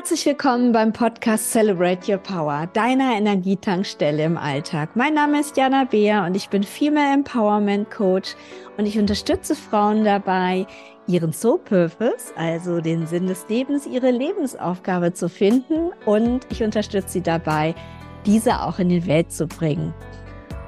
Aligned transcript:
Herzlich 0.00 0.24
willkommen 0.24 0.72
beim 0.72 0.94
Podcast 0.94 1.52
Celebrate 1.52 2.10
Your 2.10 2.16
Power, 2.16 2.66
deiner 2.72 3.18
Energietankstelle 3.18 4.24
im 4.24 4.38
Alltag. 4.38 4.96
Mein 4.96 5.12
Name 5.12 5.40
ist 5.40 5.58
Jana 5.58 5.84
Beer 5.84 6.24
und 6.24 6.34
ich 6.34 6.48
bin 6.48 6.62
Female 6.62 7.12
Empowerment 7.12 7.90
Coach 7.90 8.34
und 8.78 8.86
ich 8.86 8.98
unterstütze 8.98 9.54
Frauen 9.54 10.02
dabei, 10.02 10.66
ihren 11.06 11.34
Soul 11.34 11.58
Purpose, 11.58 12.34
also 12.34 12.80
den 12.80 13.06
Sinn 13.06 13.26
des 13.26 13.46
Lebens, 13.50 13.86
ihre 13.86 14.10
Lebensaufgabe 14.10 15.12
zu 15.12 15.28
finden 15.28 15.90
und 16.06 16.46
ich 16.48 16.62
unterstütze 16.62 17.10
sie 17.10 17.20
dabei, 17.20 17.74
diese 18.24 18.62
auch 18.62 18.78
in 18.78 18.88
die 18.88 19.06
Welt 19.06 19.30
zu 19.30 19.46
bringen. 19.46 19.92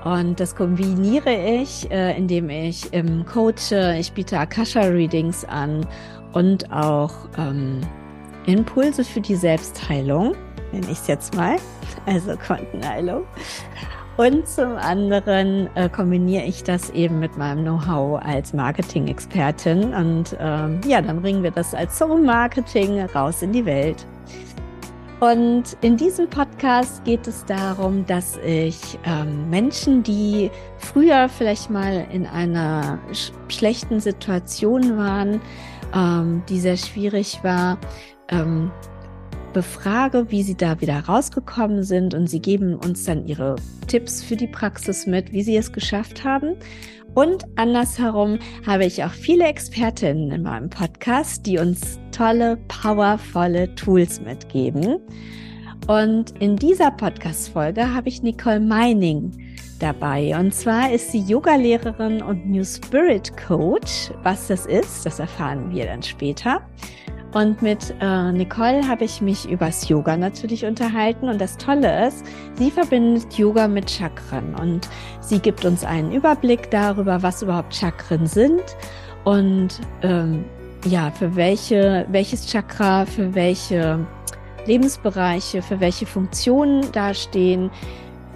Und 0.05 0.41
das 0.41 0.55
kombiniere 0.55 1.35
ich, 1.35 1.91
äh, 1.91 2.15
indem 2.19 2.51
ich 2.51 2.93
ähm, 2.93 3.25
coache, 3.25 3.97
ich 3.99 4.13
biete 4.13 4.39
Akasha-Readings 4.39 5.47
an 5.47 5.87
und 6.35 6.71
auch 6.71 7.15
ähm, 7.39 7.81
Impulse 8.47 9.05
für 9.05 9.21
die 9.21 9.37
Selbstheilung, 9.37 10.35
nenne 10.73 10.87
ich 10.87 10.99
es 10.99 11.07
jetzt 11.07 11.35
mal, 11.37 11.57
also 12.07 12.37
Quantenheilung. 12.37 13.25
Und 14.17 14.47
zum 14.47 14.77
anderen 14.77 15.75
äh, 15.75 15.89
kombiniere 15.89 16.45
ich 16.45 16.63
das 16.65 16.91
eben 16.91 17.19
mit 17.19 17.39
meinem 17.39 17.63
Know-how 17.63 18.21
als 18.23 18.53
Marketing-Expertin. 18.53 19.95
Und 19.95 20.37
ähm, 20.39 20.81
ja, 20.87 21.01
dann 21.01 21.23
bringen 21.23 21.43
wir 21.43 21.51
das 21.51 21.75
als 21.75 21.97
Soul-Marketing 21.97 23.01
raus 23.01 23.41
in 23.41 23.53
die 23.53 23.65
Welt. 23.65 24.07
Und 25.23 25.77
in 25.83 25.97
diesem 25.97 26.29
Podcast 26.29 27.05
geht 27.05 27.29
es 27.29 27.45
darum, 27.45 28.05
dass 28.07 28.39
ich 28.45 28.99
ähm, 29.05 29.49
Menschen, 29.49 30.03
die 30.03 30.51
früher 30.79 31.29
vielleicht 31.29 31.71
mal 31.71 32.07
in 32.11 32.27
einer 32.27 32.99
sch 33.13 33.31
schlechten 33.49 34.01
Situation 34.01 34.99
waren, 34.99 35.41
ähm, 35.95 36.43
die 36.49 36.59
sehr 36.59 36.77
schwierig 36.77 37.39
war, 37.45 37.79
ähm, 38.33 38.73
befrage, 39.53 40.31
wie 40.31 40.43
sie 40.43 40.57
da 40.57 40.81
wieder 40.81 40.99
rausgekommen 41.01 41.83
sind 41.83 42.15
und 42.15 42.27
sie 42.27 42.41
geben 42.41 42.75
uns 42.75 43.05
dann 43.05 43.27
ihre 43.27 43.57
Tipps 43.87 44.23
für 44.23 44.37
die 44.37 44.47
Praxis 44.47 45.07
mit, 45.07 45.33
wie 45.33 45.43
sie 45.43 45.57
es 45.57 45.73
geschafft 45.73 46.25
haben. 46.25 46.57
Und 47.15 47.45
andersherum 47.57 48.39
habe 48.67 48.87
ich 48.87 49.05
auch 49.05 49.11
viele 49.11 49.45
Expertinnen 49.45 50.31
in 50.31 50.43
meinem 50.43 50.71
Podcast, 50.71 51.45
die 51.45 51.59
uns 51.59 52.01
tolle, 52.11 52.57
powervolle 52.69 53.75
Tools 53.75 54.21
mitgeben. 54.23 54.99
Und 55.89 56.31
in 56.41 56.57
dieser 56.57 56.91
Podcast-Folge 56.91 57.93
habe 57.93 58.09
ich 58.09 58.23
Nicole 58.23 58.61
Meining 58.61 59.33
dabei. 59.79 60.39
Und 60.39 60.55
zwar 60.55 60.91
ist 60.93 61.11
sie 61.11 61.21
Yogalehrerin 61.21 62.23
und 62.23 62.49
New 62.49 62.65
Spirit 62.65 63.37
Coach. 63.37 64.11
Was 64.23 64.47
das 64.47 64.65
ist, 64.65 65.05
das 65.05 65.19
erfahren 65.19 65.75
wir 65.75 65.85
dann 65.87 66.03
später. 66.03 66.63
Und 67.33 67.63
mit 67.63 67.95
äh, 68.01 68.33
Nicole 68.33 68.87
habe 68.87 69.05
ich 69.05 69.23
mich 69.23 69.49
übers 69.49 69.89
Yoga 69.89 70.17
natürlich 70.17 70.67
unterhalten. 70.67 71.29
Und 71.29 71.41
das 71.41 71.57
Tolle 71.57 72.09
ist, 72.09 72.25
sie 72.59 72.71
verbindet 72.71 73.33
Yoga 73.39 73.69
mit 73.69 73.91
Chakren. 73.91 74.55
Und 74.55 74.89
sie 75.21 75.39
gibt 75.39 75.65
uns 75.65 75.85
einen 75.85 76.13
Überblick 76.13 76.71
darüber, 76.71 77.23
was 77.23 77.43
überhaupt 77.43 77.75
Chakren 77.75 78.27
sind 78.27 78.63
und 79.25 79.81
ähm, 80.03 80.45
ja, 80.85 81.11
für 81.11 81.37
welche, 81.37 82.07
welches 82.11 82.47
Chakra, 82.47 83.07
für 83.07 83.35
welche 83.35 84.05
Lebensbereiche, 84.67 85.63
für 85.63 85.81
welche 85.81 86.07
Funktionen 86.07 86.91
dastehen. 86.93 87.71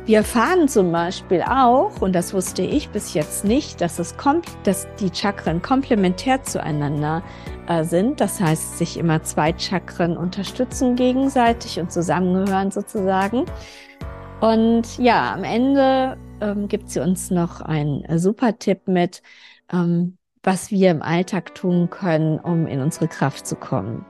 Wir 0.05 0.19
erfahren 0.19 0.69
zum 0.69 0.93
Beispiel 0.93 1.43
auch, 1.43 2.01
und 2.01 2.13
das 2.13 2.33
wusste 2.33 2.63
ich 2.63 2.91
bis 2.91 3.15
jetzt 3.15 3.45
nicht, 3.45 3.81
dass, 3.81 3.99
es 3.99 4.17
kommt, 4.17 4.47
dass 4.63 4.87
die 5.01 5.11
Chakren 5.13 5.61
komplementär 5.61 6.45
zueinander 6.45 7.23
sind. 7.85 8.21
Das 8.21 8.41
heißt, 8.41 8.79
sich 8.79 8.99
immer 8.99 9.23
zwei 9.23 9.57
Chakren 9.57 10.17
unterstützen 10.17 10.97
gegenseitig 10.97 11.79
und 11.81 11.93
zusammengehören 11.93 12.71
sozusagen. 12.71 13.45
Und 14.41 14.99
ja, 14.99 15.35
am 15.35 15.45
Ende 15.45 16.17
ähm, 16.41 16.69
gibt 16.69 16.91
sie 16.91 17.01
uns 17.01 17.31
noch 17.31 17.61
einen 17.61 18.05
äh, 18.05 18.19
super 18.19 18.59
Tipp 18.59 18.87
mit, 18.87 19.23
ähm, 19.73 20.19
was 20.43 20.71
wir 20.71 20.91
im 20.91 21.03
Alltag 21.03 21.55
tun 21.55 21.91
können, 21.91 22.39
um 22.39 22.67
in 22.67 22.81
unsere 22.81 23.09
Kraft 23.09 23.47
zu 23.47 23.57
kommen. 23.57 24.05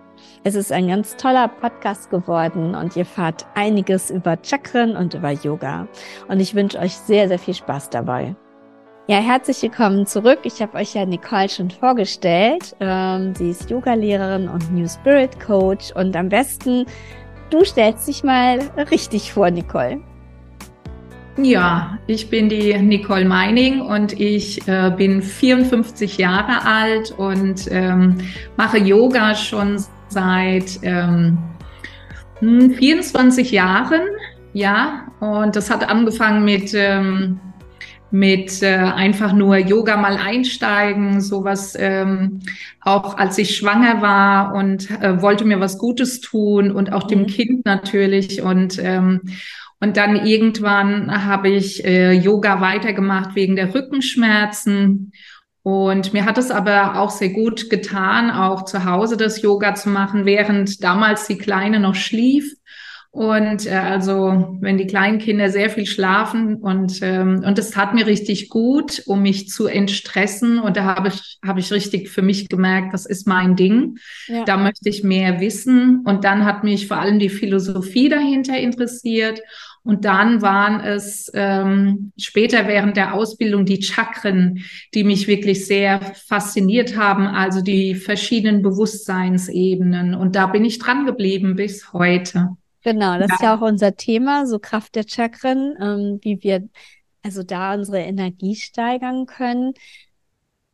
Es 0.44 0.54
ist 0.54 0.72
ein 0.72 0.88
ganz 0.88 1.16
toller 1.16 1.48
Podcast 1.48 2.10
geworden 2.10 2.75
und 2.75 2.97
ihr 2.97 3.06
fahrt 3.06 3.47
einiges 3.54 4.10
über 4.10 4.38
Chakren 4.42 4.97
und 4.97 5.14
über 5.14 5.30
Yoga. 5.30 5.88
Und 6.28 6.41
ich 6.41 6.54
wünsche 6.54 6.78
euch 6.78 6.97
sehr, 6.97 7.28
sehr 7.28 7.38
viel 7.38 7.54
Spaß 7.54 7.91
dabei. 7.91 8.36
Ja, 9.08 9.18
herzlich 9.18 9.62
willkommen 9.62 10.04
zurück. 10.04 10.40
Ich 10.42 10.60
habe 10.60 10.78
euch 10.78 10.94
ja 10.94 11.06
Nicole 11.06 11.48
schon 11.48 11.70
vorgestellt. 11.70 12.74
Ähm, 12.80 13.36
sie 13.36 13.50
ist 13.50 13.70
Yogalehrerin 13.70 14.48
und 14.48 14.74
New 14.74 14.88
Spirit 14.88 15.38
Coach. 15.38 15.92
Und 15.94 16.16
am 16.16 16.28
besten, 16.28 16.86
du 17.50 17.64
stellst 17.64 18.08
dich 18.08 18.24
mal 18.24 18.58
richtig 18.90 19.32
vor, 19.32 19.48
Nicole. 19.48 20.00
Ja, 21.36 22.00
ich 22.08 22.30
bin 22.30 22.48
die 22.48 22.76
Nicole 22.76 23.26
Meining 23.26 23.80
und 23.80 24.18
ich 24.18 24.66
äh, 24.66 24.90
bin 24.96 25.22
54 25.22 26.18
Jahre 26.18 26.66
alt 26.66 27.12
und 27.12 27.68
ähm, 27.70 28.18
mache 28.56 28.78
Yoga 28.78 29.36
schon 29.36 29.84
seit 30.08 30.80
ähm, 30.82 31.38
24 32.40 33.46
hm, 33.46 33.54
Jahren. 33.54 34.02
Ja, 34.52 35.06
und 35.20 35.54
das 35.54 35.70
hat 35.70 35.88
angefangen 35.88 36.44
mit 36.44 36.74
ähm, 36.74 37.38
mit 38.10 38.62
äh, 38.62 38.76
einfach 38.76 39.32
nur 39.32 39.56
Yoga 39.56 39.96
mal 39.96 40.16
einsteigen, 40.16 41.20
sowas 41.20 41.76
ähm, 41.78 42.40
auch 42.80 43.16
als 43.18 43.36
ich 43.38 43.56
schwanger 43.56 44.00
war 44.00 44.54
und 44.54 44.90
äh, 45.02 45.20
wollte 45.20 45.44
mir 45.44 45.60
was 45.60 45.78
Gutes 45.78 46.20
tun 46.20 46.70
und 46.70 46.92
auch 46.92 47.04
dem 47.04 47.22
mhm. 47.22 47.26
Kind 47.26 47.66
natürlich 47.66 48.42
und 48.42 48.78
ähm, 48.82 49.22
und 49.78 49.98
dann 49.98 50.24
irgendwann 50.24 51.26
habe 51.26 51.50
ich 51.50 51.84
äh, 51.84 52.12
Yoga 52.12 52.62
weitergemacht 52.62 53.34
wegen 53.34 53.56
der 53.56 53.74
Rückenschmerzen 53.74 55.12
und 55.66 56.12
mir 56.12 56.24
hat 56.26 56.38
es 56.38 56.52
aber 56.52 57.00
auch 57.00 57.10
sehr 57.10 57.30
gut 57.30 57.68
getan, 57.70 58.30
auch 58.30 58.66
zu 58.66 58.84
Hause 58.84 59.16
das 59.16 59.42
Yoga 59.42 59.74
zu 59.74 59.88
machen, 59.88 60.24
während 60.24 60.84
damals 60.84 61.26
die 61.26 61.38
Kleine 61.38 61.80
noch 61.80 61.96
schlief. 61.96 62.54
Und 63.16 63.65
äh, 63.65 63.71
also, 63.71 64.59
wenn 64.60 64.77
die 64.77 64.87
kleinen 64.87 65.19
Kinder 65.19 65.49
sehr 65.49 65.71
viel 65.71 65.87
schlafen 65.87 66.56
und 66.56 66.99
ähm, 67.00 67.43
und 67.47 67.59
es 67.59 67.71
tat 67.71 67.94
mir 67.94 68.06
richtig 68.06 68.50
gut, 68.50 69.04
um 69.06 69.22
mich 69.22 69.49
zu 69.49 69.69
entstressen. 69.69 70.59
Und 70.59 70.77
da 70.77 70.84
habe 70.84 71.09
ich 71.09 71.38
habe 71.43 71.60
ich 71.60 71.72
richtig 71.72 72.10
für 72.10 72.21
mich 72.21 72.50
gemerkt, 72.50 72.93
das 72.93 73.06
ist 73.06 73.27
mein 73.27 73.56
Ding. 73.56 73.97
Ja. 74.27 74.44
Da 74.44 74.59
möchte 74.59 74.91
ich 74.91 75.03
mehr 75.03 75.41
wissen. 75.41 76.03
Und 76.04 76.25
dann 76.25 76.44
hat 76.44 76.62
mich 76.62 76.88
vor 76.88 76.99
allem 76.99 77.19
die 77.19 77.31
Philosophie 77.31 78.10
dahinter 78.10 78.59
interessiert. 78.59 79.41
Und 79.83 80.04
dann 80.04 80.43
waren 80.43 80.81
es 80.81 81.31
ähm, 81.33 82.12
später 82.19 82.69
während 82.69 82.98
der 82.98 83.15
Ausbildung 83.15 83.65
die 83.65 83.83
Chakren, 83.83 84.62
die 84.93 85.04
mich 85.04 85.27
wirklich 85.27 85.65
sehr 85.65 86.00
fasziniert 86.27 86.98
haben, 86.98 87.27
also 87.27 87.62
die 87.62 87.94
verschiedenen 87.94 88.60
Bewusstseinsebenen. 88.60 90.15
Und 90.15 90.37
da 90.37 90.48
bin 90.48 90.66
ich 90.66 90.78
dran 90.78 91.06
geblieben 91.06 91.56
bis 91.56 91.94
heute. 91.94 92.59
Genau, 92.86 93.19
das 93.19 93.30
ja. 93.30 93.34
ist 93.34 93.42
ja 93.42 93.56
auch 93.56 93.62
unser 93.62 93.97
Thema, 93.97 94.47
so 94.47 94.60
Kraft 94.60 94.94
der 94.94 95.02
Chakren, 95.08 95.74
ähm, 95.80 96.20
wie 96.22 96.41
wir 96.44 96.69
also 97.24 97.42
da 97.42 97.74
unsere 97.74 97.98
Energie 97.98 98.54
steigern 98.54 99.26
können. 99.26 99.74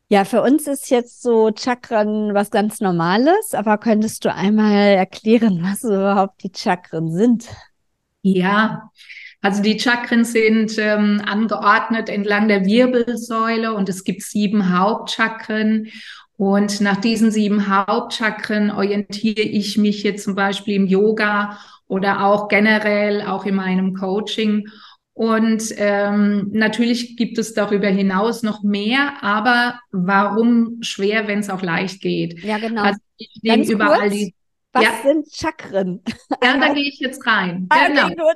Ja, 0.09 0.23
für 0.23 0.43
uns 0.43 0.67
ist 0.67 0.91
jetzt 0.91 1.23
so 1.23 1.49
Chakren 1.57 2.35
was 2.35 2.51
ganz 2.51 2.81
Normales, 2.81 3.55
aber 3.55 3.79
könntest 3.79 4.25
du 4.25 4.31
einmal 4.31 4.89
erklären, 4.89 5.63
was 5.63 5.83
überhaupt 5.83 6.43
die 6.43 6.51
Chakren 6.55 7.11
sind? 7.11 7.47
Ja, 8.21 8.91
also 9.41 9.63
die 9.63 9.79
Chakren 9.79 10.23
sind 10.23 10.77
ähm, 10.77 11.19
angeordnet 11.25 12.09
entlang 12.09 12.47
der 12.47 12.63
Wirbelsäule 12.63 13.73
und 13.73 13.89
es 13.89 14.03
gibt 14.03 14.21
sieben 14.21 14.77
Hauptchakren. 14.77 15.87
Und 16.37 16.79
nach 16.79 16.97
diesen 16.97 17.31
sieben 17.31 17.67
Hauptchakren 17.67 18.69
orientiere 18.69 19.41
ich 19.41 19.79
mich 19.79 20.03
jetzt 20.03 20.25
zum 20.25 20.35
Beispiel 20.35 20.75
im 20.75 20.85
Yoga 20.85 21.57
oder 21.93 22.25
auch 22.25 22.47
generell 22.47 23.21
auch 23.21 23.45
in 23.45 23.53
meinem 23.53 23.93
Coaching. 23.93 24.67
Und 25.13 25.63
ähm, 25.77 26.49
natürlich 26.51 27.15
gibt 27.17 27.37
es 27.37 27.53
darüber 27.53 27.87
hinaus 27.87 28.41
noch 28.41 28.63
mehr, 28.63 29.21
aber 29.21 29.79
warum 29.91 30.79
schwer, 30.81 31.27
wenn 31.27 31.37
es 31.37 31.51
auch 31.51 31.61
leicht 31.61 32.01
geht? 32.01 32.43
Ja, 32.43 32.57
genau. 32.57 32.81
Also 32.81 32.99
ich 33.17 33.29
nehme 33.43 33.63
überall 33.63 33.99
kurz, 33.99 34.13
die. 34.13 34.33
Was 34.71 34.85
ja. 34.85 34.91
sind 35.03 35.27
Chakren? 35.31 36.01
Ja, 36.43 36.57
da 36.57 36.73
gehe 36.73 36.89
ich 36.89 36.99
jetzt 36.99 37.23
rein. 37.27 37.67
Ah, 37.69 37.87
genau. 37.87 38.09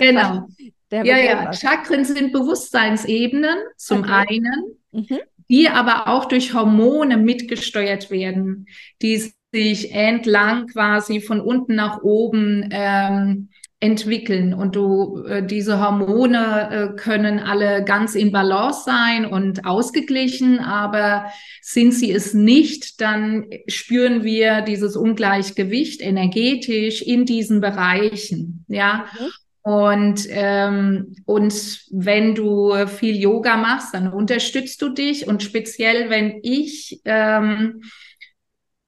Genau. 0.00 0.46
ja, 0.92 1.18
ja, 1.18 1.52
Chakren 1.52 2.04
sind 2.04 2.32
Bewusstseinsebenen 2.32 3.58
zum 3.76 4.02
okay. 4.02 4.26
einen, 4.28 4.78
mhm. 4.92 5.18
die 5.48 5.68
aber 5.68 6.06
auch 6.06 6.26
durch 6.26 6.54
Hormone 6.54 7.16
mitgesteuert 7.16 8.12
werden, 8.12 8.68
die 9.02 9.32
sich 9.56 9.92
entlang 9.92 10.66
quasi 10.66 11.22
von 11.22 11.40
unten 11.40 11.76
nach 11.76 12.02
oben 12.02 12.68
ähm, 12.70 13.48
entwickeln 13.80 14.52
und 14.52 14.76
du 14.76 15.24
äh, 15.26 15.46
diese 15.46 15.80
Hormone 15.80 16.68
äh, 16.70 16.96
können 16.96 17.38
alle 17.38 17.84
ganz 17.84 18.14
in 18.14 18.32
Balance 18.32 18.82
sein 18.84 19.24
und 19.24 19.64
ausgeglichen, 19.64 20.58
aber 20.58 21.24
sind 21.62 21.94
sie 21.94 22.12
es 22.12 22.34
nicht, 22.34 23.00
dann 23.00 23.46
spüren 23.66 24.24
wir 24.24 24.60
dieses 24.60 24.94
Ungleichgewicht 24.94 26.02
energetisch 26.02 27.00
in 27.00 27.24
diesen 27.24 27.62
Bereichen, 27.62 28.66
ja. 28.68 29.06
Mhm. 29.18 29.26
Und, 29.62 30.26
ähm, 30.28 31.16
und 31.24 31.80
wenn 31.90 32.36
du 32.36 32.86
viel 32.86 33.16
Yoga 33.16 33.56
machst, 33.56 33.94
dann 33.94 34.12
unterstützt 34.12 34.80
du 34.80 34.90
dich. 34.90 35.26
Und 35.26 35.42
speziell, 35.42 36.08
wenn 36.08 36.38
ich, 36.44 37.00
ähm, 37.04 37.82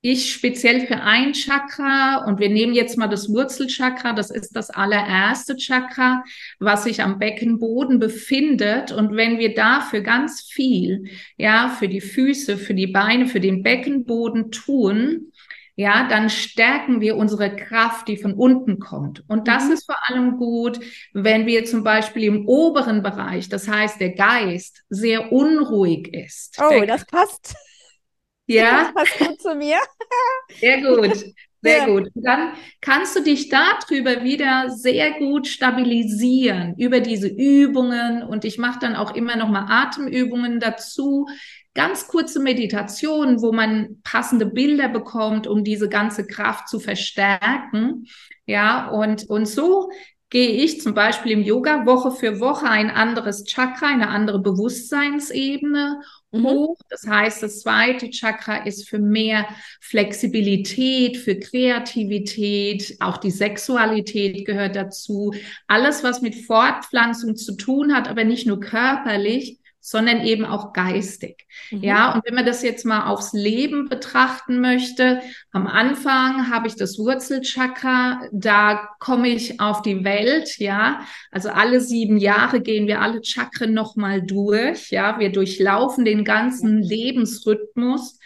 ich 0.01 0.33
speziell 0.33 0.87
für 0.87 1.01
ein 1.01 1.33
Chakra, 1.33 2.25
und 2.27 2.39
wir 2.39 2.49
nehmen 2.49 2.73
jetzt 2.73 2.97
mal 2.97 3.09
das 3.09 3.29
Wurzelchakra, 3.29 4.13
das 4.13 4.31
ist 4.31 4.55
das 4.55 4.71
allererste 4.71 5.57
Chakra, 5.57 6.23
was 6.61 6.85
sich 6.85 7.03
am 7.03 7.19
Beckenboden 7.19 7.99
befindet. 7.99 8.93
Und 8.93 9.17
wenn 9.17 9.39
wir 9.39 9.55
dafür 9.55 10.03
ganz 10.03 10.43
viel, 10.43 11.05
ja, 11.37 11.69
für 11.69 11.89
die 11.89 12.01
Füße, 12.01 12.57
für 12.57 12.75
die 12.75 12.87
Beine, 12.87 13.27
für 13.27 13.41
den 13.41 13.63
Beckenboden 13.65 14.53
tun, 14.53 15.33
ja, 15.75 16.09
dann 16.09 16.29
stärken 16.29 17.01
wir 17.01 17.17
unsere 17.17 17.55
Kraft, 17.55 18.09
die 18.09 18.17
von 18.17 18.35
unten 18.35 18.81
kommt. 18.81 19.23
Und 19.29 19.47
das 19.47 19.67
mhm. 19.67 19.73
ist 19.73 19.87
vor 19.87 19.97
allem 20.09 20.37
gut, 20.37 20.81
wenn 21.13 21.47
wir 21.47 21.65
zum 21.65 21.85
Beispiel 21.85 22.25
im 22.25 22.49
oberen 22.49 23.03
Bereich, 23.03 23.49
das 23.49 23.69
heißt 23.69 24.01
der 24.01 24.11
Geist, 24.11 24.83
sehr 24.89 25.33
unruhig 25.33 26.13
ist. 26.13 26.61
Oh, 26.61 26.85
das 26.85 27.05
passt. 27.07 27.55
Ja. 28.49 28.85
Das 28.85 28.95
passt 28.95 29.19
gut 29.19 29.41
zu 29.41 29.55
mir. 29.55 29.77
Sehr 30.61 30.83
gut. 30.83 31.25
Sehr 31.61 31.79
ja. 31.79 31.87
gut. 31.87 32.11
Und 32.15 32.23
dann 32.25 32.53
kannst 32.81 33.17
du 33.17 33.23
dich 33.23 33.49
darüber 33.49 34.23
wieder 34.23 34.71
sehr 34.71 35.19
gut 35.19 35.49
stabilisieren 35.49 36.75
über 36.79 37.01
diese 37.01 37.27
Übungen. 37.27 38.23
Und 38.23 38.45
ich 38.45 38.59
mache 38.59 38.79
dann 38.81 38.95
auch 38.95 39.15
immer 39.15 39.37
noch 39.37 39.49
mal 39.49 39.67
Atemübungen 39.69 40.61
dazu, 40.61 41.27
ganz 41.75 42.07
kurze 42.07 42.41
Meditationen, 42.41 43.43
wo 43.43 43.53
man 43.53 44.01
passende 44.05 44.47
Bilder 44.47 44.89
bekommt, 44.89 45.47
um 45.49 45.65
diese 45.65 45.89
ganze 45.89 46.27
Kraft 46.27 46.69
zu 46.69 46.79
verstärken. 46.79 48.07
Ja, 48.47 48.89
und, 48.91 49.29
und 49.29 49.47
so 49.47 49.91
gehe 50.31 50.63
ich 50.63 50.81
zum 50.81 50.95
Beispiel 50.95 51.33
im 51.33 51.43
Yoga 51.43 51.87
Woche 51.87 52.13
für 52.13 52.39
Woche 52.41 52.69
ein 52.69 52.91
anderes 52.91 53.45
Chakra, 53.45 53.89
eine 53.89 54.09
andere 54.09 54.41
Bewusstseinsebene. 54.41 56.01
Hoch. 56.33 56.77
Das 56.89 57.07
heißt, 57.07 57.43
das 57.43 57.61
zweite 57.61 58.11
Chakra 58.11 58.65
ist 58.65 58.89
für 58.89 58.99
mehr 58.99 59.47
Flexibilität, 59.81 61.17
für 61.17 61.39
Kreativität, 61.39 62.97
auch 63.01 63.17
die 63.17 63.31
Sexualität 63.31 64.45
gehört 64.47 64.77
dazu. 64.77 65.35
Alles, 65.67 66.05
was 66.05 66.23
mit 66.23 66.35
Fortpflanzung 66.35 67.37
zu 67.37 67.57
tun 67.57 67.95
hat, 67.95 68.09
aber 68.09 68.25
nicht 68.25 68.47
nur 68.47 68.61
körperlich, 68.61 69.59
sondern 69.89 70.21
eben 70.21 70.45
auch 70.45 70.75
geistig. 70.75 71.47
Mhm. 71.71 71.83
Ja, 71.83 72.13
und 72.13 72.23
wenn 72.27 72.35
man 72.35 72.45
das 72.45 72.63
jetzt 72.63 72.85
mal 72.85 73.07
aufs 73.07 73.33
Leben 73.33 73.89
betrachten 73.89 74.61
möchte, 74.61 75.23
am 75.51 75.67
Anfang 75.67 76.51
habe 76.51 76.69
ich 76.69 76.77
das 76.77 76.99
Wurzelchakra, 76.99 78.21
da 78.31 78.87
komme 78.99 79.29
ich 79.29 79.61
auf 79.61 79.81
die 79.81 80.05
Welt, 80.05 80.59
ja. 80.59 81.01
Also 81.31 81.49
alle 81.49 81.81
sieben 81.81 82.19
Jahre 82.19 82.61
gehen 82.61 82.87
wir 82.87 83.01
alle 83.01 83.25
Chakren 83.25 83.73
nochmal 83.73 84.21
durch, 84.21 84.91
ja. 84.91 85.19
Wir 85.19 85.33
durchlaufen 85.33 86.05
den 86.05 86.23
ganzen 86.23 86.83
Lebensrhythmus 86.83 88.19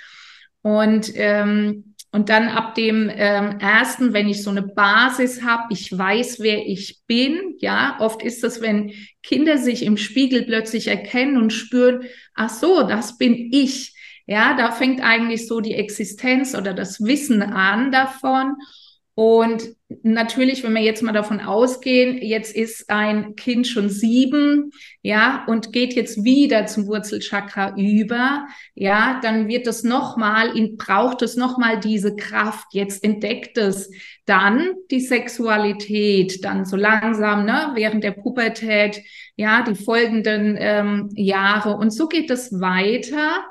und 0.63 1.13
ähm, 1.15 1.92
und 2.13 2.29
dann 2.29 2.49
ab 2.49 2.75
dem 2.75 3.11
ähm, 3.11 3.59
ersten, 3.59 4.13
wenn 4.13 4.29
ich 4.29 4.43
so 4.43 4.51
eine 4.51 4.61
Basis 4.63 5.43
habe, 5.43 5.73
ich 5.73 5.97
weiß, 5.97 6.41
wer 6.41 6.67
ich 6.67 7.01
bin. 7.07 7.57
Ja, 7.59 7.97
oft 8.01 8.23
ist 8.23 8.45
es, 8.45 8.61
wenn 8.61 8.93
Kinder 9.23 9.57
sich 9.57 9.83
im 9.83 9.97
Spiegel 9.97 10.43
plötzlich 10.43 10.89
erkennen 10.89 11.39
und 11.39 11.55
spüren, 11.55 12.05
ach 12.35 12.51
so, 12.51 12.83
das 12.83 13.17
bin 13.17 13.49
ich. 13.51 13.95
Ja, 14.27 14.55
da 14.57 14.73
fängt 14.73 15.03
eigentlich 15.03 15.49
so 15.49 15.61
die 15.61 15.75
Existenz 15.75 16.55
oder 16.55 16.75
das 16.75 17.03
Wissen 17.03 17.43
an 17.43 17.91
davon. 17.91 18.57
Und 19.15 19.77
natürlich, 20.03 20.65
wenn 20.65 20.75
wir 20.75 20.81
jetzt 20.81 21.03
mal 21.03 21.13
davon 21.13 21.41
ausgehen, 21.41 22.17
jetzt 22.23 22.57
ist 22.57 22.89
ein 22.89 23.37
Kind 23.37 23.67
schon 23.67 23.91
sieben, 23.91 24.71
ja, 25.03 25.45
und 25.47 25.71
geht 25.71 25.93
jetzt 25.93 26.25
wieder 26.25 26.65
zum 26.65 26.87
Wurzelchakra 26.87 27.77
über, 27.77 28.47
ja, 28.75 29.21
dann 29.23 29.49
wird 29.49 29.67
es 29.67 29.85
nochmal, 29.85 30.53
braucht 30.79 31.21
es 31.21 31.37
nochmal 31.37 31.79
diese 31.79 32.17
Kraft. 32.17 32.69
Jetzt 32.73 33.05
entdeckt 33.05 33.59
es 33.59 33.91
dann 34.25 34.71
die 34.91 35.01
Sexualität, 35.01 36.43
dann 36.43 36.65
so 36.65 36.77
langsam, 36.77 37.45
ne, 37.45 37.73
während 37.75 38.05
der 38.05 38.13
Pubertät, 38.13 39.03
ja, 39.37 39.63
die 39.63 39.75
folgenden 39.75 40.57
ähm, 40.59 41.11
Jahre. 41.15 41.77
Und 41.77 41.91
so 41.91 42.09
geht 42.09 42.31
es 42.31 42.61
weiter. 42.61 43.45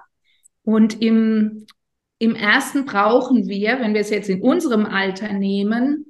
Und 0.63 1.01
im 1.01 1.67
im 2.21 2.35
ersten 2.35 2.85
brauchen 2.85 3.47
wir, 3.47 3.79
wenn 3.79 3.95
wir 3.95 4.01
es 4.01 4.11
jetzt 4.11 4.29
in 4.29 4.43
unserem 4.43 4.85
Alter 4.85 5.33
nehmen, 5.33 6.05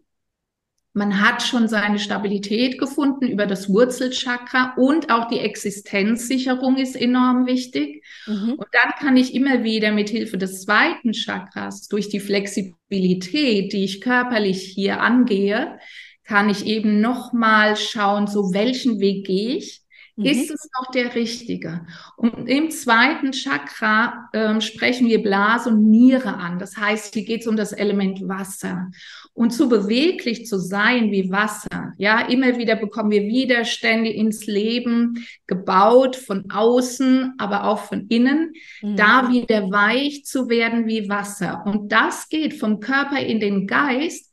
man 0.92 1.22
hat 1.22 1.42
schon 1.42 1.70
seine 1.70 2.00
Stabilität 2.00 2.78
gefunden 2.78 3.28
über 3.28 3.46
das 3.46 3.70
Wurzelchakra 3.70 4.74
und 4.76 5.10
auch 5.10 5.30
die 5.30 5.40
Existenzsicherung 5.40 6.76
ist 6.76 6.98
enorm 6.98 7.46
wichtig. 7.46 8.04
Mhm. 8.28 8.56
Und 8.56 8.68
dann 8.74 8.92
kann 9.00 9.16
ich 9.16 9.34
immer 9.34 9.64
wieder 9.64 9.94
mit 9.94 10.10
Hilfe 10.10 10.38
des 10.38 10.64
zweiten 10.64 11.14
Chakras 11.14 11.88
durch 11.88 12.10
die 12.10 12.20
Flexibilität, 12.20 13.72
die 13.72 13.86
ich 13.86 14.02
körperlich 14.02 14.64
hier 14.64 15.00
angehe, 15.00 15.80
kann 16.26 16.50
ich 16.50 16.66
eben 16.66 17.00
noch 17.00 17.32
mal 17.32 17.78
schauen, 17.78 18.28
so 18.28 18.54
welchen 18.54 19.00
Weg 19.00 19.26
gehe 19.26 19.56
ich 19.56 19.81
Mhm. 20.22 20.28
Ist 20.28 20.52
es 20.52 20.70
noch 20.80 20.92
der 20.92 21.16
richtige? 21.16 21.86
Und 22.16 22.48
im 22.48 22.70
zweiten 22.70 23.32
Chakra 23.32 24.30
ähm, 24.34 24.62
sprechen 24.62 25.08
wir 25.08 25.22
Blase 25.22 25.70
und 25.70 25.90
Niere 25.90 26.36
an. 26.36 26.60
Das 26.60 26.78
heißt, 26.78 27.14
hier 27.14 27.26
geht 27.26 27.42
es 27.42 27.48
um 27.48 27.56
das 27.56 27.74
Element 27.74 28.28
Wasser. 28.28 28.92
Und 29.34 29.54
so 29.54 29.68
beweglich 29.68 30.46
zu 30.46 30.60
sein 30.60 31.12
wie 31.12 31.32
Wasser. 31.32 31.94
Ja, 31.98 32.22
immer 32.28 32.58
wieder 32.58 32.76
bekommen 32.76 33.12
wir 33.12 33.24
Widerstände 33.24 34.10
ins 34.10 34.46
Leben 34.46 35.26
gebaut 35.48 36.16
von 36.16 36.52
außen, 36.52 37.34
aber 37.38 37.66
auch 37.66 37.80
von 37.80 38.08
innen. 38.08 38.54
Mhm. 38.82 38.96
Da 38.96 39.30
wieder 39.32 39.72
weich 39.72 40.26
zu 40.26 40.50
werden 40.50 40.86
wie 40.86 41.10
Wasser. 41.10 41.64
Und 41.66 41.92
das 41.92 42.30
geht 42.30 42.54
vom 42.54 42.80
Körper 42.80 43.20
in 43.20 43.40
den 43.40 43.68
Geist 43.68 44.31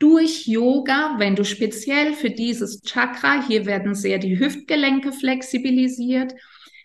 durch 0.00 0.46
Yoga, 0.46 1.14
wenn 1.18 1.36
du 1.36 1.44
speziell 1.44 2.14
für 2.14 2.30
dieses 2.30 2.82
Chakra, 2.82 3.46
hier 3.46 3.66
werden 3.66 3.94
sehr 3.94 4.18
die 4.18 4.38
Hüftgelenke 4.38 5.12
flexibilisiert, 5.12 6.34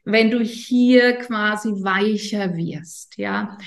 wenn 0.03 0.29
du 0.29 0.41
hier 0.41 1.13
quasi 1.13 1.69
weicher 1.69 2.55
wirst, 2.55 3.17
ja. 3.17 3.57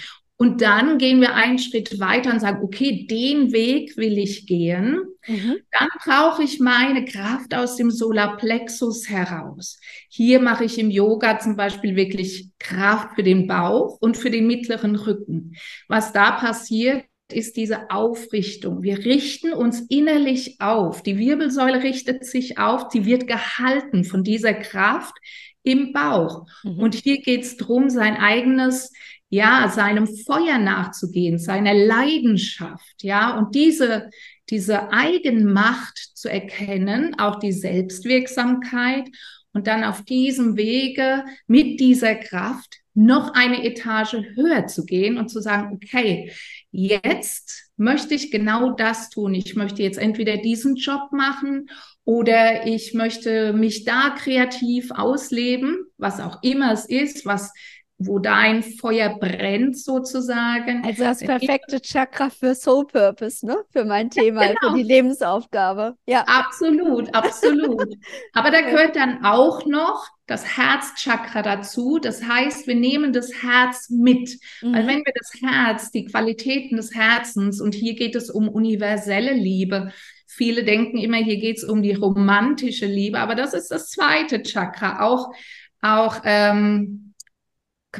Und 0.40 0.62
dann 0.62 0.98
gehen 0.98 1.20
wir 1.20 1.34
einen 1.34 1.58
Schritt 1.58 1.98
weiter 1.98 2.30
und 2.32 2.38
sagen, 2.38 2.62
okay, 2.62 3.08
den 3.10 3.50
Weg 3.50 3.96
will 3.96 4.18
ich 4.18 4.46
gehen. 4.46 5.02
Mhm. 5.26 5.56
Dann 5.73 5.88
brauche 6.04 6.44
ich 6.44 6.61
meine 6.61 7.04
Kraft 7.04 7.54
aus 7.54 7.75
dem 7.75 7.90
Solarplexus 7.90 9.08
heraus. 9.08 9.80
Hier 10.08 10.38
mache 10.38 10.64
ich 10.64 10.78
im 10.78 10.90
Yoga 10.90 11.40
zum 11.40 11.56
Beispiel 11.56 11.96
wirklich 11.96 12.50
Kraft 12.61 13.16
für 13.16 13.25
den 13.25 13.49
Bauch 13.49 13.99
und 14.00 14.16
für 14.16 14.30
den 14.30 14.46
mittleren 14.46 14.94
Rücken. 14.94 15.56
Was 15.88 16.12
da 16.12 16.30
passiert, 16.30 17.04
ist 17.32 17.56
diese 17.56 17.90
Aufrichtung. 17.90 18.82
Wir 18.82 18.99
richten 19.04 19.52
uns 19.52 19.80
innerlich 19.88 20.61
auf. 20.61 21.02
Die 21.02 21.18
Wirbelsäule 21.18 21.82
richtet 21.82 22.25
sich 22.25 22.58
auf, 22.58 22.87
sie 22.90 23.04
wird 23.04 23.26
gehalten 23.26 24.04
von 24.04 24.25
dieser 24.25 24.54
Kraft 24.54 25.14
im 25.62 25.92
Bauch. 25.92 26.47
Mhm. 26.64 26.78
Und 26.78 26.94
hier 26.94 27.20
geht 27.20 27.42
es 27.42 27.56
darum, 27.56 27.90
sein 27.90 28.16
eigenes, 28.16 28.92
ja, 29.28 29.68
seinem 29.68 30.06
Feuer 30.06 30.58
nachzugehen, 30.58 31.38
seiner 31.38 31.75
Leidenschaft, 31.75 33.02
ja, 33.02 33.37
und 33.37 33.54
diese, 33.54 34.08
diese 34.49 34.90
Eigenmacht 34.90 35.99
zu 36.14 36.30
erkennen, 36.30 37.18
auch 37.18 37.38
die 37.38 37.52
Selbstwirksamkeit 37.52 39.08
und 39.52 39.66
dann 39.66 39.85
auf 39.85 40.02
diesem 40.02 40.56
Wege 40.56 41.25
mit 41.47 41.78
dieser 41.80 42.14
Kraft 42.14 42.76
noch 42.94 43.35
eine 43.35 43.64
Etage 43.64 44.16
höher 44.35 44.66
zu 44.66 44.85
gehen 44.85 45.18
und 45.18 45.28
zu 45.28 45.40
sagen, 45.40 45.73
okay, 45.75 46.32
jetzt 46.70 47.70
möchte 47.76 48.14
ich 48.14 48.30
genau 48.30 48.72
das 48.72 49.10
tun. 49.10 49.34
Ich 49.34 49.56
möchte 49.56 49.82
jetzt 49.82 49.98
entweder 49.98 50.37
diesen 50.37 50.76
Job 50.76 51.12
machen 51.12 51.68
oder 52.04 52.66
ich 52.66 52.94
möchte 52.94 53.52
mich 53.52 53.84
da 53.84 54.10
kreativ 54.10 54.90
ausleben, 54.90 55.87
was 55.96 56.20
auch 56.20 56.42
immer 56.42 56.72
es 56.72 56.84
ist, 56.87 57.26
was 57.26 57.52
wo 57.99 58.21
dein 58.21 58.62
Feuer 58.62 59.19
brennt 59.19 59.76
sozusagen. 59.76 60.85
Also 60.85 61.02
das 61.02 61.19
perfekte 61.19 61.81
Chakra 61.81 62.31
für 62.31 62.55
Soul 62.55 62.87
Purpose, 62.87 63.45
ne? 63.45 63.57
Für 63.73 63.85
mein 63.85 64.09
Thema, 64.09 64.43
ja, 64.43 64.55
genau. 64.55 64.71
für 64.71 64.78
die 64.78 64.85
Lebensaufgabe. 64.85 65.97
Ja. 66.07 66.25
Absolut, 66.26 67.12
absolut. 67.12 67.93
Aber 68.33 68.52
da 68.52 68.61
gehört 68.71 68.95
dann 68.95 69.25
auch 69.25 69.67
noch 69.67 70.07
das 70.26 70.57
Herzchakra 70.57 71.43
dazu. 71.43 71.99
Das 71.99 72.23
heißt, 72.23 72.69
wir 72.69 72.76
nehmen 72.76 73.12
das 73.12 73.43
Herz 73.43 73.90
mit. 73.90 74.38
Mhm. 74.62 74.75
Weil 74.75 74.87
wenn 74.87 74.99
wir 74.99 75.12
das 75.14 75.33
Herz, 75.43 75.90
die 75.90 76.05
Qualitäten 76.05 76.76
des 76.76 76.95
Herzens, 76.95 77.61
und 77.61 77.75
hier 77.75 77.97
geht 77.97 78.14
es 78.14 78.31
um 78.31 78.49
universelle 78.49 79.33
Liebe, 79.33 79.93
Viele 80.31 80.62
denken 80.62 80.99
immer, 80.99 81.17
hier 81.17 81.38
geht 81.38 81.57
es 81.57 81.64
um 81.64 81.83
die 81.83 81.95
romantische 81.95 82.87
Liebe, 82.87 83.19
aber 83.19 83.35
das 83.35 83.55
ist 83.55 83.73
das 83.73 83.90
zweite 83.90 84.43
Chakra. 84.43 85.00
Auch, 85.00 85.33
auch 85.81 86.21
ähm, 86.25 87.07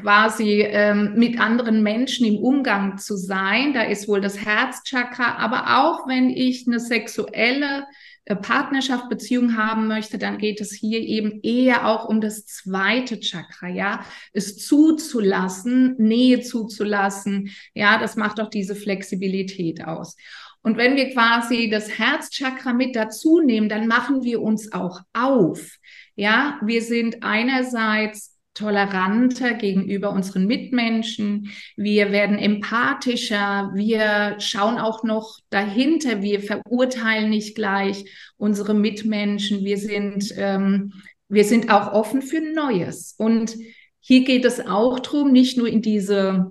quasi 0.01 0.63
ähm, 0.63 1.15
mit 1.17 1.41
anderen 1.41 1.83
Menschen 1.83 2.27
im 2.27 2.39
Umgang 2.39 2.99
zu 2.99 3.17
sein. 3.17 3.73
Da 3.73 3.83
ist 3.83 4.09
wohl 4.09 4.21
das 4.21 4.45
Herzchakra, 4.45 5.37
aber 5.37 5.79
auch 5.81 6.09
wenn 6.09 6.31
ich 6.31 6.67
eine 6.67 6.81
sexuelle 6.81 7.87
äh, 8.25 8.37
Partnerschaft, 8.37 9.09
Beziehung 9.09 9.57
haben 9.57 9.89
möchte, 9.89 10.19
dann 10.19 10.39
geht 10.39 10.61
es 10.61 10.73
hier 10.73 11.01
eben 11.01 11.41
eher 11.43 11.87
auch 11.87 12.09
um 12.09 12.21
das 12.21 12.45
zweite 12.45 13.21
Chakra, 13.21 13.69
ja, 13.69 14.05
es 14.33 14.59
zuzulassen, 14.59 15.97
Nähe 15.99 16.41
zuzulassen, 16.41 17.51
ja, 17.75 17.99
das 17.99 18.17
macht 18.17 18.41
auch 18.41 18.51
diese 18.51 18.75
Flexibilität 18.75 19.85
aus. 19.85 20.17
Und 20.63 20.77
wenn 20.77 20.97
wir 20.97 21.11
quasi 21.13 21.71
das 21.71 21.99
Herzchakra 21.99 22.75
mit 22.75 22.97
dazu 22.97 23.41
nehmen, 23.41 23.69
dann 23.71 23.87
machen 23.87 24.23
wir 24.25 24.43
uns 24.43 24.73
auch 24.73 25.01
auf. 25.15 25.79
Ja, 26.17 26.59
wir 26.63 26.83
sind 26.83 27.23
einerseits 27.23 28.38
toleranter 28.59 29.55
gegenüber 29.55 30.11
unseren 30.11 30.47
Mitmenschen, 30.47 31.51
wir 31.77 32.11
werden 32.11 32.39
empathischer, 32.39 33.71
wir 33.75 34.37
schauen 34.41 34.79
auch 34.79 35.05
noch 35.05 35.39
dahinter, 35.51 36.23
wir 36.23 36.41
verurteilen 36.41 37.31
nicht 37.31 37.55
gleich 37.55 38.05
unsere 38.37 38.75
Mitmenschen, 38.75 39.65
wir 39.65 39.79
sind, 39.79 40.35
ähm, 40.37 40.93
wir 41.29 41.45
sind 41.45 41.71
auch 41.71 41.93
offen 41.93 42.21
für 42.21 42.41
Neues. 42.41 43.15
Und 43.17 43.57
hier 44.01 44.25
geht 44.25 44.45
es 44.45 44.67
auch 44.67 44.99
darum, 44.99 45.33
nicht 45.33 45.57
nur 45.57 45.69
in 45.69 45.83
diese 45.83 46.51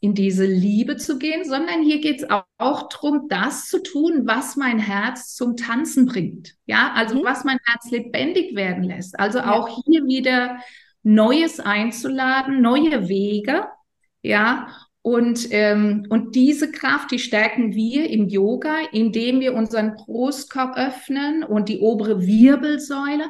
in 0.00 0.14
diese 0.14 0.46
Liebe 0.46 0.96
zu 0.96 1.18
gehen, 1.18 1.44
sondern 1.44 1.82
hier 1.82 2.00
geht 2.00 2.22
es 2.22 2.30
auch, 2.30 2.44
auch 2.56 2.88
darum, 2.88 3.26
das 3.28 3.66
zu 3.66 3.82
tun, 3.82 4.22
was 4.26 4.54
mein 4.54 4.78
Herz 4.78 5.34
zum 5.34 5.56
Tanzen 5.56 6.06
bringt. 6.06 6.54
Ja, 6.66 6.92
also 6.94 7.16
mhm. 7.16 7.24
was 7.24 7.42
mein 7.42 7.58
Herz 7.66 7.90
lebendig 7.90 8.54
werden 8.54 8.84
lässt. 8.84 9.18
Also 9.18 9.38
ja. 9.38 9.52
auch 9.52 9.82
hier 9.84 10.06
wieder 10.06 10.58
Neues 11.08 11.58
einzuladen, 11.58 12.60
neue 12.60 13.08
Wege, 13.08 13.64
ja. 14.22 14.68
Und, 15.00 15.48
ähm, 15.52 16.06
und 16.10 16.34
diese 16.34 16.70
Kraft, 16.70 17.12
die 17.12 17.18
stärken 17.18 17.74
wir 17.74 18.10
im 18.10 18.28
Yoga, 18.28 18.74
indem 18.92 19.40
wir 19.40 19.54
unseren 19.54 19.94
Brustkorb 19.94 20.76
öffnen 20.76 21.44
und 21.44 21.70
die 21.70 21.78
obere 21.78 22.20
Wirbelsäule. 22.26 23.24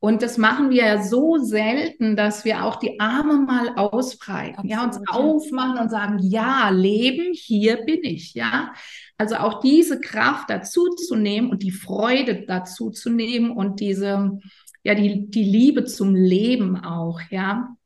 Und 0.00 0.20
das 0.20 0.36
machen 0.36 0.68
wir 0.68 0.84
ja 0.84 1.02
so 1.02 1.38
selten, 1.38 2.14
dass 2.14 2.44
wir 2.44 2.62
auch 2.62 2.76
die 2.76 3.00
Arme 3.00 3.38
mal 3.38 3.70
ausbreiten, 3.74 4.70
Absolut, 4.70 4.70
ja, 4.70 4.84
uns 4.84 5.00
aufmachen 5.08 5.78
und 5.78 5.90
sagen, 5.90 6.18
ja, 6.20 6.68
Leben, 6.68 7.32
hier 7.32 7.78
bin 7.86 8.00
ich, 8.02 8.34
ja. 8.34 8.74
Also 9.16 9.36
auch 9.36 9.60
diese 9.60 10.00
Kraft 10.00 10.50
dazu 10.50 10.90
zu 10.90 11.16
nehmen 11.16 11.48
und 11.48 11.62
die 11.62 11.70
Freude 11.70 12.44
dazu 12.46 12.90
zu 12.90 13.08
nehmen 13.08 13.50
und 13.50 13.80
diese, 13.80 14.38
ja, 14.84 14.94
die, 14.94 15.30
die 15.30 15.44
Liebe 15.44 15.84
zum 15.84 16.14
Leben 16.14 16.76
auch, 16.84 17.20
ja. 17.30 17.76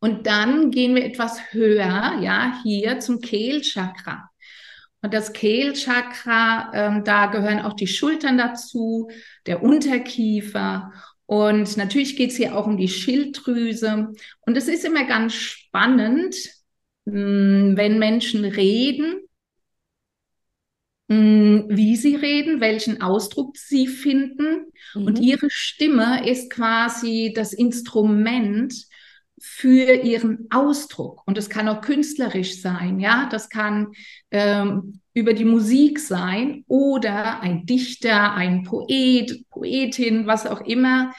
Und 0.00 0.26
dann 0.26 0.72
gehen 0.72 0.96
wir 0.96 1.04
etwas 1.04 1.52
höher, 1.52 2.18
ja, 2.20 2.60
hier 2.64 2.98
zum 2.98 3.20
Kehlchakra. 3.20 4.28
Und 5.02 5.14
das 5.14 5.32
Kehlchakra, 5.32 6.72
ähm, 6.74 7.04
da 7.04 7.26
gehören 7.26 7.60
auch 7.60 7.74
die 7.74 7.86
Schultern 7.86 8.38
dazu, 8.38 9.10
der 9.46 9.62
Unterkiefer. 9.62 10.92
Und 11.26 11.76
natürlich 11.76 12.16
geht 12.16 12.30
es 12.30 12.36
hier 12.36 12.56
auch 12.56 12.66
um 12.66 12.76
die 12.76 12.88
Schilddrüse. 12.88 14.12
Und 14.40 14.56
es 14.56 14.68
ist 14.68 14.84
immer 14.84 15.04
ganz 15.04 15.34
spannend, 15.34 16.34
hm, 17.06 17.76
wenn 17.76 17.98
Menschen 17.98 18.44
reden, 18.44 19.21
wie 21.68 21.96
sie 21.96 22.16
reden, 22.16 22.60
welchen 22.60 23.00
Ausdruck 23.00 23.56
sie 23.56 23.86
finden. 23.86 24.66
Mhm. 24.94 25.04
Und 25.06 25.18
ihre 25.18 25.48
Stimme 25.50 26.28
ist 26.28 26.50
quasi 26.50 27.32
das 27.34 27.52
Instrument 27.52 28.74
für 29.40 29.92
ihren 29.92 30.46
Ausdruck. 30.50 31.22
Und 31.26 31.36
es 31.36 31.50
kann 31.50 31.68
auch 31.68 31.80
künstlerisch 31.80 32.60
sein, 32.60 33.00
ja, 33.00 33.28
das 33.30 33.48
kann 33.48 33.88
ähm, 34.30 35.00
über 35.14 35.34
die 35.34 35.44
Musik 35.44 35.98
sein 35.98 36.64
oder 36.68 37.40
ein 37.40 37.66
Dichter, 37.66 38.34
ein 38.34 38.62
Poet, 38.62 39.44
Poetin, 39.50 40.26
was 40.26 40.46
auch 40.46 40.60
immer. 40.60 41.12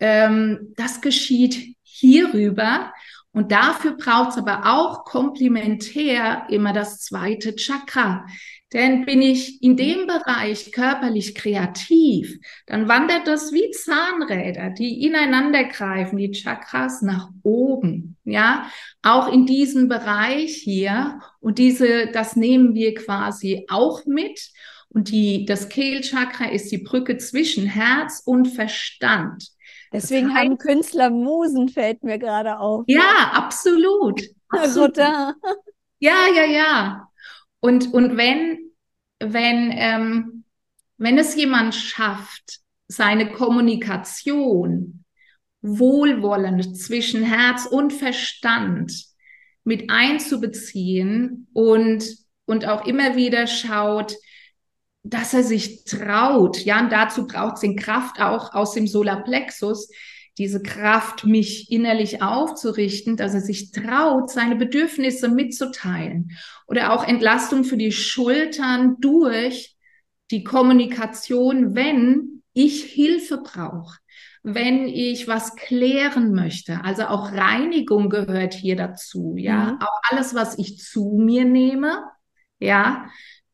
Ähm, 0.00 0.74
das 0.76 1.00
geschieht 1.00 1.76
hierüber. 1.82 2.92
Und 3.30 3.52
dafür 3.52 3.92
braucht 3.96 4.30
es 4.30 4.38
aber 4.38 4.62
auch 4.64 5.04
komplementär 5.04 6.46
immer 6.50 6.72
das 6.72 7.00
zweite 7.00 7.54
Chakra. 7.54 8.26
Denn 8.74 9.06
bin 9.06 9.22
ich 9.22 9.62
in 9.62 9.78
dem 9.78 10.06
Bereich 10.06 10.72
körperlich 10.72 11.34
kreativ, 11.34 12.38
dann 12.66 12.86
wandert 12.86 13.26
das 13.26 13.50
wie 13.50 13.70
Zahnräder, 13.70 14.68
die 14.70 15.06
ineinander 15.06 15.64
greifen, 15.64 16.18
die 16.18 16.32
Chakras 16.32 17.00
nach 17.00 17.30
oben. 17.42 18.18
Ja, 18.24 18.70
auch 19.02 19.32
in 19.32 19.46
diesem 19.46 19.88
Bereich 19.88 20.56
hier. 20.56 21.20
Und 21.40 21.56
diese, 21.58 22.08
das 22.12 22.36
nehmen 22.36 22.74
wir 22.74 22.94
quasi 22.94 23.64
auch 23.70 24.04
mit. 24.04 24.50
Und 24.90 25.10
die, 25.10 25.46
das 25.46 25.70
Kehlchakra 25.70 26.50
ist 26.50 26.70
die 26.70 26.78
Brücke 26.78 27.16
zwischen 27.16 27.66
Herz 27.66 28.22
und 28.24 28.48
Verstand. 28.48 29.48
Deswegen 29.92 30.28
das 30.28 30.36
heißt, 30.36 30.46
haben 30.46 30.58
Künstler 30.58 31.10
Musen, 31.10 31.68
fällt 31.70 32.02
mir 32.04 32.18
gerade 32.18 32.58
auf. 32.58 32.84
Ja, 32.86 33.32
absolut. 33.32 34.22
absolut. 34.48 34.98
da. 34.98 35.34
Ja, 36.00 36.26
ja, 36.34 36.44
ja. 36.44 37.08
Und, 37.60 37.92
und 37.92 38.16
wenn, 38.16 38.58
wenn, 39.20 39.72
ähm, 39.72 40.44
wenn 40.96 41.18
es 41.18 41.34
jemand 41.34 41.74
schafft, 41.74 42.60
seine 42.88 43.30
Kommunikation 43.32 45.04
wohlwollend 45.60 46.78
zwischen 46.78 47.22
Herz 47.22 47.66
und 47.66 47.92
Verstand 47.92 48.92
mit 49.64 49.90
einzubeziehen 49.90 51.48
und, 51.52 52.04
und 52.46 52.66
auch 52.66 52.86
immer 52.86 53.16
wieder 53.16 53.46
schaut, 53.46 54.14
dass 55.02 55.34
er 55.34 55.42
sich 55.42 55.84
traut. 55.84 56.64
Ja, 56.64 56.80
und 56.80 56.90
dazu 56.90 57.26
braucht 57.26 57.56
es 57.56 57.60
den 57.60 57.76
Kraft 57.76 58.20
auch 58.20 58.54
aus 58.54 58.72
dem 58.74 58.86
Solarplexus, 58.86 59.90
diese 60.38 60.62
Kraft, 60.62 61.26
mich 61.26 61.70
innerlich 61.70 62.22
aufzurichten, 62.22 63.16
dass 63.16 63.34
er 63.34 63.40
sich 63.40 63.72
traut, 63.72 64.30
seine 64.30 64.56
Bedürfnisse 64.56 65.28
mitzuteilen. 65.28 66.30
Oder 66.66 66.92
auch 66.92 67.06
Entlastung 67.06 67.64
für 67.64 67.76
die 67.76 67.92
Schultern 67.92 68.96
durch 69.00 69.76
die 70.30 70.44
Kommunikation, 70.44 71.74
wenn 71.74 72.42
ich 72.52 72.84
Hilfe 72.84 73.38
brauche, 73.38 73.98
wenn 74.42 74.86
ich 74.88 75.26
was 75.26 75.56
klären 75.56 76.32
möchte. 76.32 76.84
Also 76.84 77.04
auch 77.04 77.32
Reinigung 77.32 78.08
gehört 78.08 78.54
hier 78.54 78.76
dazu, 78.76 79.34
ja. 79.36 79.72
Mhm. 79.72 79.80
Auch 79.80 80.00
alles, 80.10 80.34
was 80.34 80.58
ich 80.58 80.78
zu 80.78 81.18
mir 81.18 81.44
nehme, 81.44 82.04
ja, 82.60 83.06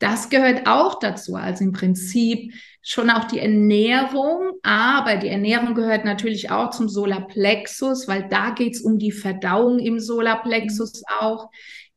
das 0.04 0.28
gehört 0.28 0.66
auch 0.66 0.98
dazu. 0.98 1.34
Also 1.34 1.64
im 1.64 1.72
Prinzip 1.72 2.52
schon 2.82 3.08
auch 3.08 3.24
die 3.24 3.38
Ernährung, 3.38 4.52
aber 4.62 5.16
die 5.16 5.28
Ernährung 5.28 5.74
gehört 5.74 6.04
natürlich 6.04 6.50
auch 6.50 6.70
zum 6.70 6.90
Solarplexus, 6.90 8.06
weil 8.06 8.28
da 8.28 8.50
geht 8.50 8.74
es 8.74 8.82
um 8.82 8.98
die 8.98 9.12
Verdauung 9.12 9.78
im 9.78 9.98
Solarplexus 9.98 11.04
auch. 11.20 11.48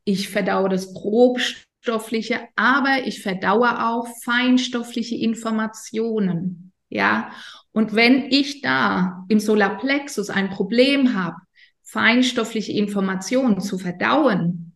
Ich 0.05 0.29
verdaue 0.29 0.69
das 0.69 0.93
grobstoffliche, 0.93 2.39
aber 2.55 3.05
ich 3.05 3.21
verdaue 3.21 3.85
auch 3.85 4.07
feinstoffliche 4.23 5.17
Informationen. 5.17 6.71
Ja, 6.87 7.31
und 7.73 7.93
wenn 7.93 8.31
ich 8.31 8.61
da 8.61 9.25
im 9.27 9.41
Solarplexus 9.41 10.29
ein 10.29 10.49
Problem 10.49 11.13
habe, 11.13 11.35
feinstoffliche 11.83 12.71
Informationen 12.71 13.59
zu 13.59 13.77
verdauen, 13.77 14.67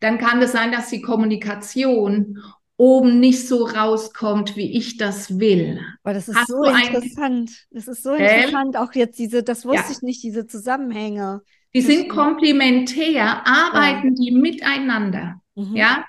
dann 0.00 0.18
kann 0.18 0.42
es 0.42 0.52
sein, 0.52 0.72
dass 0.72 0.90
die 0.90 1.00
Kommunikation 1.00 2.42
oben 2.76 3.20
nicht 3.20 3.48
so 3.48 3.64
rauskommt, 3.64 4.56
wie 4.56 4.76
ich 4.76 4.96
das 4.96 5.38
will. 5.38 5.80
Aber 6.02 6.14
das 6.14 6.28
ist 6.28 6.36
Hast 6.36 6.48
so 6.48 6.62
interessant. 6.64 7.66
Das 7.70 7.88
ist 7.88 8.02
so 8.02 8.12
äh? 8.12 8.42
interessant, 8.42 8.76
auch 8.76 8.92
jetzt 8.94 9.18
diese, 9.18 9.42
das 9.42 9.64
wusste 9.64 9.86
ja. 9.86 9.92
ich 9.92 10.02
nicht, 10.02 10.22
diese 10.22 10.46
Zusammenhänge. 10.46 11.42
Die 11.74 11.80
sind 11.80 12.08
komplementär, 12.08 13.46
arbeiten 13.46 14.14
ja. 14.16 14.24
die 14.24 14.30
miteinander. 14.30 15.40
Mhm. 15.54 15.76
Ja. 15.76 16.04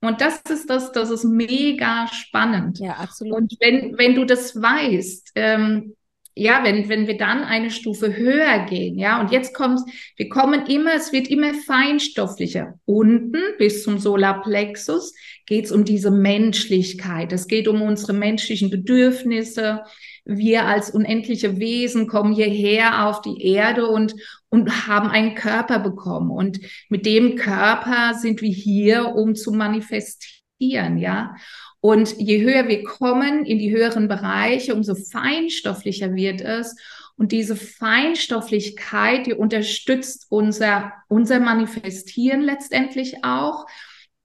Und 0.00 0.20
das 0.20 0.42
ist 0.50 0.68
das, 0.68 0.90
das 0.92 1.10
ist 1.10 1.24
mega 1.24 2.08
spannend. 2.08 2.80
Ja, 2.80 2.94
absolut. 2.94 3.36
Und 3.36 3.56
wenn, 3.60 3.96
wenn 3.98 4.16
du 4.16 4.24
das 4.24 4.60
weißt, 4.60 5.32
ähm, 5.36 5.94
ja, 6.34 6.64
wenn, 6.64 6.88
wenn 6.88 7.06
wir 7.06 7.18
dann 7.18 7.44
eine 7.44 7.70
Stufe 7.70 8.16
höher 8.16 8.64
gehen, 8.66 8.98
ja, 8.98 9.20
und 9.20 9.30
jetzt 9.32 9.54
kommt, 9.54 9.80
wir 10.16 10.28
kommen 10.28 10.66
immer, 10.66 10.94
es 10.94 11.12
wird 11.12 11.28
immer 11.28 11.52
feinstofflicher. 11.52 12.78
Unten 12.86 13.38
bis 13.58 13.82
zum 13.82 13.98
Solarplexus 13.98 15.12
geht 15.46 15.66
es 15.66 15.72
um 15.72 15.84
diese 15.84 16.10
Menschlichkeit. 16.10 17.32
Es 17.32 17.48
geht 17.48 17.68
um 17.68 17.82
unsere 17.82 18.14
menschlichen 18.14 18.70
Bedürfnisse. 18.70 19.82
Wir 20.24 20.64
als 20.66 20.90
unendliche 20.90 21.58
Wesen 21.58 22.06
kommen 22.06 22.32
hierher 22.32 23.06
auf 23.08 23.20
die 23.20 23.42
Erde 23.44 23.88
und, 23.88 24.14
und 24.48 24.86
haben 24.86 25.08
einen 25.08 25.34
Körper 25.34 25.80
bekommen. 25.80 26.30
Und 26.30 26.60
mit 26.88 27.04
dem 27.04 27.36
Körper 27.36 28.14
sind 28.14 28.40
wir 28.40 28.52
hier, 28.52 29.14
um 29.14 29.34
zu 29.34 29.52
manifestieren, 29.52 30.96
ja. 30.96 31.34
Und 31.82 32.16
je 32.16 32.40
höher 32.42 32.68
wir 32.68 32.84
kommen 32.84 33.44
in 33.44 33.58
die 33.58 33.72
höheren 33.72 34.06
Bereiche, 34.06 34.72
umso 34.72 34.94
feinstofflicher 34.94 36.14
wird 36.14 36.40
es. 36.40 36.76
Und 37.16 37.32
diese 37.32 37.56
Feinstofflichkeit, 37.56 39.26
die 39.26 39.34
unterstützt 39.34 40.26
unser, 40.30 40.92
unser 41.08 41.40
Manifestieren 41.40 42.40
letztendlich 42.42 43.24
auch, 43.24 43.66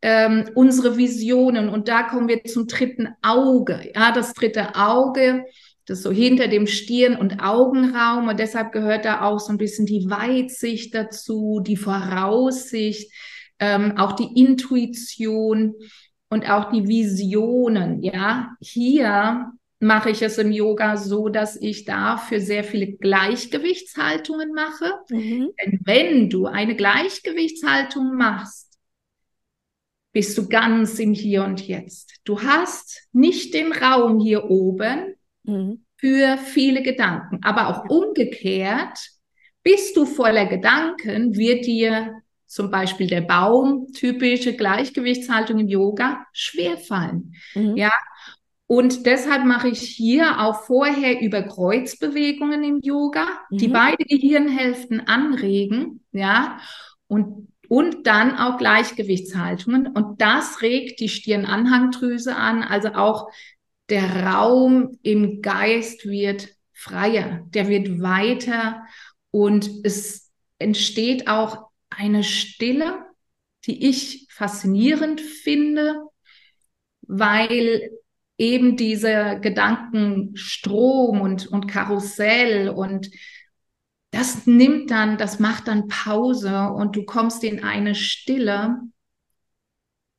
ähm, 0.04 0.52
unsere 0.54 0.98
Visionen. 0.98 1.70
Und 1.70 1.88
da 1.88 2.04
kommen 2.04 2.28
wir 2.28 2.44
zum 2.44 2.68
dritten 2.68 3.08
Auge. 3.24 3.92
Ja, 3.96 4.12
das 4.12 4.36
dritte 4.36 4.76
Auge, 4.76 5.44
das 5.88 6.04
so 6.04 6.12
hinter 6.12 6.48
dem 6.50 6.68
Stirn- 6.68 7.18
und 7.18 7.42
Augenraum. 7.42 8.28
Und 8.28 8.40
deshalb 8.40 8.72
gehört 8.72 9.04
da 9.04 9.24
auch 9.24 9.40
so 9.40 9.52
ein 9.52 9.58
bisschen 9.58 9.88
die 9.88 10.12
Weitsicht 10.12 10.94
dazu, 10.94 11.60
die 11.66 11.76
Voraussicht, 11.76 13.12
ähm, 13.58 13.98
auch 13.98 14.12
die 14.12 14.40
Intuition 14.40 15.74
und 16.30 16.50
auch 16.50 16.72
die 16.72 16.88
Visionen. 16.88 18.04
Ja, 18.04 18.56
hier 18.60 19.52
mache 19.80 20.10
ich 20.10 20.22
es 20.22 20.38
im 20.38 20.52
Yoga 20.52 20.98
so, 20.98 21.30
dass 21.30 21.56
ich 21.56 21.86
dafür 21.86 22.40
sehr 22.40 22.64
viele 22.64 22.94
Gleichgewichtshaltungen 22.94 24.54
mache. 24.54 24.92
Mhm. 25.10 25.52
Denn 25.62 25.80
wenn 25.84 26.30
du 26.30 26.48
eine 26.48 26.76
Gleichgewichtshaltung 26.76 28.16
machst, 28.16 28.78
bist 30.14 30.38
du 30.38 30.48
ganz 30.48 30.98
im 30.98 31.14
Hier 31.14 31.44
und 31.44 31.68
Jetzt. 31.68 32.16
Du 32.24 32.42
hast 32.42 33.08
nicht 33.12 33.54
den 33.54 33.72
Raum 33.72 34.20
hier 34.20 34.50
oben 34.50 35.16
mhm. 35.44 35.86
für 35.98 36.38
viele 36.38 36.82
Gedanken, 36.82 37.40
aber 37.44 37.68
auch 37.68 37.90
umgekehrt, 37.90 38.98
bist 39.62 39.96
du 39.96 40.06
voller 40.06 40.46
Gedanken, 40.48 41.36
wird 41.36 41.66
dir 41.66 42.22
zum 42.48 42.72
Beispiel 42.72 43.08
der 43.08 43.22
Baum, 43.22 43.92
typische 43.94 44.54
Gleichgewichtshaltung 44.54 45.60
im 45.60 45.68
Yoga, 45.68 46.26
schwerfallen. 46.32 47.36
Mhm. 47.54 47.76
Ja. 47.76 47.92
Und 48.66 49.06
deshalb 49.06 49.46
mache 49.46 49.70
ich 49.70 49.82
hier 49.82 50.42
auch 50.42 50.64
vorher 50.64 51.22
über 51.22 51.42
Kreuzbewegungen 51.42 52.64
im 52.64 52.80
Yoga, 52.82 53.26
mhm. 53.50 53.58
die 53.58 53.68
beide 53.68 54.04
Gehirnhälften 54.04 55.08
anregen, 55.08 56.04
ja, 56.12 56.58
und, 57.08 57.50
und 57.70 58.08
dann 58.08 58.38
auch 58.38 58.58
Gleichgewichtshaltungen. 58.58 59.88
Und 59.88 60.22
das 60.22 60.62
regt 60.62 61.00
die 61.00 61.10
Stirnanhangdrüse 61.10 62.36
an, 62.36 62.64
also 62.64 62.90
auch 62.90 63.30
der 63.90 64.26
Raum 64.26 65.00
im 65.02 65.42
Geist 65.42 66.06
wird 66.06 66.50
freier, 66.74 67.46
der 67.54 67.68
wird 67.70 68.02
weiter 68.02 68.84
und 69.32 69.70
es 69.84 70.32
entsteht 70.60 71.28
auch 71.28 71.67
eine 71.98 72.24
Stille, 72.24 73.06
die 73.66 73.88
ich 73.90 74.28
faszinierend 74.30 75.20
finde, 75.20 76.04
weil 77.02 77.90
eben 78.38 78.78
dieser 78.78 79.40
Gedankenstrom 79.40 81.22
und, 81.22 81.48
und 81.48 81.68
Karussell 81.68 82.70
und 82.70 83.10
das 84.12 84.48
nimmt 84.48 84.92
dann, 84.92 85.18
das 85.18 85.40
macht 85.40 85.68
dann 85.68 85.88
Pause 85.88 86.70
und 86.70 86.96
du 86.96 87.04
kommst 87.04 87.44
in 87.44 87.64
eine 87.64 87.94
Stille. 87.94 88.80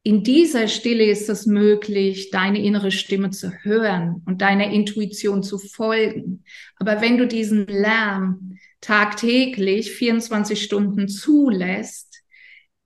In 0.02 0.25
dieser 0.25 0.68
Stille 0.68 1.04
ist 1.04 1.28
es 1.28 1.47
möglich, 1.47 2.30
deine 2.30 2.62
innere 2.62 2.90
Stimme 2.90 3.30
zu 3.30 3.50
hören 3.62 4.23
und 4.26 4.42
deiner 4.42 4.70
Intuition 4.70 5.42
zu 5.42 5.58
folgen. 5.58 6.44
Aber 6.76 7.00
wenn 7.00 7.18
du 7.18 7.26
diesen 7.26 7.66
Lärm, 7.66 8.58
tagtäglich 8.80 9.92
24 9.92 10.62
Stunden 10.62 11.08
zulässt, 11.08 12.23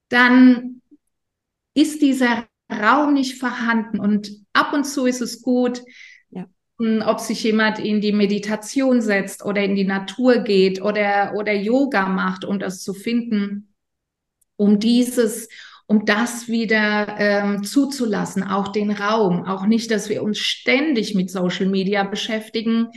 dann 0.09 0.83
ist 1.75 2.03
dieser 2.03 2.47
Raum 2.71 3.15
nicht 3.15 3.39
vorhanden. 3.39 3.99
Und 4.01 4.31
ab 4.53 4.73
und 4.73 4.85
zu 4.85 5.07
ist 5.07 5.21
es 5.21 5.43
gut, 5.43 5.83
ja. 6.31 6.47
Hm, 6.79 7.03
ob 7.07 7.21
sich 7.21 7.43
jemand 7.43 7.79
in 7.79 8.01
die 8.01 8.13
Meditation 8.13 9.01
setzt 9.01 9.45
oder 9.45 9.63
in 9.63 9.75
die 9.75 9.85
Natur 9.85 10.39
geht 10.39 10.83
oder, 10.83 11.35
oder 11.37 11.53
Yoga 11.53 12.09
macht, 12.09 12.45
um 12.45 12.59
das 12.59 12.83
zu 12.83 12.95
finden, 12.95 13.75
um 14.57 14.79
dieses, 14.79 15.49
um 15.87 16.05
das 16.07 16.49
wieder 16.49 17.17
ähm, 17.19 17.65
zuzulassen, 17.65 18.43
auch 18.43 18.69
den 18.69 18.91
Raum, 18.91 19.45
auch 19.45 19.67
nicht, 19.67 19.91
dass 19.91 20.09
wir 20.09 20.23
uns 20.23 20.39
ständig 20.39 21.15
mit 21.15 21.31
Social 21.31 21.67
Media 21.67 22.05
beschäftigen, 22.05 22.89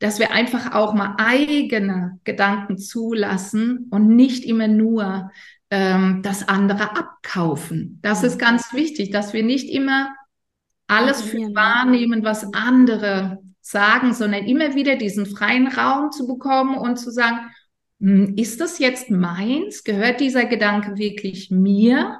dass 0.00 0.18
wir 0.18 0.32
einfach 0.32 0.74
auch 0.74 0.94
mal 0.94 1.14
eigene 1.18 2.18
Gedanken 2.24 2.78
zulassen 2.78 3.86
und 3.90 4.08
nicht 4.08 4.44
immer 4.44 4.66
nur 4.66 5.30
ähm, 5.70 6.22
das 6.22 6.48
andere 6.48 6.96
abkaufen. 6.96 8.00
Das 8.02 8.24
ist 8.24 8.38
ganz 8.38 8.72
wichtig, 8.72 9.10
dass 9.10 9.32
wir 9.32 9.44
nicht 9.44 9.70
immer 9.70 10.10
alles 10.88 11.22
für 11.22 11.54
wahrnehmen, 11.54 12.24
was 12.24 12.52
andere 12.52 13.38
sagen, 13.60 14.12
sondern 14.12 14.46
immer 14.46 14.74
wieder 14.74 14.96
diesen 14.96 15.26
freien 15.26 15.68
Raum 15.68 16.10
zu 16.10 16.26
bekommen 16.26 16.76
und 16.76 16.96
zu 16.96 17.12
sagen, 17.12 17.38
hm, 18.00 18.34
ist 18.36 18.60
das 18.60 18.78
jetzt 18.78 19.10
meins? 19.10 19.84
Gehört 19.84 20.20
dieser 20.20 20.46
Gedanke 20.46 20.96
wirklich 20.96 21.50
mir? 21.50 22.18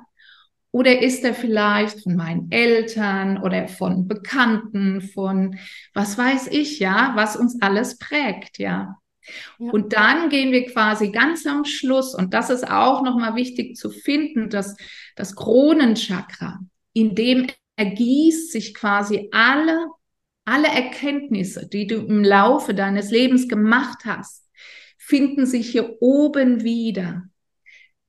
Oder 0.72 1.02
ist 1.02 1.24
er 1.24 1.35
vielleicht 1.35 2.02
von 2.02 2.14
meinen 2.14 2.50
Eltern 2.50 3.42
oder 3.42 3.66
von 3.66 4.06
Bekannten, 4.06 5.00
von 5.00 5.59
was 5.94 6.16
weiß 6.16 6.48
ich, 6.48 6.78
ja, 6.78 7.12
was 7.16 7.37
uns 7.37 7.61
alles 7.61 7.98
prägt, 7.98 8.59
ja. 8.59 8.96
ja. 9.59 9.70
Und 9.72 9.92
dann 9.92 10.28
gehen 10.28 10.52
wir 10.52 10.66
quasi 10.66 11.11
ganz 11.11 11.44
am 11.46 11.64
Schluss, 11.64 12.14
und 12.14 12.35
das 12.35 12.50
ist 12.50 12.70
auch 12.70 13.02
nochmal 13.02 13.35
wichtig 13.35 13.76
zu 13.76 13.90
finden, 13.90 14.48
dass 14.48 14.76
das 15.16 15.35
Kronenchakra, 15.35 16.61
in 16.92 17.16
dem 17.16 17.48
ergießt 17.74 18.52
sich 18.52 18.74
quasi 18.74 19.28
alle, 19.33 19.87
alle 20.44 20.68
Erkenntnisse, 20.68 21.66
die 21.66 21.87
du 21.87 21.96
im 21.96 22.22
Laufe 22.22 22.74
deines 22.74 23.11
Lebens 23.11 23.48
gemacht 23.48 24.04
hast, 24.04 24.48
finden 24.98 25.46
sich 25.46 25.70
hier 25.70 25.96
oben 26.00 26.62
wieder. 26.62 27.24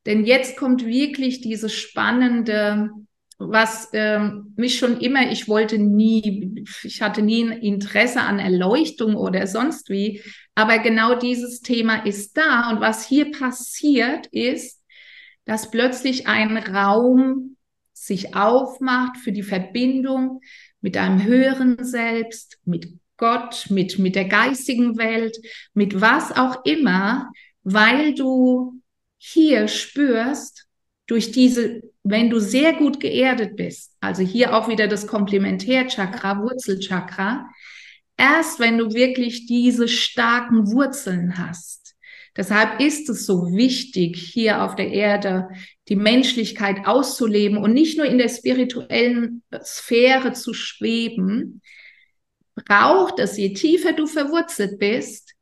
Denn 0.06 0.26
jetzt 0.26 0.58
kommt 0.58 0.86
wirklich 0.86 1.42
dieses 1.42 1.74
spannende, 1.74 2.90
was 3.38 3.90
ähm, 3.94 4.54
mich 4.56 4.78
schon 4.78 5.00
immer, 5.00 5.32
ich 5.32 5.48
wollte 5.48 5.78
nie, 5.78 6.66
ich 6.84 7.02
hatte 7.02 7.22
nie 7.22 7.44
ein 7.44 7.52
Interesse 7.52 8.22
an 8.22 8.40
Erleuchtung 8.40 9.16
oder 9.16 9.48
sonst 9.48 9.90
wie, 9.90 10.22
aber 10.56 10.80
genau 10.80 11.16
dieses 11.16 11.62
Thema 11.62 12.06
ist 12.06 12.38
da. 12.38 12.70
Und 12.72 12.82
was 12.82 13.06
hier 13.08 13.32
passiert 13.32 14.28
ist, 14.28 14.82
dass 15.46 15.72
plötzlich 15.72 16.28
ein 16.28 16.58
Raum 16.58 17.58
sich 17.94 18.36
aufmacht 18.36 19.18
für 19.18 19.32
die 19.32 19.44
Verbindung 19.44 20.42
mit 20.82 20.98
einem 20.98 21.24
höheren 21.24 21.84
Selbst, 21.84 22.60
mit 22.66 22.94
Gott, 23.18 23.68
mit, 23.70 24.00
mit 24.00 24.16
der 24.16 24.26
geistigen 24.26 24.98
Welt, 24.98 25.38
mit 25.74 26.02
was 26.02 26.32
auch 26.32 26.66
immer, 26.66 27.30
weil 27.64 28.16
du 28.16 28.81
hier 29.24 29.68
spürst, 29.68 30.66
durch 31.06 31.32
diese, 31.32 31.82
wenn 32.04 32.32
du 32.32 32.40
sehr 32.40 32.74
gut 32.74 33.00
geerdet 33.00 33.56
bist, 33.56 33.96
also 34.00 34.24
hier 34.24 34.56
auch 34.56 34.68
wieder 34.68 34.88
das 34.88 35.06
Komplementärchakra, 35.06 36.42
Wurzelchakra, 36.42 37.48
erst 38.18 38.60
wenn 38.60 38.80
du 38.80 38.94
wirklich 38.94 39.46
diese 39.46 39.88
starken 39.88 40.72
Wurzeln 40.72 41.38
hast. 41.38 41.94
Deshalb 42.36 42.80
ist 42.80 43.10
es 43.10 43.28
so 43.28 43.52
wichtig, 43.52 44.18
hier 44.18 44.64
auf 44.64 44.76
der 44.76 44.90
Erde 44.90 45.50
die 45.88 45.96
Menschlichkeit 45.96 46.88
auszuleben 46.88 47.60
und 47.60 47.74
nicht 47.74 47.98
nur 47.98 48.08
in 48.08 48.18
der 48.18 48.30
spirituellen 48.30 49.44
Sphäre 49.64 50.34
zu 50.34 50.56
schweben, 50.56 51.62
braucht 52.56 53.20
es, 53.20 53.38
je 53.38 53.54
tiefer 53.54 53.94
du 53.94 54.08
verwurzelt 54.08 54.80
bist, 54.80 55.36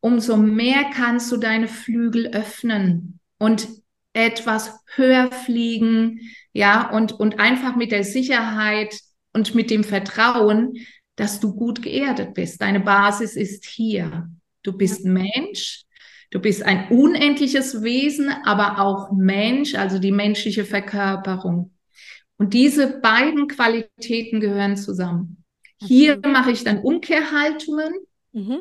umso 0.00 0.36
mehr 0.36 0.90
kannst 0.92 1.30
du 1.30 1.36
deine 1.36 1.68
Flügel 1.68 2.28
öffnen 2.28 3.19
und 3.40 3.68
etwas 4.12 4.78
höher 4.94 5.32
fliegen, 5.32 6.20
ja, 6.52 6.90
und, 6.90 7.12
und 7.12 7.40
einfach 7.40 7.74
mit 7.74 7.90
der 7.90 8.04
Sicherheit 8.04 8.96
und 9.32 9.54
mit 9.54 9.70
dem 9.70 9.82
Vertrauen, 9.82 10.74
dass 11.16 11.40
du 11.40 11.54
gut 11.54 11.82
geerdet 11.82 12.34
bist. 12.34 12.60
Deine 12.60 12.80
Basis 12.80 13.36
ist 13.36 13.64
hier. 13.66 14.28
Du 14.62 14.76
bist 14.76 15.04
Mensch, 15.04 15.84
du 16.30 16.38
bist 16.38 16.62
ein 16.62 16.88
unendliches 16.90 17.82
Wesen, 17.82 18.28
aber 18.44 18.78
auch 18.78 19.10
Mensch, 19.12 19.74
also 19.74 19.98
die 19.98 20.12
menschliche 20.12 20.64
Verkörperung. 20.64 21.72
Und 22.36 22.52
diese 22.52 23.00
beiden 23.00 23.48
Qualitäten 23.48 24.40
gehören 24.40 24.76
zusammen. 24.76 25.44
Hier 25.78 26.20
mache 26.26 26.50
ich 26.50 26.62
dann 26.62 26.80
Umkehrhaltungen. 26.80 27.94
Mhm. 28.32 28.60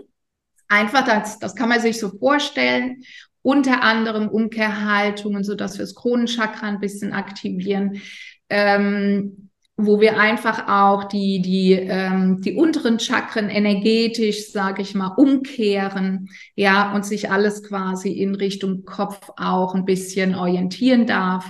Einfach, 0.69 1.05
das, 1.05 1.39
das 1.39 1.55
kann 1.55 1.67
man 1.67 1.81
sich 1.81 1.99
so 1.99 2.09
vorstellen 2.17 3.03
unter 3.41 3.83
anderem 3.83 4.27
Umkehrhaltungen, 4.27 5.43
so 5.43 5.55
dass 5.55 5.77
wir 5.77 5.83
das 5.83 5.95
Kronenchakra 5.95 6.67
ein 6.67 6.79
bisschen 6.79 7.13
aktivieren, 7.13 8.01
ähm, 8.49 9.49
wo 9.77 10.01
wir 10.01 10.19
einfach 10.19 10.67
auch 10.67 11.05
die, 11.05 11.41
die, 11.41 11.71
ähm, 11.71 12.41
die 12.41 12.55
unteren 12.55 12.99
Chakren 12.99 13.49
energetisch, 13.49 14.51
sage 14.51 14.81
ich 14.81 14.93
mal, 14.93 15.13
umkehren, 15.15 16.27
ja, 16.55 16.93
und 16.93 17.05
sich 17.05 17.31
alles 17.31 17.63
quasi 17.63 18.11
in 18.11 18.35
Richtung 18.35 18.83
Kopf 18.83 19.29
auch 19.37 19.75
ein 19.75 19.85
bisschen 19.85 20.35
orientieren 20.35 21.05
darf. 21.07 21.49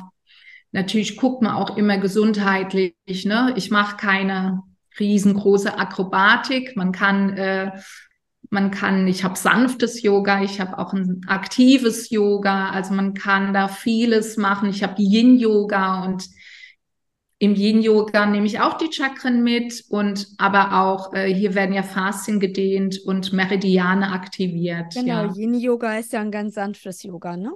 Natürlich 0.71 1.17
guckt 1.17 1.41
man 1.41 1.55
auch 1.55 1.75
immer 1.75 1.97
gesundheitlich, 1.97 2.93
ne? 3.25 3.53
Ich 3.55 3.71
mache 3.71 3.97
keine 3.97 4.61
riesengroße 4.99 5.77
Akrobatik. 5.79 6.75
Man 6.75 6.91
kann, 6.91 7.35
äh, 7.35 7.71
man 8.49 8.71
kann, 8.71 9.07
ich 9.07 9.23
habe 9.23 9.37
sanftes 9.37 10.01
Yoga, 10.01 10.41
ich 10.43 10.59
habe 10.59 10.79
auch 10.79 10.93
ein 10.93 11.21
aktives 11.27 12.09
Yoga. 12.09 12.69
Also 12.71 12.93
man 12.93 13.13
kann 13.13 13.53
da 13.53 13.67
vieles 13.67 14.37
machen. 14.37 14.69
Ich 14.69 14.81
habe 14.81 15.01
Yin-Yoga 15.01 16.05
und 16.05 16.27
im 17.37 17.55
Yin-Yoga 17.55 18.25
nehme 18.25 18.47
ich 18.47 18.59
auch 18.59 18.77
die 18.77 18.91
Chakren 18.91 19.43
mit 19.43 19.85
und 19.89 20.27
aber 20.37 20.81
auch 20.81 21.13
äh, 21.13 21.33
hier 21.33 21.55
werden 21.55 21.73
ja 21.73 21.83
Faszien 21.83 22.39
gedehnt 22.39 22.99
und 23.05 23.31
Meridiane 23.31 24.11
aktiviert. 24.11 24.93
Genau, 24.93 25.25
ja. 25.25 25.33
Yin-Yoga 25.33 25.99
ist 25.99 26.11
ja 26.11 26.19
ein 26.19 26.31
ganz 26.31 26.55
sanftes 26.55 27.03
Yoga, 27.03 27.37
ne? 27.37 27.53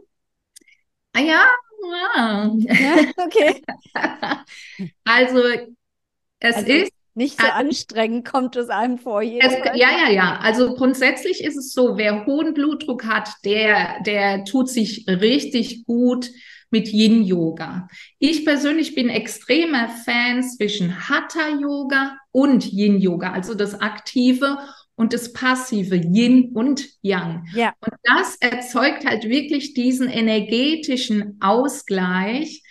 Ah 1.11 1.19
ja, 1.19 1.45
ja. 1.91 2.55
ja 2.65 2.95
okay. 3.17 3.61
also 5.03 5.39
es 6.39 6.55
also, 6.55 6.71
ist 6.71 6.91
nicht 7.15 7.39
so 7.39 7.45
also, 7.45 7.57
anstrengend 7.57 8.25
kommt 8.25 8.55
es 8.55 8.69
einem 8.69 8.97
vor. 8.97 9.21
Es, 9.21 9.53
ja, 9.75 9.89
ja, 10.05 10.09
ja. 10.11 10.39
Also 10.41 10.73
grundsätzlich 10.73 11.43
ist 11.43 11.57
es 11.57 11.71
so, 11.71 11.97
wer 11.97 12.25
hohen 12.25 12.53
Blutdruck 12.53 13.05
hat, 13.05 13.29
der, 13.45 14.01
der 14.05 14.45
tut 14.45 14.69
sich 14.69 15.05
richtig 15.07 15.85
gut 15.85 16.29
mit 16.71 16.91
Yin 16.91 17.23
Yoga. 17.23 17.87
Ich 18.17 18.45
persönlich 18.45 18.95
bin 18.95 19.09
extremer 19.09 19.89
Fan 19.89 20.41
zwischen 20.41 21.07
Hatha 21.07 21.49
Yoga 21.61 22.17
und 22.31 22.73
Yin 22.73 22.99
Yoga, 22.99 23.31
also 23.31 23.53
das 23.53 23.79
aktive 23.79 24.57
und 24.95 25.13
das 25.13 25.33
passive 25.33 25.95
Yin 25.95 26.51
und 26.55 26.83
Yang. 27.03 27.45
Ja. 27.53 27.73
Und 27.79 27.93
das 28.03 28.37
erzeugt 28.37 29.05
halt 29.05 29.29
wirklich 29.29 29.75
diesen 29.75 30.09
energetischen 30.09 31.37
Ausgleich 31.41 32.63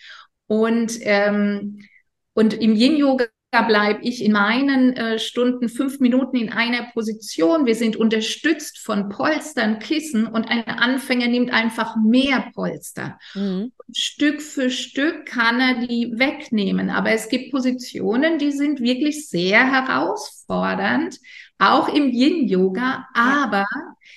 und 0.48 0.98
ähm, 1.02 1.78
und 2.34 2.54
im 2.54 2.74
Yin 2.74 2.96
Yoga 2.96 3.26
bleibe 3.60 4.02
ich 4.02 4.24
in 4.24 4.32
meinen 4.32 4.96
äh, 4.96 5.18
Stunden 5.18 5.68
fünf 5.68 6.00
Minuten 6.00 6.36
in 6.36 6.50
einer 6.50 6.84
Position. 6.94 7.66
Wir 7.66 7.74
sind 7.74 7.96
unterstützt 7.96 8.78
von 8.78 9.10
Polstern, 9.10 9.78
Kissen 9.78 10.26
und 10.26 10.48
ein 10.48 10.64
Anfänger 10.66 11.28
nimmt 11.28 11.52
einfach 11.52 11.94
mehr 12.02 12.50
Polster. 12.54 13.18
Mhm. 13.34 13.72
Stück 13.94 14.40
für 14.40 14.70
Stück 14.70 15.26
kann 15.26 15.60
er 15.60 15.86
die 15.86 16.14
wegnehmen. 16.16 16.88
Aber 16.88 17.10
es 17.10 17.28
gibt 17.28 17.52
Positionen, 17.52 18.38
die 18.38 18.52
sind 18.52 18.80
wirklich 18.80 19.28
sehr 19.28 19.70
herausfordernd, 19.70 21.18
auch 21.58 21.92
im 21.92 22.08
Yin-Yoga. 22.08 23.06
Aber 23.12 23.66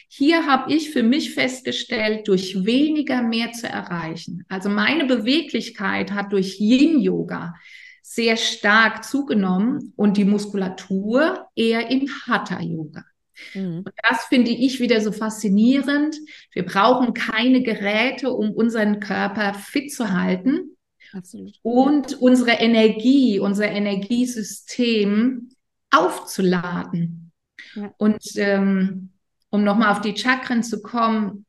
hier 0.07 0.45
habe 0.47 0.71
ich 0.71 0.91
für 0.91 1.03
mich 1.03 1.33
festgestellt, 1.33 2.29
durch 2.29 2.63
weniger 2.65 3.21
mehr 3.21 3.51
zu 3.51 3.67
erreichen. 3.67 4.45
Also 4.47 4.69
meine 4.69 5.03
Beweglichkeit 5.03 6.13
hat 6.13 6.31
durch 6.31 6.57
Yin-Yoga 6.57 7.53
sehr 8.07 8.37
stark 8.37 9.03
zugenommen 9.03 9.91
und 9.95 10.15
die 10.17 10.25
Muskulatur 10.25 11.47
eher 11.55 11.89
im 11.89 12.07
Hatha-Yoga. 12.27 13.03
Mhm. 13.55 13.79
Und 13.79 13.91
das 14.07 14.25
finde 14.25 14.51
ich 14.51 14.79
wieder 14.79 15.01
so 15.01 15.11
faszinierend. 15.11 16.15
Wir 16.51 16.63
brauchen 16.63 17.15
keine 17.15 17.63
Geräte, 17.63 18.29
um 18.29 18.51
unseren 18.51 18.99
Körper 18.99 19.55
fit 19.55 19.91
zu 19.91 20.13
halten. 20.13 20.77
Absolut. 21.13 21.59
Und 21.63 22.21
unsere 22.21 22.51
Energie, 22.51 23.39
unser 23.39 23.69
Energiesystem 23.69 25.49
aufzuladen. 25.89 27.31
Ja. 27.73 27.91
Und 27.97 28.23
ähm, 28.35 29.09
um 29.49 29.63
nochmal 29.63 29.91
auf 29.91 30.01
die 30.01 30.15
Chakren 30.15 30.61
zu 30.61 30.83
kommen, 30.83 31.47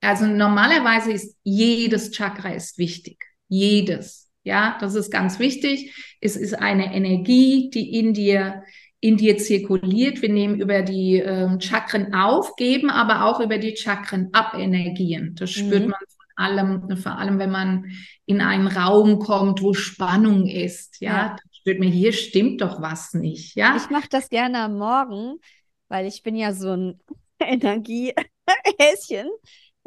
also 0.00 0.26
normalerweise 0.26 1.12
ist 1.12 1.36
jedes 1.42 2.10
Chakra 2.10 2.54
ist 2.54 2.78
wichtig. 2.78 3.22
Jedes. 3.48 4.27
Ja, 4.48 4.78
das 4.80 4.94
ist 4.94 5.10
ganz 5.10 5.38
wichtig. 5.38 5.94
Es 6.22 6.36
ist 6.36 6.54
eine 6.54 6.94
Energie, 6.94 7.68
die 7.68 7.98
in 7.98 8.14
dir 8.14 8.62
in 9.00 9.18
dir 9.18 9.36
zirkuliert. 9.36 10.22
Wir 10.22 10.32
nehmen 10.32 10.58
über 10.58 10.80
die 10.82 11.18
ähm, 11.18 11.60
Chakren 11.60 12.14
auf, 12.14 12.56
geben 12.56 12.90
aber 12.90 13.26
auch 13.26 13.40
über 13.40 13.58
die 13.58 13.76
Chakren 13.76 14.30
ab 14.32 14.54
Energien. 14.54 15.34
Das 15.36 15.50
spürt 15.50 15.84
mhm. 15.84 15.90
man 15.90 16.00
von 16.00 16.26
allem, 16.36 16.96
vor 16.96 17.18
allem 17.18 17.38
wenn 17.38 17.50
man 17.50 17.92
in 18.24 18.40
einen 18.40 18.66
Raum 18.66 19.18
kommt, 19.18 19.62
wo 19.62 19.74
Spannung 19.74 20.46
ist. 20.46 21.00
Ja, 21.00 21.10
ja. 21.12 21.36
spürt 21.52 21.78
man, 21.78 21.88
hier 21.88 22.12
stimmt 22.14 22.62
doch 22.62 22.80
was 22.80 23.12
nicht. 23.12 23.54
Ja, 23.54 23.76
ich 23.76 23.90
mache 23.90 24.08
das 24.10 24.30
gerne 24.30 24.60
am 24.60 24.78
Morgen, 24.78 25.38
weil 25.88 26.06
ich 26.06 26.22
bin 26.22 26.34
ja 26.34 26.54
so 26.54 26.72
ein 26.72 27.00
Energiehäschen. 27.38 29.28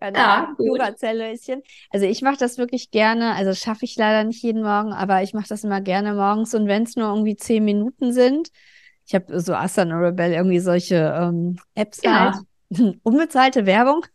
Ja, 0.02 0.56
Duracell-Löschen. 0.58 1.62
Also 1.92 2.06
ich 2.06 2.22
mache 2.22 2.38
das 2.38 2.58
wirklich 2.58 2.92
gerne. 2.92 3.36
Also 3.36 3.54
schaffe 3.54 3.86
ich 3.86 3.96
leider 3.96 4.24
nicht 4.24 4.42
jeden 4.42 4.64
Morgen, 4.64 4.94
aber 4.94 5.22
ich 5.22 5.34
mache 5.34 5.48
das 5.48 5.64
immer 5.64 5.82
gerne 5.82 6.14
morgens. 6.14 6.54
Und 6.54 6.68
wenn 6.68 6.84
es 6.84 6.96
nur 6.96 7.10
irgendwie 7.10 7.36
zehn 7.36 7.64
Minuten 7.64 8.12
sind, 8.12 8.50
ich 9.06 9.16
habe 9.16 9.40
so 9.40 9.54
Asana 9.54 9.98
Rebel 9.98 10.32
irgendwie 10.32 10.60
solche 10.60 10.96
ähm, 10.96 11.58
Apps 11.76 12.02
ja. 12.04 12.34
halt. 12.34 13.00
Unbezahlte 13.04 13.66
Werbung. 13.66 14.06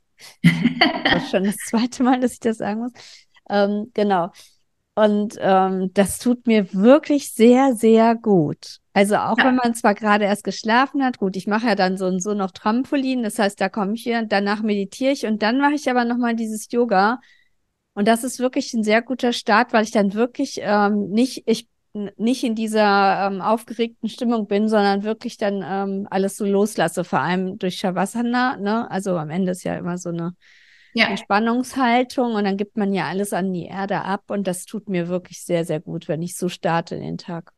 das 1.05 1.25
ist 1.25 1.31
schon 1.31 1.45
das 1.45 1.57
zweite 1.57 2.03
Mal, 2.03 2.21
dass 2.21 2.33
ich 2.33 2.41
das 2.41 2.59
sagen 2.59 2.81
muss. 2.81 2.93
Ähm, 3.49 3.91
genau. 3.95 4.31
Und 4.99 5.37
ähm, 5.41 5.91
das 5.93 6.19
tut 6.19 6.47
mir 6.47 6.73
wirklich 6.73 7.33
sehr, 7.35 7.75
sehr 7.75 8.15
gut. 8.15 8.79
Also 8.95 9.17
auch 9.17 9.37
ja. 9.37 9.45
wenn 9.45 9.57
man 9.57 9.75
zwar 9.75 9.95
gerade 9.95 10.25
erst 10.25 10.43
geschlafen 10.43 11.05
hat, 11.05 11.19
gut, 11.19 11.37
ich 11.37 11.47
mache 11.47 11.67
ja 11.67 11.75
dann 11.75 11.99
so 11.99 12.07
und 12.07 12.23
so 12.23 12.33
noch 12.33 12.51
Trampolin, 12.51 13.23
das 13.23 13.39
heißt, 13.39 13.61
da 13.61 13.69
komme 13.69 13.93
ich 13.93 14.05
hier, 14.05 14.23
danach 14.23 14.63
meditiere 14.63 15.13
ich 15.13 15.27
und 15.27 15.43
dann 15.43 15.59
mache 15.61 15.75
ich 15.75 15.91
aber 15.91 16.07
nochmal 16.07 16.35
dieses 16.35 16.73
Yoga. 16.73 17.21
Und 17.93 18.09
das 18.09 18.25
ist 18.25 18.39
wirklich 18.41 18.73
ein 18.73 18.83
sehr 18.83 19.03
guter 19.03 19.35
Start, 19.35 19.75
weil 19.75 19.85
ich 19.85 19.91
dann 19.91 20.15
wirklich 20.15 20.61
ähm, 20.63 21.11
nicht, 21.11 21.43
ich 21.45 21.69
nicht 22.17 22.43
in 22.45 22.55
dieser 22.55 23.27
ähm, 23.27 23.43
aufgeregten 23.43 24.09
Stimmung 24.09 24.47
bin, 24.47 24.69
sondern 24.69 25.03
wirklich 25.03 25.37
dann 25.37 25.63
ähm, 25.63 26.07
alles 26.11 26.37
so 26.37 26.47
loslasse, 26.47 27.05
vor 27.05 27.21
allem 27.21 27.59
durch 27.59 27.77
Shavasana, 27.77 28.57
ne? 28.57 28.91
Also 28.91 29.17
am 29.19 29.29
Ende 29.29 29.53
ist 29.53 29.65
ja 29.65 29.77
immer 29.77 29.99
so 29.99 30.09
eine 30.09 30.35
ja. 30.97 31.09
Entspannungshaltung 31.09 32.35
und 32.35 32.45
dann 32.45 32.57
gibt 32.57 32.77
man 32.77 32.93
ja 32.93 33.07
alles 33.07 33.33
an 33.33 33.53
die 33.53 33.67
Erde 33.67 34.03
ab 34.03 34.25
und 34.29 34.47
das 34.47 34.65
tut 34.65 34.89
mir 34.89 35.09
wirklich 35.09 35.43
sehr, 35.43 35.65
sehr 35.65 35.81
gut, 35.81 36.09
wenn 36.09 36.23
ich 36.23 36.37
so 36.37 36.49
starte 36.49 36.95
in 36.95 37.03
den 37.03 37.19
Tag. 37.19 37.53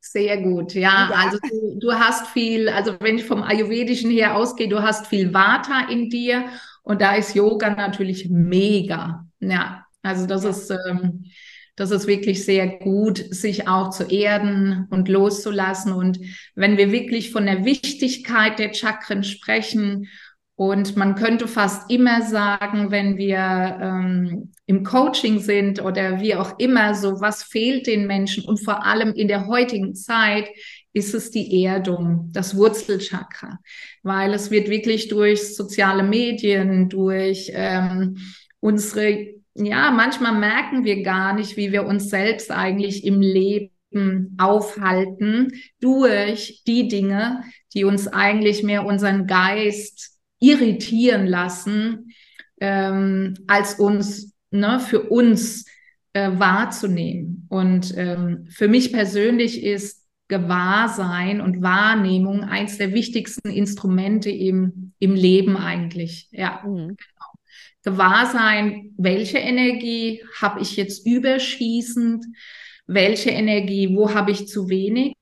Sehr 0.00 0.40
gut, 0.40 0.72
ja. 0.72 1.10
ja. 1.10 1.14
Also 1.14 1.38
du, 1.42 1.78
du, 1.78 1.92
hast 1.92 2.28
viel, 2.28 2.70
also 2.70 2.96
wenn 3.00 3.18
ich 3.18 3.24
vom 3.24 3.42
Ayurvedischen 3.42 4.10
her 4.10 4.34
ausgehe, 4.34 4.68
du 4.68 4.82
hast 4.82 5.06
viel 5.08 5.34
Vata 5.34 5.88
in 5.90 6.08
dir 6.08 6.46
und 6.82 7.02
da 7.02 7.14
ist 7.14 7.34
Yoga 7.34 7.70
natürlich 7.70 8.30
mega. 8.30 9.26
Ja, 9.40 9.84
also 10.02 10.26
das 10.26 10.44
ja. 10.44 10.50
ist, 10.50 10.70
ähm, 10.70 11.26
das 11.76 11.90
ist 11.90 12.06
wirklich 12.06 12.44
sehr 12.44 12.66
gut, 12.78 13.18
sich 13.30 13.68
auch 13.68 13.90
zu 13.90 14.04
erden 14.04 14.86
und 14.90 15.08
loszulassen. 15.08 15.92
Und 15.92 16.18
wenn 16.54 16.78
wir 16.78 16.92
wirklich 16.92 17.30
von 17.30 17.44
der 17.44 17.66
Wichtigkeit 17.66 18.58
der 18.58 18.72
Chakren 18.72 19.22
sprechen 19.22 20.08
und 20.60 20.94
man 20.94 21.14
könnte 21.14 21.48
fast 21.48 21.90
immer 21.90 22.20
sagen, 22.20 22.90
wenn 22.90 23.16
wir 23.16 23.78
ähm, 23.80 24.52
im 24.66 24.84
Coaching 24.84 25.38
sind 25.38 25.82
oder 25.82 26.20
wie 26.20 26.34
auch 26.34 26.58
immer, 26.58 26.94
so 26.94 27.18
was 27.18 27.42
fehlt 27.42 27.86
den 27.86 28.06
Menschen 28.06 28.44
und 28.44 28.58
vor 28.58 28.84
allem 28.84 29.14
in 29.14 29.26
der 29.26 29.46
heutigen 29.46 29.94
Zeit 29.94 30.50
ist 30.92 31.14
es 31.14 31.30
die 31.30 31.64
Erdung, 31.64 32.28
das 32.32 32.58
Wurzelchakra, 32.58 33.58
weil 34.02 34.34
es 34.34 34.50
wird 34.50 34.68
wirklich 34.68 35.08
durch 35.08 35.56
soziale 35.56 36.02
Medien, 36.02 36.90
durch 36.90 37.50
ähm, 37.54 38.18
unsere, 38.60 39.28
ja, 39.54 39.90
manchmal 39.90 40.38
merken 40.38 40.84
wir 40.84 41.02
gar 41.02 41.32
nicht, 41.32 41.56
wie 41.56 41.72
wir 41.72 41.86
uns 41.86 42.10
selbst 42.10 42.50
eigentlich 42.50 43.06
im 43.06 43.22
Leben 43.22 44.36
aufhalten 44.36 45.54
durch 45.80 46.64
die 46.66 46.86
Dinge, 46.88 47.44
die 47.72 47.84
uns 47.84 48.08
eigentlich 48.08 48.62
mehr 48.62 48.84
unseren 48.84 49.26
Geist 49.26 50.19
irritieren 50.40 51.26
lassen, 51.26 52.12
ähm, 52.60 53.34
als 53.46 53.74
uns 53.74 54.34
ne, 54.50 54.80
für 54.80 55.02
uns 55.02 55.66
äh, 56.12 56.30
wahrzunehmen. 56.32 57.46
Und 57.48 57.94
ähm, 57.96 58.46
für 58.50 58.68
mich 58.68 58.92
persönlich 58.92 59.62
ist 59.62 60.00
Gewahrsein 60.28 61.40
und 61.40 61.62
Wahrnehmung 61.62 62.44
eins 62.44 62.78
der 62.78 62.92
wichtigsten 62.92 63.50
Instrumente 63.50 64.30
im, 64.30 64.92
im 64.98 65.14
Leben 65.14 65.56
eigentlich. 65.56 66.28
Ja, 66.30 66.62
mhm. 66.64 66.96
genau. 66.96 67.30
Gewahrsein, 67.82 68.92
welche 68.98 69.38
Energie 69.38 70.22
habe 70.40 70.60
ich 70.60 70.76
jetzt 70.76 71.06
überschießend? 71.06 72.24
Welche 72.86 73.30
Energie, 73.30 73.94
wo 73.94 74.14
habe 74.14 74.30
ich 74.30 74.48
zu 74.48 74.68
wenig? 74.68 75.14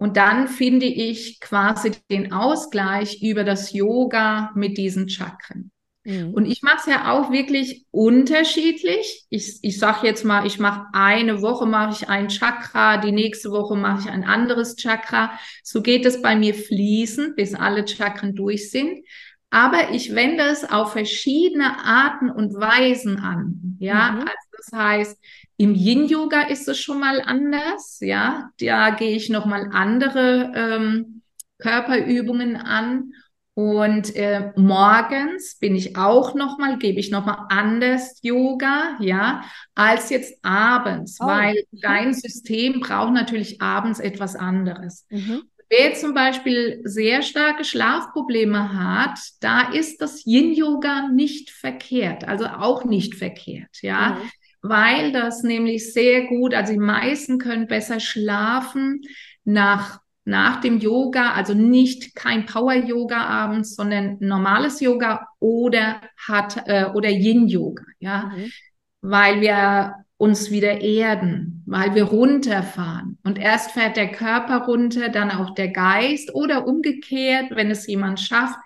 Und 0.00 0.16
dann 0.16 0.48
finde 0.48 0.86
ich 0.86 1.40
quasi 1.40 1.92
den 2.10 2.32
Ausgleich 2.32 3.22
über 3.22 3.44
das 3.44 3.74
Yoga 3.74 4.50
mit 4.54 4.78
diesen 4.78 5.10
Chakren. 5.10 5.70
Mhm. 6.04 6.32
Und 6.32 6.46
ich 6.46 6.62
mache 6.62 6.78
es 6.78 6.86
ja 6.86 7.12
auch 7.12 7.30
wirklich 7.30 7.84
unterschiedlich. 7.90 9.26
Ich, 9.28 9.58
ich 9.60 9.78
sage 9.78 10.06
jetzt 10.06 10.24
mal, 10.24 10.46
ich 10.46 10.58
mache 10.58 10.86
eine 10.94 11.42
Woche 11.42 11.66
mache 11.66 11.92
ich 11.92 12.08
ein 12.08 12.28
Chakra, 12.28 12.96
die 12.96 13.12
nächste 13.12 13.50
Woche 13.50 13.76
mache 13.76 14.00
ich 14.00 14.10
ein 14.10 14.24
anderes 14.24 14.76
Chakra. 14.76 15.38
So 15.62 15.82
geht 15.82 16.06
es 16.06 16.22
bei 16.22 16.34
mir 16.34 16.54
fließend, 16.54 17.36
bis 17.36 17.54
alle 17.54 17.86
Chakren 17.86 18.34
durch 18.34 18.70
sind. 18.70 19.04
Aber 19.50 19.90
ich 19.90 20.14
wende 20.14 20.44
es 20.44 20.64
auf 20.64 20.92
verschiedene 20.92 21.84
Arten 21.84 22.30
und 22.30 22.54
Weisen 22.54 23.18
an. 23.18 23.76
Ja, 23.80 24.12
mhm. 24.12 24.20
also 24.20 24.48
Das 24.56 24.72
heißt, 24.72 25.18
im 25.60 25.74
Yin-Yoga 25.74 26.44
ist 26.44 26.68
es 26.68 26.80
schon 26.80 27.00
mal 27.00 27.20
anders, 27.20 27.98
ja. 28.00 28.48
Da 28.58 28.90
gehe 28.90 29.14
ich 29.14 29.28
nochmal 29.28 29.68
andere 29.74 30.54
ähm, 30.56 31.20
Körperübungen 31.58 32.56
an. 32.56 33.12
Und 33.52 34.16
äh, 34.16 34.52
morgens 34.56 35.58
bin 35.58 35.76
ich 35.76 35.98
auch 35.98 36.34
nochmal, 36.34 36.78
gebe 36.78 36.98
ich 36.98 37.10
nochmal 37.10 37.44
anders 37.50 38.20
Yoga, 38.22 38.96
ja, 39.00 39.44
als 39.74 40.08
jetzt 40.08 40.42
abends, 40.42 41.18
oh. 41.20 41.26
weil 41.26 41.62
dein 41.72 42.14
System 42.14 42.80
braucht 42.80 43.12
natürlich 43.12 43.60
abends 43.60 44.00
etwas 44.00 44.36
anderes. 44.36 45.04
Mhm. 45.10 45.42
Wer 45.68 45.92
zum 45.92 46.14
Beispiel 46.14 46.80
sehr 46.84 47.20
starke 47.20 47.64
Schlafprobleme 47.64 48.72
hat, 48.72 49.18
da 49.40 49.72
ist 49.72 50.00
das 50.00 50.24
Yin-Yoga 50.24 51.08
nicht 51.08 51.50
verkehrt, 51.50 52.26
also 52.26 52.46
auch 52.46 52.86
nicht 52.86 53.14
verkehrt, 53.14 53.82
ja. 53.82 54.14
Mhm. 54.14 54.30
Weil 54.62 55.12
das 55.12 55.42
nämlich 55.42 55.92
sehr 55.92 56.26
gut, 56.26 56.54
also 56.54 56.72
die 56.72 56.78
meisten 56.78 57.38
können 57.38 57.66
besser 57.66 57.98
schlafen 57.98 59.00
nach 59.44 60.00
nach 60.24 60.60
dem 60.60 60.78
Yoga, 60.78 61.32
also 61.32 61.54
nicht 61.54 62.14
kein 62.14 62.46
Power 62.46 62.74
Yoga 62.74 63.24
abends, 63.24 63.74
sondern 63.74 64.18
normales 64.20 64.80
Yoga 64.80 65.26
oder 65.38 66.00
hat 66.16 66.62
äh, 66.66 66.86
oder 66.94 67.08
Yin 67.08 67.48
Yoga, 67.48 67.84
ja, 67.98 68.32
mhm. 68.36 68.52
weil 69.00 69.40
wir 69.40 69.94
uns 70.18 70.50
wieder 70.50 70.82
erden, 70.82 71.64
weil 71.66 71.94
wir 71.94 72.04
runterfahren 72.04 73.18
und 73.24 73.38
erst 73.38 73.70
fährt 73.70 73.96
der 73.96 74.12
Körper 74.12 74.66
runter, 74.66 75.08
dann 75.08 75.30
auch 75.30 75.54
der 75.54 75.68
Geist 75.68 76.34
oder 76.34 76.66
umgekehrt, 76.66 77.50
wenn 77.52 77.70
es 77.70 77.86
jemand 77.86 78.20
schafft 78.20 78.58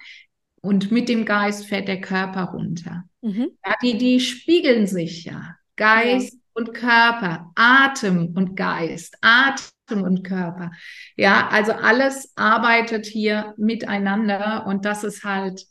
und 0.61 0.91
mit 0.91 1.09
dem 1.09 1.25
Geist 1.25 1.67
fährt 1.67 1.87
der 1.87 2.01
Körper 2.01 2.45
runter. 2.47 3.05
Mhm. 3.23 3.51
Ja, 3.65 3.75
die 3.83 3.97
die 3.97 4.19
spiegeln 4.19 4.89
sich 4.89 5.25
ja, 5.25 5.55
Geist 5.77 6.35
ja. 6.35 6.41
und 6.55 6.75
Körper, 6.75 7.53
Atem 7.55 8.35
und 8.37 8.57
Geist, 8.57 9.17
Atem 9.21 10.03
und 10.03 10.25
Körper. 10.25 10.71
Ja, 11.17 11.49
also 11.49 11.73
alles 11.73 12.33
arbeitet 12.37 13.07
hier 13.07 13.55
miteinander 13.57 14.67
und 14.67 14.85
das 14.85 15.05
ist 15.05 15.25
halt, 15.25 15.65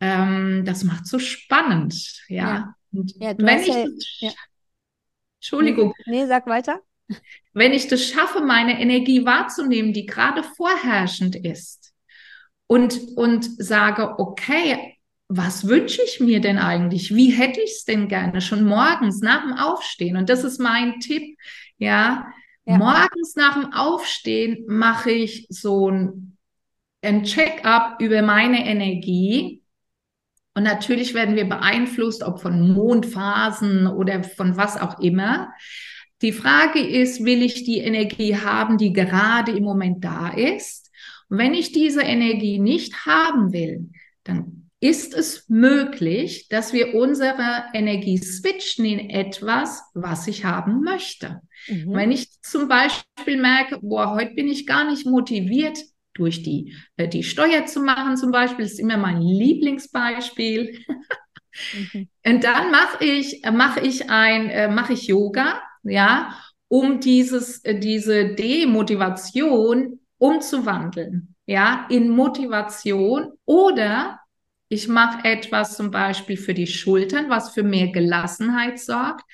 ähm, 0.00 0.64
das 0.64 0.84
macht 0.84 1.06
so 1.06 1.18
spannend. 1.18 1.94
Ja, 2.28 2.36
ja. 2.36 2.74
Und 2.92 3.14
ja, 3.16 3.34
wenn 3.36 3.60
ich 3.60 3.68
ja, 3.68 3.84
das, 3.84 4.34
Entschuldigung. 5.36 5.92
Nee, 6.06 6.26
sag 6.26 6.46
weiter. 6.46 6.80
Wenn 7.52 7.72
ich 7.72 7.88
das 7.88 8.04
schaffe, 8.04 8.40
meine 8.40 8.80
Energie 8.80 9.24
wahrzunehmen, 9.26 9.92
die 9.92 10.06
gerade 10.06 10.42
vorherrschend 10.42 11.36
ist 11.36 11.92
und, 12.66 12.98
und 13.16 13.44
sage, 13.62 14.18
okay, 14.18 14.93
was 15.36 15.66
wünsche 15.66 16.02
ich 16.02 16.20
mir 16.20 16.40
denn 16.40 16.58
eigentlich? 16.58 17.14
Wie 17.14 17.30
hätte 17.30 17.60
ich 17.60 17.70
es 17.70 17.84
denn 17.84 18.08
gerne 18.08 18.40
schon 18.40 18.64
morgens 18.64 19.20
nach 19.20 19.42
dem 19.42 19.52
Aufstehen? 19.52 20.16
Und 20.16 20.28
das 20.28 20.44
ist 20.44 20.60
mein 20.60 21.00
Tipp, 21.00 21.36
ja, 21.78 22.26
ja. 22.66 22.78
Morgens 22.78 23.36
nach 23.36 23.60
dem 23.60 23.72
Aufstehen 23.72 24.64
mache 24.66 25.10
ich 25.10 25.46
so 25.50 25.90
ein, 25.90 26.36
ein 27.02 27.24
Check-up 27.24 28.00
über 28.00 28.22
meine 28.22 28.66
Energie. 28.66 29.62
Und 30.54 30.62
natürlich 30.62 31.14
werden 31.14 31.36
wir 31.36 31.48
beeinflusst, 31.48 32.22
ob 32.22 32.40
von 32.40 32.72
Mondphasen 32.72 33.86
oder 33.86 34.22
von 34.22 34.56
was 34.56 34.80
auch 34.80 35.00
immer. 35.00 35.52
Die 36.22 36.32
Frage 36.32 36.78
ist, 36.78 37.24
will 37.24 37.42
ich 37.42 37.64
die 37.64 37.78
Energie 37.78 38.36
haben, 38.36 38.78
die 38.78 38.92
gerade 38.92 39.52
im 39.52 39.64
Moment 39.64 40.02
da 40.04 40.28
ist? 40.28 40.90
Und 41.28 41.38
wenn 41.38 41.52
ich 41.52 41.72
diese 41.72 42.02
Energie 42.02 42.58
nicht 42.58 43.04
haben 43.04 43.52
will, 43.52 43.90
dann 44.22 44.63
ist 44.84 45.14
es 45.14 45.48
möglich, 45.48 46.46
dass 46.50 46.74
wir 46.74 46.94
unsere 46.94 47.64
Energie 47.72 48.18
switchen 48.18 48.84
in 48.84 49.08
etwas, 49.08 49.82
was 49.94 50.26
ich 50.26 50.44
haben 50.44 50.82
möchte. 50.82 51.40
Mhm. 51.68 51.94
Wenn 51.94 52.12
ich 52.12 52.28
zum 52.42 52.68
Beispiel 52.68 53.40
merke, 53.40 53.78
boah, 53.80 54.14
heute 54.14 54.34
bin 54.34 54.46
ich 54.46 54.66
gar 54.66 54.84
nicht 54.84 55.06
motiviert, 55.06 55.78
durch 56.12 56.42
die, 56.42 56.74
äh, 56.98 57.08
die 57.08 57.22
Steuer 57.22 57.64
zu 57.64 57.80
machen, 57.80 58.18
zum 58.18 58.30
Beispiel, 58.30 58.66
ist 58.66 58.78
immer 58.78 58.98
mein 58.98 59.22
Lieblingsbeispiel. 59.22 60.78
mhm. 61.94 62.08
Und 62.26 62.44
dann 62.44 62.70
mache 62.70 63.02
ich, 63.02 63.40
mache 63.50 63.80
ich 63.80 64.10
ein, 64.10 64.50
äh, 64.50 64.68
mache 64.68 64.92
ich 64.92 65.06
Yoga, 65.06 65.62
ja, 65.82 66.38
um 66.68 67.00
dieses, 67.00 67.64
äh, 67.64 67.78
diese 67.80 68.34
Demotivation 68.34 70.00
umzuwandeln, 70.18 71.34
ja, 71.46 71.86
in 71.88 72.10
Motivation 72.10 73.32
oder 73.46 74.20
ich 74.68 74.88
mache 74.88 75.24
etwas 75.24 75.76
zum 75.76 75.90
Beispiel 75.90 76.36
für 76.36 76.54
die 76.54 76.66
Schultern, 76.66 77.30
was 77.30 77.52
für 77.52 77.62
mehr 77.62 77.88
Gelassenheit 77.88 78.78
sorgt. 78.78 79.24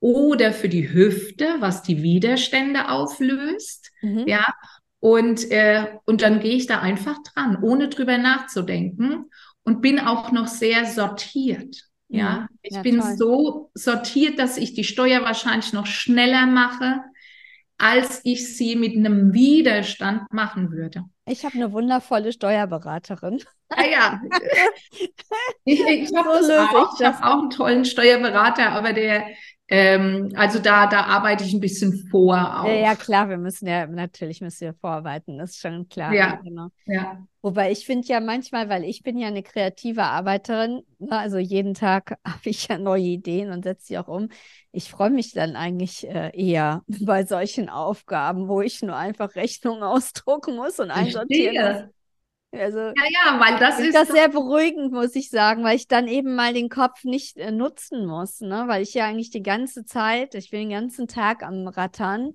Oder 0.00 0.52
für 0.52 0.68
die 0.68 0.92
Hüfte, 0.92 1.56
was 1.60 1.82
die 1.82 2.02
Widerstände 2.02 2.90
auflöst. 2.90 3.90
Mhm. 4.02 4.24
Ja. 4.26 4.46
Und, 5.00 5.50
äh, 5.50 5.96
und 6.04 6.22
dann 6.22 6.40
gehe 6.40 6.56
ich 6.56 6.66
da 6.66 6.80
einfach 6.80 7.16
dran, 7.22 7.62
ohne 7.62 7.88
drüber 7.88 8.18
nachzudenken. 8.18 9.30
Und 9.62 9.80
bin 9.80 9.98
auch 9.98 10.30
noch 10.30 10.46
sehr 10.46 10.84
sortiert. 10.84 11.88
Ja, 12.08 12.40
mhm. 12.40 12.58
ich 12.62 12.74
ja, 12.74 12.82
bin 12.82 13.00
toll. 13.00 13.16
so 13.16 13.70
sortiert, 13.74 14.38
dass 14.38 14.58
ich 14.58 14.74
die 14.74 14.84
Steuer 14.84 15.22
wahrscheinlich 15.22 15.72
noch 15.72 15.86
schneller 15.86 16.46
mache, 16.46 17.00
als 17.84 18.22
ich 18.24 18.56
sie 18.56 18.76
mit 18.76 18.96
einem 18.96 19.34
Widerstand 19.34 20.32
machen 20.32 20.72
würde. 20.72 21.04
Ich 21.26 21.44
habe 21.44 21.54
eine 21.56 21.70
wundervolle 21.70 22.32
Steuerberaterin. 22.32 23.42
Ah 23.68 23.84
ja. 23.84 24.22
Ich, 25.66 25.80
ich 25.80 26.14
habe 26.14 26.44
so 26.44 26.52
auch, 26.52 27.00
hab 27.00 27.24
auch 27.24 27.38
einen 27.40 27.50
tollen 27.50 27.84
Steuerberater, 27.84 28.70
aber 28.72 28.92
der, 28.92 29.26
ähm, 29.68 30.30
also 30.36 30.58
da, 30.58 30.86
da 30.86 31.04
arbeite 31.04 31.42
ich 31.42 31.54
ein 31.54 31.60
bisschen 31.60 32.06
vor. 32.10 32.36
Auch. 32.36 32.66
Ja, 32.66 32.74
ja, 32.74 32.94
klar, 32.94 33.30
wir 33.30 33.38
müssen 33.38 33.66
ja, 33.66 33.86
natürlich 33.86 34.42
müssen 34.42 34.60
wir 34.60 34.74
vorarbeiten, 34.74 35.38
das 35.38 35.52
ist 35.52 35.60
schon 35.60 35.88
klar. 35.88 36.12
Ja, 36.12 36.36
genau. 36.36 36.68
ja. 36.84 37.26
Wobei 37.40 37.72
ich 37.72 37.86
finde 37.86 38.06
ja 38.08 38.20
manchmal, 38.20 38.68
weil 38.68 38.84
ich 38.84 39.02
bin 39.02 39.16
ja 39.16 39.28
eine 39.28 39.42
kreative 39.42 40.02
Arbeiterin, 40.02 40.82
ne, 40.98 41.18
also 41.18 41.38
jeden 41.38 41.72
Tag 41.72 42.18
habe 42.26 42.40
ich 42.44 42.68
ja 42.68 42.76
neue 42.76 43.02
Ideen 43.02 43.50
und 43.52 43.64
setze 43.64 43.86
sie 43.86 43.98
auch 43.98 44.08
um. 44.08 44.28
Ich 44.70 44.90
freue 44.90 45.10
mich 45.10 45.32
dann 45.32 45.56
eigentlich 45.56 46.06
äh, 46.08 46.30
eher 46.34 46.82
bei 47.02 47.24
solchen 47.24 47.70
Aufgaben, 47.70 48.48
wo 48.48 48.60
ich 48.60 48.82
nur 48.82 48.96
einfach 48.96 49.34
Rechnungen 49.34 49.82
ausdrucken 49.82 50.56
muss 50.56 50.78
und 50.78 50.90
einsortieren 50.90 51.54
muss. 51.54 51.94
Also, 52.58 52.78
ja, 52.78 52.92
ja, 52.94 53.40
weil 53.40 53.58
das 53.58 53.78
ist 53.80 53.94
das 53.94 54.08
sehr 54.08 54.28
beruhigend, 54.28 54.92
muss 54.92 55.14
ich 55.16 55.30
sagen, 55.30 55.64
weil 55.64 55.76
ich 55.76 55.88
dann 55.88 56.08
eben 56.08 56.34
mal 56.34 56.52
den 56.52 56.68
Kopf 56.68 57.04
nicht 57.04 57.36
äh, 57.36 57.50
nutzen 57.50 58.06
muss, 58.06 58.40
ne? 58.40 58.64
Weil 58.66 58.82
ich 58.82 58.94
ja 58.94 59.06
eigentlich 59.06 59.30
die 59.30 59.42
ganze 59.42 59.84
Zeit, 59.84 60.34
ich 60.34 60.50
bin 60.50 60.68
den 60.68 60.70
ganzen 60.70 61.08
Tag 61.08 61.42
am 61.42 61.66
Rattern, 61.66 62.34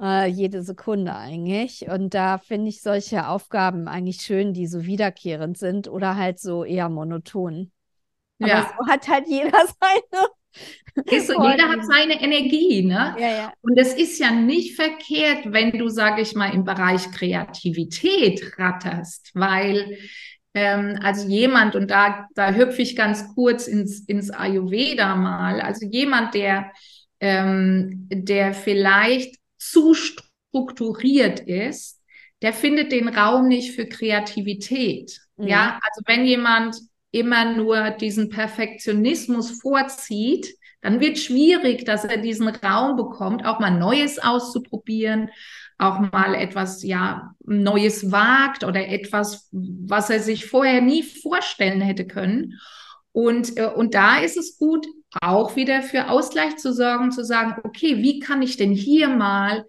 äh, 0.00 0.26
jede 0.26 0.62
Sekunde 0.62 1.14
eigentlich. 1.14 1.88
Und 1.88 2.14
da 2.14 2.38
finde 2.38 2.68
ich 2.68 2.82
solche 2.82 3.28
Aufgaben 3.28 3.88
eigentlich 3.88 4.22
schön, 4.22 4.52
die 4.52 4.66
so 4.66 4.84
wiederkehrend 4.84 5.56
sind 5.56 5.88
oder 5.88 6.16
halt 6.16 6.40
so 6.40 6.64
eher 6.64 6.88
monoton. 6.88 7.72
Aber 8.40 8.48
ja. 8.48 8.70
so 8.78 8.86
hat 8.90 9.08
halt 9.08 9.26
jeder 9.28 9.50
seine 9.80 10.28
ist 11.04 11.28
jeder 11.28 11.68
hat 11.68 11.84
seine 11.84 12.20
Energie, 12.22 12.82
ne? 12.82 13.14
Ja, 13.18 13.28
ja. 13.28 13.52
Und 13.60 13.78
es 13.78 13.92
ist 13.94 14.18
ja 14.18 14.30
nicht 14.30 14.76
verkehrt, 14.76 15.52
wenn 15.52 15.72
du, 15.72 15.88
sage 15.88 16.22
ich 16.22 16.34
mal, 16.34 16.54
im 16.54 16.64
Bereich 16.64 17.10
Kreativität 17.10 18.58
ratterst, 18.58 19.30
weil 19.34 19.98
ähm, 20.54 20.98
also 21.02 21.28
jemand, 21.28 21.76
und 21.76 21.90
da, 21.90 22.28
da 22.34 22.54
hüpfe 22.54 22.80
ich 22.80 22.96
ganz 22.96 23.34
kurz 23.34 23.66
ins, 23.66 24.00
ins 24.00 24.30
Ayurveda 24.30 25.14
mal, 25.14 25.60
also 25.60 25.86
jemand, 25.86 26.32
der, 26.32 26.72
ähm, 27.20 28.08
der 28.10 28.54
vielleicht 28.54 29.36
zu 29.58 29.92
strukturiert 29.92 31.40
ist, 31.40 32.00
der 32.40 32.54
findet 32.54 32.90
den 32.90 33.08
Raum 33.08 33.48
nicht 33.48 33.74
für 33.74 33.86
Kreativität. 33.86 35.20
Mhm. 35.36 35.48
Ja, 35.48 35.78
also 35.82 36.02
wenn 36.06 36.24
jemand 36.24 36.76
immer 37.16 37.52
nur 37.54 37.90
diesen 37.90 38.28
Perfektionismus 38.28 39.60
vorzieht, 39.60 40.54
dann 40.82 41.00
wird 41.00 41.18
schwierig, 41.18 41.84
dass 41.84 42.04
er 42.04 42.18
diesen 42.18 42.48
Raum 42.48 42.96
bekommt, 42.96 43.44
auch 43.44 43.58
mal 43.58 43.70
Neues 43.70 44.18
auszuprobieren, 44.18 45.30
auch 45.78 45.98
mal 46.12 46.34
etwas, 46.34 46.82
ja, 46.82 47.34
Neues 47.44 48.12
wagt 48.12 48.64
oder 48.64 48.86
etwas, 48.88 49.48
was 49.50 50.10
er 50.10 50.20
sich 50.20 50.46
vorher 50.46 50.80
nie 50.82 51.02
vorstellen 51.02 51.80
hätte 51.80 52.06
können. 52.06 52.54
Und, 53.12 53.56
äh, 53.56 53.66
und 53.66 53.94
da 53.94 54.18
ist 54.18 54.36
es 54.36 54.58
gut, 54.58 54.86
auch 55.22 55.56
wieder 55.56 55.82
für 55.82 56.10
Ausgleich 56.10 56.56
zu 56.56 56.72
sorgen, 56.74 57.10
zu 57.10 57.24
sagen, 57.24 57.60
okay, 57.64 58.02
wie 58.02 58.20
kann 58.20 58.42
ich 58.42 58.58
denn 58.58 58.72
hier 58.72 59.08
mal 59.08 59.64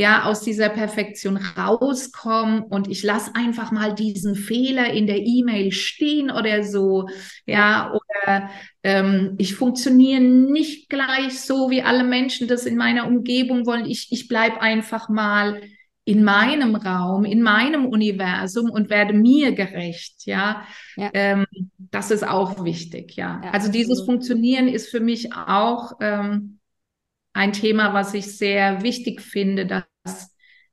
ja, 0.00 0.24
aus 0.24 0.40
dieser 0.40 0.70
Perfektion 0.70 1.36
rauskommen 1.36 2.62
und 2.62 2.88
ich 2.88 3.02
lasse 3.02 3.32
einfach 3.34 3.70
mal 3.70 3.94
diesen 3.94 4.34
Fehler 4.34 4.90
in 4.94 5.06
der 5.06 5.18
E-Mail 5.18 5.72
stehen 5.72 6.30
oder 6.30 6.64
so, 6.64 7.06
ja, 7.44 7.92
oder 7.92 8.48
ähm, 8.82 9.34
ich 9.36 9.56
funktioniere 9.56 10.22
nicht 10.22 10.88
gleich 10.88 11.42
so, 11.42 11.68
wie 11.68 11.82
alle 11.82 12.02
Menschen 12.02 12.48
das 12.48 12.64
in 12.64 12.78
meiner 12.78 13.06
Umgebung 13.06 13.66
wollen. 13.66 13.84
Ich, 13.84 14.10
ich 14.10 14.26
bleibe 14.26 14.62
einfach 14.62 15.10
mal 15.10 15.60
in 16.06 16.24
meinem 16.24 16.76
Raum, 16.76 17.26
in 17.26 17.42
meinem 17.42 17.84
Universum 17.84 18.70
und 18.70 18.88
werde 18.88 19.12
mir 19.12 19.52
gerecht, 19.52 20.24
ja. 20.24 20.64
ja. 20.96 21.10
Ähm, 21.12 21.44
das 21.76 22.10
ist 22.10 22.26
auch 22.26 22.64
wichtig, 22.64 23.16
ja. 23.16 23.42
ja 23.44 23.50
also 23.50 23.70
dieses 23.70 24.06
Funktionieren 24.06 24.66
ist 24.66 24.88
für 24.88 25.00
mich 25.00 25.34
auch 25.34 25.92
ähm, 26.00 26.58
ein 27.34 27.52
Thema, 27.52 27.92
was 27.92 28.14
ich 28.14 28.38
sehr 28.38 28.82
wichtig 28.82 29.20
finde, 29.20 29.66
dass 29.66 29.89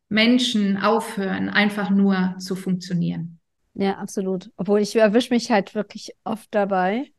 Menschen 0.09 0.77
aufhören, 0.77 1.49
einfach 1.49 1.89
nur 1.89 2.35
zu 2.39 2.55
funktionieren. 2.55 3.39
Ja, 3.73 3.97
absolut. 3.97 4.51
Obwohl 4.57 4.79
ich 4.79 4.95
erwische 4.95 5.33
mich 5.33 5.51
halt 5.51 5.75
wirklich 5.75 6.15
oft 6.23 6.47
dabei. 6.51 7.11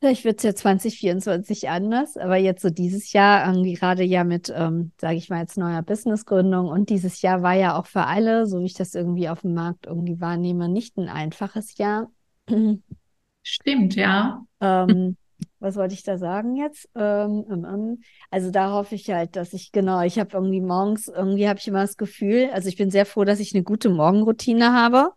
Vielleicht 0.00 0.24
wird 0.24 0.38
es 0.38 0.42
ja 0.42 0.54
2024 0.54 1.68
anders, 1.68 2.16
aber 2.16 2.36
jetzt 2.36 2.60
so 2.60 2.70
dieses 2.70 3.12
Jahr, 3.12 3.46
irgendwie 3.46 3.74
gerade 3.74 4.02
ja 4.02 4.24
mit, 4.24 4.52
ähm, 4.54 4.90
sage 5.00 5.14
ich 5.14 5.30
mal, 5.30 5.40
jetzt 5.40 5.56
neuer 5.56 5.82
Businessgründung 5.82 6.66
und 6.66 6.90
dieses 6.90 7.22
Jahr 7.22 7.42
war 7.42 7.54
ja 7.54 7.78
auch 7.78 7.86
für 7.86 8.04
alle, 8.04 8.46
so 8.46 8.60
wie 8.60 8.66
ich 8.66 8.74
das 8.74 8.96
irgendwie 8.96 9.28
auf 9.28 9.42
dem 9.42 9.54
Markt 9.54 9.86
irgendwie 9.86 10.20
wahrnehme, 10.20 10.68
nicht 10.68 10.96
ein 10.98 11.08
einfaches 11.08 11.78
Jahr. 11.78 12.10
Stimmt, 13.44 13.94
ja. 13.94 14.44
Ähm, 14.60 15.16
was 15.62 15.76
wollte 15.76 15.94
ich 15.94 16.02
da 16.02 16.18
sagen 16.18 16.56
jetzt? 16.56 16.88
Ähm, 16.96 17.44
ähm, 17.50 17.64
ähm. 17.64 18.02
also 18.30 18.50
da 18.50 18.72
hoffe 18.72 18.96
ich 18.96 19.08
halt, 19.10 19.36
dass 19.36 19.52
ich, 19.52 19.72
genau, 19.72 20.02
ich 20.02 20.18
habe 20.18 20.30
irgendwie 20.34 20.60
morgens, 20.60 21.08
irgendwie 21.08 21.48
habe 21.48 21.58
ich 21.60 21.68
immer 21.68 21.82
das 21.82 21.96
Gefühl, 21.96 22.50
also 22.52 22.68
ich 22.68 22.76
bin 22.76 22.90
sehr 22.90 23.06
froh, 23.06 23.24
dass 23.24 23.40
ich 23.40 23.54
eine 23.54 23.62
gute 23.62 23.88
Morgenroutine 23.88 24.72
habe. 24.72 25.12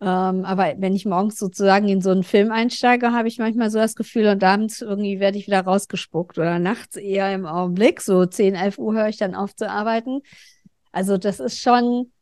Ähm, 0.00 0.44
aber 0.44 0.74
wenn 0.78 0.94
ich 0.94 1.06
morgens 1.06 1.38
sozusagen 1.38 1.88
in 1.88 2.02
so 2.02 2.10
einen 2.10 2.24
Film 2.24 2.52
einsteige, 2.52 3.12
habe 3.12 3.28
ich 3.28 3.38
manchmal 3.38 3.70
so 3.70 3.78
das 3.78 3.94
Gefühl, 3.94 4.26
und 4.26 4.44
abends 4.44 4.82
irgendwie 4.82 5.20
werde 5.20 5.38
ich 5.38 5.46
wieder 5.46 5.60
rausgespuckt 5.60 6.38
oder 6.38 6.58
nachts 6.58 6.96
eher 6.96 7.32
im 7.32 7.46
Augenblick. 7.46 8.00
So 8.02 8.26
10, 8.26 8.54
11 8.54 8.78
Uhr 8.78 8.94
höre 8.94 9.08
ich 9.08 9.16
dann 9.16 9.34
auf 9.34 9.54
zu 9.54 9.70
arbeiten. 9.70 10.20
Also 10.90 11.16
das 11.16 11.40
ist 11.40 11.60
schon, 11.60 12.12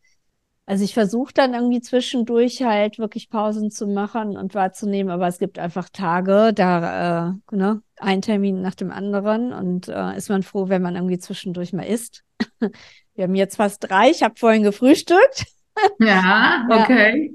also 0.70 0.84
ich 0.84 0.94
versuche 0.94 1.34
dann 1.34 1.52
irgendwie 1.52 1.80
zwischendurch 1.80 2.62
halt 2.62 3.00
wirklich 3.00 3.28
Pausen 3.28 3.72
zu 3.72 3.88
machen 3.88 4.36
und 4.36 4.54
wahrzunehmen, 4.54 5.10
aber 5.10 5.26
es 5.26 5.40
gibt 5.40 5.58
einfach 5.58 5.88
Tage, 5.88 6.52
da 6.54 7.30
äh, 7.50 7.56
ne, 7.56 7.82
ein 7.96 8.22
Termin 8.22 8.62
nach 8.62 8.76
dem 8.76 8.92
anderen 8.92 9.52
und 9.52 9.88
äh, 9.88 10.16
ist 10.16 10.28
man 10.28 10.44
froh, 10.44 10.68
wenn 10.68 10.80
man 10.80 10.94
irgendwie 10.94 11.18
zwischendurch 11.18 11.72
mal 11.72 11.82
isst. 11.82 12.22
Wir 13.14 13.24
haben 13.24 13.34
jetzt 13.34 13.56
fast 13.56 13.82
drei, 13.82 14.10
ich 14.10 14.22
habe 14.22 14.34
vorhin 14.38 14.62
gefrühstückt. 14.62 15.46
Ja, 15.98 16.68
okay. 16.70 17.34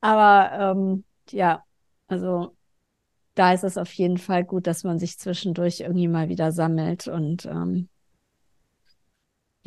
Aber 0.00 0.74
ähm, 0.76 1.04
ja, 1.30 1.62
also 2.08 2.56
da 3.36 3.52
ist 3.52 3.64
es 3.64 3.78
auf 3.78 3.92
jeden 3.92 4.18
Fall 4.18 4.44
gut, 4.44 4.66
dass 4.66 4.82
man 4.82 4.98
sich 4.98 5.18
zwischendurch 5.18 5.80
irgendwie 5.80 6.08
mal 6.08 6.28
wieder 6.28 6.52
sammelt 6.52 7.06
und 7.06 7.46
ähm, 7.46 7.88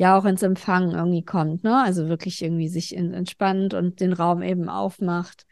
ja 0.00 0.16
auch 0.16 0.24
ins 0.24 0.42
Empfangen 0.42 0.92
irgendwie 0.92 1.22
kommt, 1.22 1.62
ne? 1.62 1.76
Also 1.76 2.08
wirklich 2.08 2.40
irgendwie 2.40 2.68
sich 2.68 2.96
in, 2.96 3.12
entspannt 3.12 3.74
und 3.74 4.00
den 4.00 4.14
Raum 4.14 4.42
eben 4.42 4.70
aufmacht. 4.70 5.44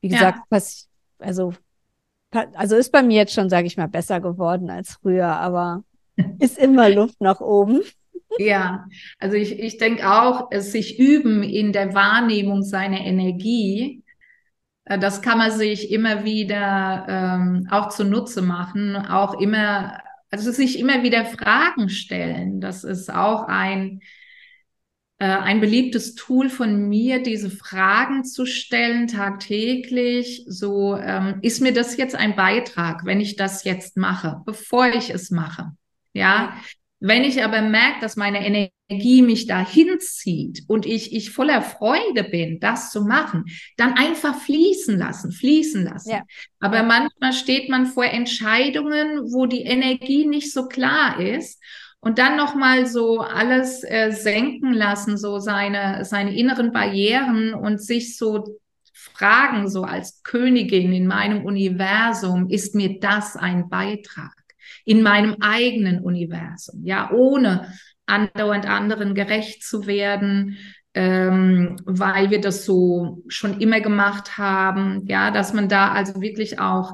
Wie 0.00 0.10
gesagt, 0.10 0.38
ja. 0.38 0.44
was, 0.48 0.88
also, 1.18 1.54
also 2.30 2.76
ist 2.76 2.92
bei 2.92 3.02
mir 3.02 3.16
jetzt 3.16 3.34
schon, 3.34 3.50
sage 3.50 3.66
ich 3.66 3.76
mal, 3.76 3.88
besser 3.88 4.20
geworden 4.20 4.70
als 4.70 4.92
früher, 5.02 5.26
aber 5.26 5.82
ist 6.38 6.56
immer 6.56 6.88
Luft 6.88 7.20
nach 7.20 7.40
oben. 7.40 7.80
Ja, 8.38 8.86
also 9.18 9.36
ich, 9.36 9.58
ich 9.58 9.76
denke 9.76 10.08
auch, 10.08 10.52
es 10.52 10.70
sich 10.70 11.00
üben 11.00 11.42
in 11.42 11.72
der 11.72 11.94
Wahrnehmung 11.94 12.62
seiner 12.62 13.00
Energie, 13.00 14.04
äh, 14.84 15.00
das 15.00 15.20
kann 15.20 15.38
man 15.38 15.50
sich 15.50 15.90
immer 15.90 16.22
wieder 16.22 17.06
ähm, 17.08 17.66
auch 17.72 17.88
zunutze 17.88 18.40
machen, 18.40 18.94
auch 18.94 19.40
immer, 19.40 19.98
also 20.34 20.50
sich 20.50 20.80
immer 20.80 21.04
wieder 21.04 21.24
Fragen 21.24 21.88
stellen. 21.88 22.60
Das 22.60 22.82
ist 22.82 23.08
auch 23.08 23.44
ein, 23.46 24.00
äh, 25.18 25.26
ein 25.26 25.60
beliebtes 25.60 26.16
Tool 26.16 26.48
von 26.48 26.88
mir, 26.88 27.22
diese 27.22 27.50
Fragen 27.50 28.24
zu 28.24 28.44
stellen 28.44 29.06
tagtäglich. 29.06 30.44
So, 30.48 30.96
ähm, 30.96 31.38
ist 31.42 31.62
mir 31.62 31.72
das 31.72 31.96
jetzt 31.96 32.16
ein 32.16 32.34
Beitrag, 32.34 33.04
wenn 33.04 33.20
ich 33.20 33.36
das 33.36 33.62
jetzt 33.62 33.96
mache, 33.96 34.42
bevor 34.44 34.88
ich 34.88 35.10
es 35.10 35.30
mache? 35.30 35.70
Ja, 36.14 36.56
wenn 37.06 37.22
ich 37.22 37.44
aber 37.44 37.60
merke, 37.60 38.00
dass 38.00 38.16
meine 38.16 38.46
Energie 38.46 39.20
mich 39.20 39.46
dahin 39.46 40.00
zieht 40.00 40.62
und 40.68 40.86
ich, 40.86 41.14
ich 41.14 41.32
voller 41.32 41.60
Freude 41.60 42.24
bin, 42.24 42.60
das 42.60 42.92
zu 42.92 43.02
machen, 43.02 43.44
dann 43.76 43.92
einfach 43.92 44.34
fließen 44.40 44.96
lassen, 44.96 45.30
fließen 45.30 45.84
lassen. 45.84 46.12
Ja. 46.12 46.22
Aber 46.60 46.82
manchmal 46.82 47.34
steht 47.34 47.68
man 47.68 47.84
vor 47.84 48.06
Entscheidungen, 48.06 49.20
wo 49.34 49.44
die 49.44 49.64
Energie 49.64 50.24
nicht 50.24 50.50
so 50.50 50.66
klar 50.66 51.20
ist 51.20 51.62
und 52.00 52.18
dann 52.18 52.38
nochmal 52.38 52.86
so 52.86 53.20
alles 53.20 53.84
äh, 53.84 54.10
senken 54.10 54.72
lassen, 54.72 55.18
so 55.18 55.40
seine, 55.40 56.06
seine 56.06 56.34
inneren 56.34 56.72
Barrieren 56.72 57.52
und 57.52 57.82
sich 57.82 58.16
so 58.16 58.58
fragen, 58.94 59.68
so 59.68 59.82
als 59.82 60.22
Königin 60.22 60.94
in 60.94 61.06
meinem 61.06 61.44
Universum, 61.44 62.48
ist 62.48 62.74
mir 62.74 62.98
das 62.98 63.36
ein 63.36 63.68
Beitrag? 63.68 64.43
In 64.84 65.02
meinem 65.02 65.36
eigenen 65.40 66.00
Universum, 66.00 66.84
ja, 66.84 67.10
ohne 67.10 67.72
andauernd 68.06 68.66
anderen 68.66 69.14
gerecht 69.14 69.62
zu 69.62 69.86
werden, 69.86 70.58
ähm, 70.92 71.76
weil 71.84 72.30
wir 72.30 72.40
das 72.40 72.64
so 72.64 73.22
schon 73.28 73.60
immer 73.60 73.80
gemacht 73.80 74.38
haben, 74.38 75.06
ja, 75.06 75.30
dass 75.30 75.52
man 75.52 75.68
da 75.68 75.92
also 75.92 76.20
wirklich 76.20 76.60
auch 76.60 76.92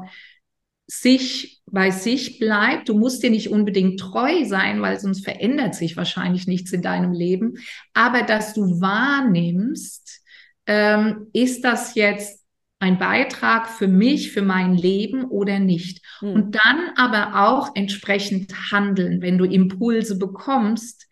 sich 0.87 1.61
bei 1.67 1.91
sich 1.91 2.39
bleibt. 2.39 2.89
Du 2.89 2.99
musst 2.99 3.23
dir 3.23 3.31
nicht 3.31 3.51
unbedingt 3.51 4.01
treu 4.01 4.45
sein, 4.45 4.83
weil 4.83 4.99
sonst 4.99 5.25
verändert 5.25 5.75
sich 5.75 5.97
wahrscheinlich 5.97 6.47
nichts 6.47 6.73
in 6.73 6.83
deinem 6.83 7.13
Leben. 7.13 7.55
Aber 7.95 8.23
dass 8.23 8.55
du 8.55 8.81
wahrnimmst, 8.81 10.21
ähm, 10.67 11.29
ist 11.33 11.63
das 11.63 11.95
jetzt 11.95 12.40
ein 12.81 12.99
Beitrag 12.99 13.69
für 13.69 13.87
mich, 13.87 14.33
für 14.33 14.43
mein 14.43 14.75
Leben 14.75 15.27
oder 15.27 15.61
nicht. 15.61 16.05
Mhm. 16.23 16.33
Und 16.33 16.59
dann 16.65 16.91
aber 16.97 17.47
auch 17.49 17.77
entsprechend 17.77 18.53
handeln, 18.73 19.21
wenn 19.21 19.39
du 19.39 19.45
Impulse 19.45 20.19
bekommst, 20.19 21.07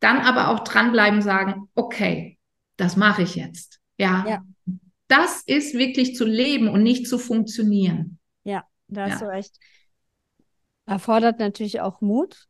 dann 0.00 0.18
aber 0.18 0.48
auch 0.50 0.60
dranbleiben, 0.60 1.22
sagen, 1.22 1.68
okay, 1.74 2.38
das 2.76 2.96
mache 2.96 3.22
ich 3.22 3.34
jetzt. 3.34 3.80
Ja. 3.98 4.24
ja. 4.28 4.42
Das 5.08 5.42
ist 5.46 5.74
wirklich 5.74 6.14
zu 6.14 6.26
leben 6.26 6.68
und 6.68 6.82
nicht 6.82 7.08
zu 7.08 7.18
funktionieren. 7.18 8.18
Ja, 8.44 8.64
da 8.88 9.06
hast 9.08 9.22
ja. 9.22 9.26
du 9.28 9.32
recht. 9.32 9.56
Erfordert 10.84 11.38
natürlich 11.38 11.80
auch 11.80 12.02
Mut, 12.02 12.46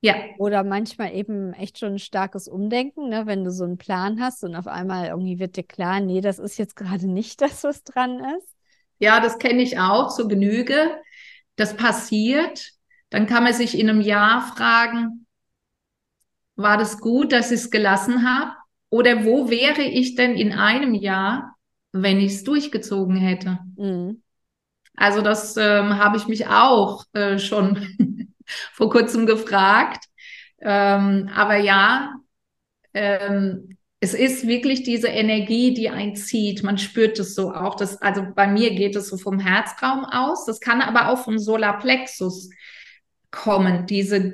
ja. 0.00 0.14
Oder 0.38 0.62
manchmal 0.62 1.14
eben 1.14 1.52
echt 1.54 1.78
schon 1.78 1.94
ein 1.94 1.98
starkes 1.98 2.46
Umdenken, 2.46 3.08
ne? 3.08 3.26
wenn 3.26 3.44
du 3.44 3.50
so 3.50 3.64
einen 3.64 3.78
Plan 3.78 4.20
hast 4.20 4.44
und 4.44 4.54
auf 4.54 4.68
einmal 4.68 5.08
irgendwie 5.08 5.38
wird 5.38 5.56
dir 5.56 5.64
klar, 5.64 6.00
nee, 6.00 6.20
das 6.20 6.38
ist 6.38 6.56
jetzt 6.58 6.76
gerade 6.76 7.08
nicht 7.08 7.40
das, 7.40 7.64
was 7.64 7.82
dran 7.82 8.20
ist. 8.38 8.48
Ja, 8.98 9.20
das 9.20 9.38
kenne 9.38 9.62
ich 9.62 9.78
auch 9.78 10.14
zur 10.14 10.28
Genüge. 10.28 10.96
Das 11.56 11.76
passiert. 11.76 12.72
Dann 13.10 13.26
kann 13.26 13.42
man 13.42 13.52
sich 13.52 13.78
in 13.78 13.88
einem 13.88 14.00
Jahr 14.00 14.42
fragen, 14.54 15.26
war 16.56 16.76
das 16.76 16.98
gut, 17.00 17.32
dass 17.32 17.50
ich 17.50 17.60
es 17.60 17.70
gelassen 17.70 18.28
habe? 18.28 18.52
Oder 18.90 19.24
wo 19.24 19.50
wäre 19.50 19.82
ich 19.82 20.14
denn 20.14 20.34
in 20.34 20.52
einem 20.52 20.94
Jahr, 20.94 21.56
wenn 21.92 22.20
ich 22.20 22.34
es 22.34 22.44
durchgezogen 22.44 23.16
hätte? 23.16 23.58
Mhm. 23.76 24.22
Also 24.94 25.22
das 25.22 25.56
ähm, 25.56 25.96
habe 25.96 26.16
ich 26.16 26.26
mich 26.26 26.48
auch 26.48 27.04
äh, 27.12 27.38
schon 27.38 28.27
vor 28.72 28.90
kurzem 28.90 29.26
gefragt. 29.26 30.04
Ähm, 30.60 31.30
aber 31.34 31.56
ja, 31.56 32.14
ähm, 32.94 33.76
es 34.00 34.14
ist 34.14 34.46
wirklich 34.46 34.84
diese 34.84 35.08
Energie, 35.08 35.74
die 35.74 35.88
einen 35.90 36.14
zieht. 36.14 36.62
Man 36.62 36.78
spürt 36.78 37.18
es 37.18 37.34
so 37.34 37.52
auch. 37.52 37.74
Das, 37.74 38.00
also 38.00 38.24
bei 38.34 38.46
mir 38.46 38.74
geht 38.74 38.94
es 38.94 39.08
so 39.08 39.16
vom 39.16 39.40
Herzraum 39.40 40.04
aus. 40.04 40.44
Das 40.46 40.60
kann 40.60 40.80
aber 40.80 41.08
auch 41.08 41.24
vom 41.24 41.38
Solarplexus 41.38 42.50
kommen. 43.30 43.86
Diese, 43.86 44.32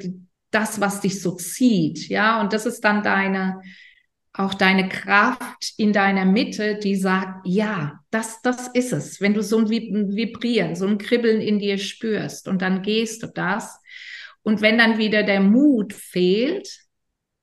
das, 0.50 0.80
was 0.80 1.00
dich 1.00 1.22
so 1.22 1.32
zieht. 1.32 2.08
Ja, 2.08 2.40
und 2.40 2.52
das 2.52 2.66
ist 2.66 2.82
dann 2.84 3.02
deine, 3.02 3.60
auch 4.36 4.52
deine 4.52 4.88
Kraft 4.88 5.74
in 5.76 5.92
deiner 5.92 6.24
Mitte, 6.24 6.76
die 6.76 6.96
sagt, 6.96 7.46
ja, 7.46 8.00
das, 8.10 8.42
das 8.42 8.66
ist 8.68 8.92
es. 8.92 9.20
Wenn 9.20 9.32
du 9.32 9.42
so 9.42 9.58
ein 9.58 9.70
Vibrieren, 9.70 10.74
so 10.74 10.86
ein 10.86 10.98
Kribbeln 10.98 11.40
in 11.40 11.60
dir 11.60 11.78
spürst 11.78 12.48
und 12.48 12.60
dann 12.60 12.82
gehst 12.82 13.22
du 13.22 13.28
das. 13.28 13.80
Und 14.42 14.60
wenn 14.60 14.76
dann 14.76 14.98
wieder 14.98 15.22
der 15.22 15.40
Mut 15.40 15.92
fehlt, 15.92 16.68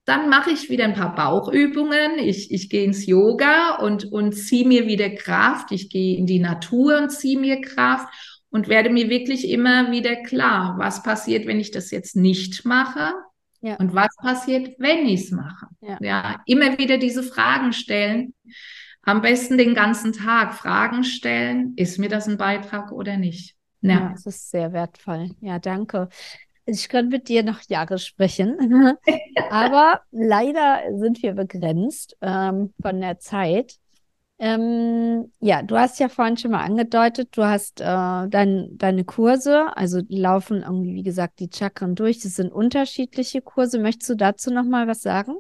dann 0.04 0.30
mache 0.30 0.52
ich 0.52 0.70
wieder 0.70 0.84
ein 0.84 0.94
paar 0.94 1.16
Bauchübungen. 1.16 2.20
Ich, 2.20 2.52
ich 2.52 2.70
gehe 2.70 2.84
ins 2.84 3.06
Yoga 3.06 3.78
und, 3.78 4.12
und 4.12 4.34
ziehe 4.34 4.68
mir 4.68 4.86
wieder 4.86 5.10
Kraft. 5.12 5.72
Ich 5.72 5.90
gehe 5.90 6.18
in 6.18 6.26
die 6.26 6.40
Natur 6.40 6.98
und 6.98 7.10
ziehe 7.10 7.40
mir 7.40 7.62
Kraft 7.62 8.14
und 8.50 8.68
werde 8.68 8.89
mir 8.89 9.10
wirklich 9.10 9.50
immer 9.50 9.92
wieder 9.92 10.18
klar, 10.18 10.76
was 10.78 11.04
passiert, 11.04 11.48
wenn 11.48 11.62
ich 11.62 11.72
das 11.72 11.89
jetzt 11.89 12.18
nicht 12.18 12.66
mache 12.66 13.14
ja. 13.62 13.76
und 13.76 13.93
was 13.93 14.16
passiert, 14.18 14.76
wenn 14.80 15.05
ich 15.05 15.26
es 15.26 15.32
mache. 15.32 15.68
Ja. 15.82 15.97
ja, 16.01 16.41
immer 16.45 16.78
wieder 16.78 16.97
diese 16.97 17.24
Fragen 17.24 17.74
stellen. 17.74 18.34
Am 19.03 19.22
besten 19.22 19.57
den 19.57 19.74
ganzen 19.74 20.14
Tag 20.14 20.53
Fragen 20.53 21.03
stellen. 21.03 21.74
Ist 21.76 21.97
mir 21.97 22.09
das 22.09 22.28
ein 22.28 22.38
Beitrag 22.38 22.91
oder 22.91 23.18
nicht? 23.18 23.55
Ja, 23.82 23.91
ja 23.91 24.09
das 24.12 24.26
ist 24.26 24.51
sehr 24.51 24.74
wertvoll. 24.74 25.32
Ja, 25.41 25.59
danke. 25.59 26.09
Ich 26.66 26.89
könnte 26.89 27.18
mit 27.18 27.28
dir 27.28 27.43
noch 27.43 27.62
Jahre 27.68 27.97
sprechen, 27.97 28.97
aber 29.49 30.01
leider 30.12 30.82
sind 30.95 31.22
wir 31.24 31.34
begrenzt 31.34 32.16
ähm, 32.22 32.74
von 32.82 33.01
der 33.01 33.20
Zeit. 33.20 33.78
Ähm, 34.44 35.32
ja, 35.39 35.62
du 35.62 35.78
hast 35.78 36.00
ja 36.00 36.10
vorhin 36.10 36.36
schon 36.36 36.50
mal 36.50 36.64
angedeutet, 36.64 37.38
du 37.38 37.44
hast 37.44 37.80
äh, 37.80 37.84
dein, 37.86 38.70
deine 38.72 39.06
Kurse, 39.06 39.78
also 39.78 40.02
die 40.02 40.18
laufen 40.18 40.64
irgendwie, 40.64 40.96
wie 40.96 41.04
gesagt, 41.04 41.39
die 41.39 41.50
Chakren 41.54 41.94
durch. 41.94 42.22
Das 42.22 42.38
sind 42.38 42.52
unterschiedliche 42.52 43.44
Kurse. 43.44 43.78
Möchtest 43.78 44.10
du 44.10 44.16
dazu 44.16 44.52
noch 44.52 44.64
mal 44.64 44.88
was 44.88 45.02
sagen? 45.02 45.36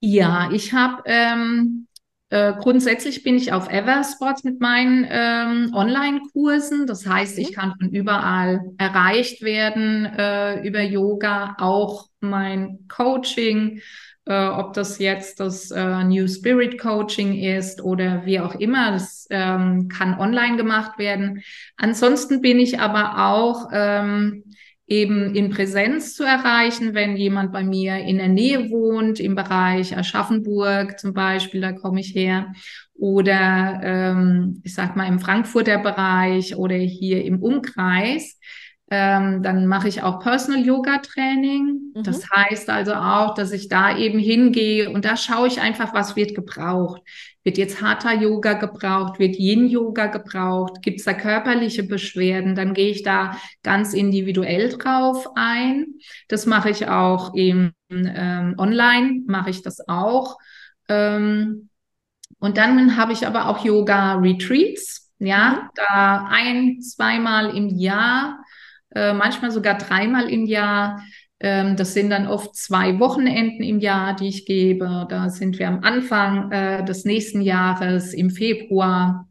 Ja, 0.00 0.50
ich 0.50 0.72
habe 0.72 1.04
ähm, 1.06 1.86
äh, 2.30 2.54
grundsätzlich 2.58 3.22
bin 3.22 3.36
ich 3.36 3.52
auf 3.52 3.68
Eversports 3.68 4.42
mit 4.42 4.60
meinen 4.60 5.06
ähm, 5.08 5.70
Online-Kursen. 5.72 6.88
Das 6.88 7.06
heißt, 7.06 7.38
ich 7.38 7.50
mhm. 7.50 7.54
kann 7.54 7.74
von 7.78 7.90
überall 7.90 8.72
erreicht 8.78 9.42
werden 9.42 10.06
äh, 10.06 10.66
über 10.66 10.82
Yoga, 10.82 11.54
auch 11.60 12.08
mein 12.18 12.88
Coaching 12.88 13.80
äh, 14.26 14.46
ob 14.46 14.74
das 14.74 14.98
jetzt 14.98 15.40
das 15.40 15.70
äh, 15.70 16.04
New 16.04 16.28
Spirit 16.28 16.78
Coaching 16.78 17.34
ist 17.34 17.82
oder 17.82 18.24
wie 18.26 18.40
auch 18.40 18.54
immer. 18.54 18.92
Das 18.92 19.26
ähm, 19.30 19.88
kann 19.88 20.18
online 20.18 20.56
gemacht 20.56 20.98
werden. 20.98 21.42
Ansonsten 21.76 22.40
bin 22.40 22.58
ich 22.58 22.80
aber 22.80 23.26
auch 23.30 23.70
ähm, 23.72 24.44
eben 24.90 25.36
in 25.36 25.50
Präsenz 25.50 26.14
zu 26.14 26.24
erreichen, 26.24 26.94
wenn 26.94 27.16
jemand 27.16 27.52
bei 27.52 27.62
mir 27.62 27.96
in 27.98 28.18
der 28.18 28.28
Nähe 28.28 28.70
wohnt, 28.70 29.20
im 29.20 29.36
Bereich 29.36 29.96
Aschaffenburg 29.96 30.98
zum 30.98 31.14
Beispiel, 31.14 31.60
da 31.60 31.72
komme 31.72 32.00
ich 32.00 32.14
her, 32.14 32.52
oder 32.94 33.80
ähm, 33.82 34.60
ich 34.64 34.74
sag 34.74 34.96
mal 34.96 35.06
im 35.06 35.20
Frankfurter 35.20 35.78
Bereich 35.78 36.56
oder 36.56 36.74
hier 36.74 37.24
im 37.24 37.40
Umkreis. 37.40 38.38
Ähm, 38.92 39.44
dann 39.44 39.68
mache 39.68 39.86
ich 39.86 40.02
auch 40.02 40.18
Personal 40.18 40.64
Yoga 40.66 40.98
Training. 40.98 41.92
Mhm. 41.94 42.02
Das 42.02 42.28
heißt 42.28 42.68
also 42.70 42.94
auch, 42.94 43.34
dass 43.34 43.52
ich 43.52 43.68
da 43.68 43.96
eben 43.96 44.18
hingehe 44.18 44.90
und 44.90 45.04
da 45.04 45.16
schaue 45.16 45.46
ich 45.46 45.60
einfach, 45.60 45.94
was 45.94 46.16
wird 46.16 46.34
gebraucht. 46.34 47.00
Wird 47.44 47.56
jetzt 47.56 47.80
Hatha 47.80 48.12
Yoga 48.12 48.54
gebraucht? 48.54 49.20
Wird 49.20 49.36
Yin 49.36 49.68
Yoga 49.68 50.06
gebraucht? 50.06 50.82
Gibt 50.82 50.98
es 50.98 51.04
da 51.04 51.14
körperliche 51.14 51.84
Beschwerden? 51.84 52.56
Dann 52.56 52.74
gehe 52.74 52.90
ich 52.90 53.04
da 53.04 53.36
ganz 53.62 53.94
individuell 53.94 54.70
drauf 54.70 55.28
ein. 55.36 55.86
Das 56.26 56.46
mache 56.46 56.70
ich 56.70 56.88
auch 56.88 57.32
im 57.34 57.72
ähm, 57.90 58.56
Online, 58.58 59.22
mache 59.26 59.50
ich 59.50 59.62
das 59.62 59.88
auch. 59.88 60.36
Ähm, 60.88 61.68
und 62.40 62.56
dann 62.56 62.96
habe 62.96 63.12
ich 63.12 63.24
aber 63.24 63.46
auch 63.46 63.64
Yoga 63.64 64.14
Retreats. 64.14 65.12
Ja, 65.20 65.50
mhm. 65.50 65.68
da 65.74 66.26
ein, 66.30 66.80
zweimal 66.80 67.54
im 67.56 67.68
Jahr 67.68 68.42
äh, 68.94 69.12
manchmal 69.12 69.50
sogar 69.50 69.78
dreimal 69.78 70.28
im 70.28 70.46
Jahr. 70.46 71.02
Ähm, 71.40 71.76
das 71.76 71.94
sind 71.94 72.10
dann 72.10 72.26
oft 72.26 72.54
zwei 72.54 72.98
Wochenenden 72.98 73.62
im 73.62 73.80
Jahr, 73.80 74.14
die 74.14 74.28
ich 74.28 74.46
gebe. 74.46 75.06
Da 75.08 75.30
sind 75.30 75.58
wir 75.58 75.68
am 75.68 75.80
Anfang 75.82 76.52
äh, 76.52 76.84
des 76.84 77.04
nächsten 77.04 77.40
Jahres 77.40 78.12
im 78.12 78.30
Februar. 78.30 79.26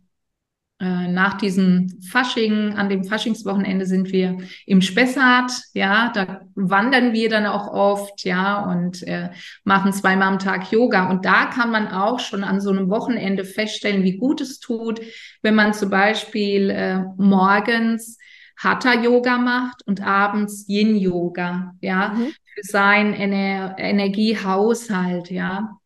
Äh, 0.82 1.10
nach 1.10 1.34
diesem 1.34 1.90
Fasching, 2.10 2.74
an 2.76 2.88
dem 2.88 3.04
Faschingswochenende 3.04 3.86
sind 3.86 4.14
wir 4.14 4.38
im 4.66 4.82
Spessart, 4.82 5.52
ja, 5.74 6.10
da 6.16 6.40
wandern 6.56 7.12
wir 7.12 7.28
dann 7.28 7.46
auch 7.46 7.68
oft, 7.68 8.24
ja, 8.24 8.64
und 8.64 9.06
äh, 9.06 9.30
machen 9.66 9.92
zweimal 9.92 10.30
am 10.30 10.40
Tag 10.40 10.72
Yoga. 10.72 11.10
Und 11.10 11.26
da 11.26 11.48
kann 11.48 11.70
man 11.70 11.90
auch 11.90 12.22
schon 12.22 12.46
an 12.46 12.62
so 12.62 12.70
einem 12.70 12.90
Wochenende 12.90 13.44
feststellen, 13.44 14.04
wie 14.04 14.16
gut 14.16 14.40
es 14.40 14.60
tut, 14.62 15.02
wenn 15.42 15.54
man 15.54 15.74
zum 15.74 15.90
Beispiel 15.90 16.70
äh, 16.70 17.00
morgens 17.18 18.18
Hatha 18.60 19.02
Yoga 19.02 19.38
macht 19.38 19.88
und 19.88 20.02
abends 20.06 20.68
Yin 20.68 20.98
Yoga, 20.98 21.76
ja, 21.80 22.10
mhm. 22.10 22.34
für 22.54 22.64
seinen 22.64 23.14
Ener 23.14 23.76
Energiehaushalt, 23.78 25.32
ja. 25.32 25.78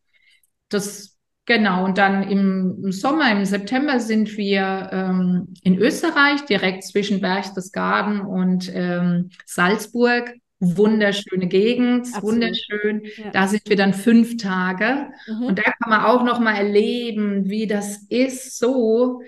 Das 0.68 1.16
genau. 1.46 1.84
Und 1.84 1.98
dann 1.98 2.28
im, 2.28 2.80
im, 2.82 2.92
Sommer, 2.92 3.30
im 3.30 3.44
September 3.44 4.00
sind 4.00 4.36
wir 4.36 4.90
ähm, 4.92 5.54
in 5.62 5.78
Österreich, 5.78 6.44
direkt 6.46 6.82
zwischen 6.82 7.20
Berchtesgaden 7.20 8.20
und 8.20 8.70
ähm, 8.74 9.30
Salzburg. 9.46 10.34
Wunderschöne 10.60 11.46
Gegend, 11.46 12.06
Absolut. 12.06 12.22
wunderschön. 12.22 13.02
Ja. 13.18 13.30
Da 13.32 13.46
sind 13.48 13.68
wir 13.68 13.76
dann 13.76 13.92
fünf 13.92 14.36
Tage. 14.38 15.08
Mhm. 15.28 15.46
Und 15.46 15.58
da 15.58 15.62
kann 15.62 15.90
man 15.90 16.04
auch 16.04 16.24
noch 16.24 16.40
mal 16.40 16.54
erleben, 16.54 17.50
wie 17.50 17.66
das 17.66 18.06
ist, 18.08 18.58
so 18.58 19.20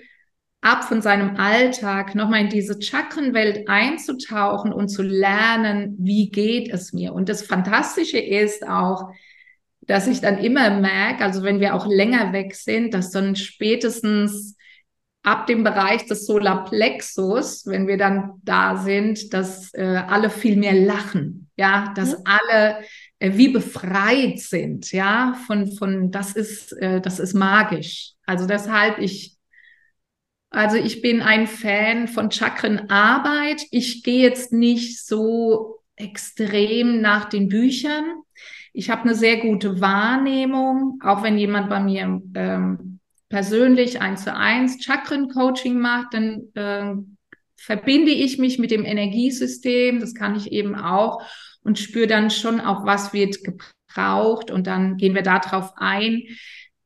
ab 0.61 0.83
von 0.83 1.01
seinem 1.01 1.37
Alltag 1.37 2.15
nochmal 2.15 2.41
in 2.41 2.49
diese 2.49 2.81
Chakrenwelt 2.81 3.69
einzutauchen 3.69 4.73
und 4.73 4.89
zu 4.89 5.03
lernen, 5.03 5.95
wie 5.99 6.29
geht 6.29 6.69
es 6.73 6.93
mir. 6.93 7.13
Und 7.13 7.29
das 7.29 7.43
Fantastische 7.43 8.19
ist 8.19 8.67
auch, 8.67 9.09
dass 9.81 10.07
ich 10.07 10.19
dann 10.19 10.37
immer 10.37 10.69
merke, 10.69 11.23
also 11.23 11.43
wenn 11.43 11.59
wir 11.59 11.75
auch 11.75 11.87
länger 11.87 12.33
weg 12.33 12.55
sind, 12.55 12.93
dass 12.93 13.11
dann 13.11 13.35
spätestens 13.35 14.55
ab 15.23 15.45
dem 15.47 15.63
Bereich 15.63 16.05
des 16.05 16.25
Solarplexus, 16.25 17.65
wenn 17.65 17.87
wir 17.87 17.97
dann 17.97 18.33
da 18.43 18.77
sind, 18.77 19.33
dass 19.33 19.73
äh, 19.73 19.83
alle 20.07 20.29
viel 20.29 20.55
mehr 20.55 20.73
lachen, 20.73 21.49
ja, 21.57 21.93
dass 21.95 22.17
mhm. 22.17 22.23
alle 22.25 22.77
äh, 23.19 23.31
wie 23.33 23.49
befreit 23.49 24.39
sind, 24.39 24.91
ja, 24.91 25.37
von 25.45 25.71
von 25.71 26.11
das 26.11 26.33
ist 26.33 26.71
äh, 26.73 27.01
das 27.01 27.19
ist 27.19 27.33
magisch. 27.33 28.13
Also 28.25 28.45
deshalb 28.45 28.99
ich 28.99 29.36
also 30.57 30.77
ich 30.77 31.01
bin 31.01 31.21
ein 31.21 31.45
Fan 31.45 32.07
von 32.07 32.31
Chakrenarbeit. 32.31 33.61
Ich 33.69 34.01
gehe 34.01 34.23
jetzt 34.23 34.51
nicht 34.51 35.05
so 35.05 35.77
extrem 35.95 36.99
nach 36.99 37.25
den 37.25 37.47
Büchern. 37.47 38.23
Ich 38.73 38.89
habe 38.89 39.03
eine 39.03 39.13
sehr 39.13 39.37
gute 39.37 39.81
Wahrnehmung, 39.81 40.99
auch 41.03 41.21
wenn 41.21 41.37
jemand 41.37 41.69
bei 41.69 41.79
mir 41.79 42.21
ähm, 42.35 42.99
persönlich 43.29 44.01
eins 44.01 44.23
zu 44.23 44.35
eins 44.35 44.83
Chakren-Coaching 44.83 45.77
macht, 45.77 46.15
dann 46.15 46.41
äh, 46.55 46.95
verbinde 47.55 48.11
ich 48.11 48.39
mich 48.39 48.57
mit 48.57 48.71
dem 48.71 48.83
Energiesystem. 48.83 49.99
Das 49.99 50.15
kann 50.15 50.35
ich 50.35 50.51
eben 50.51 50.73
auch 50.75 51.21
und 51.61 51.77
spüre 51.77 52.07
dann 52.07 52.31
schon 52.31 52.59
auch, 52.61 52.83
was 52.83 53.13
wird 53.13 53.37
gebraucht 53.43 54.49
und 54.49 54.65
dann 54.65 54.97
gehen 54.97 55.13
wir 55.13 55.23
darauf 55.23 55.73
ein 55.77 56.23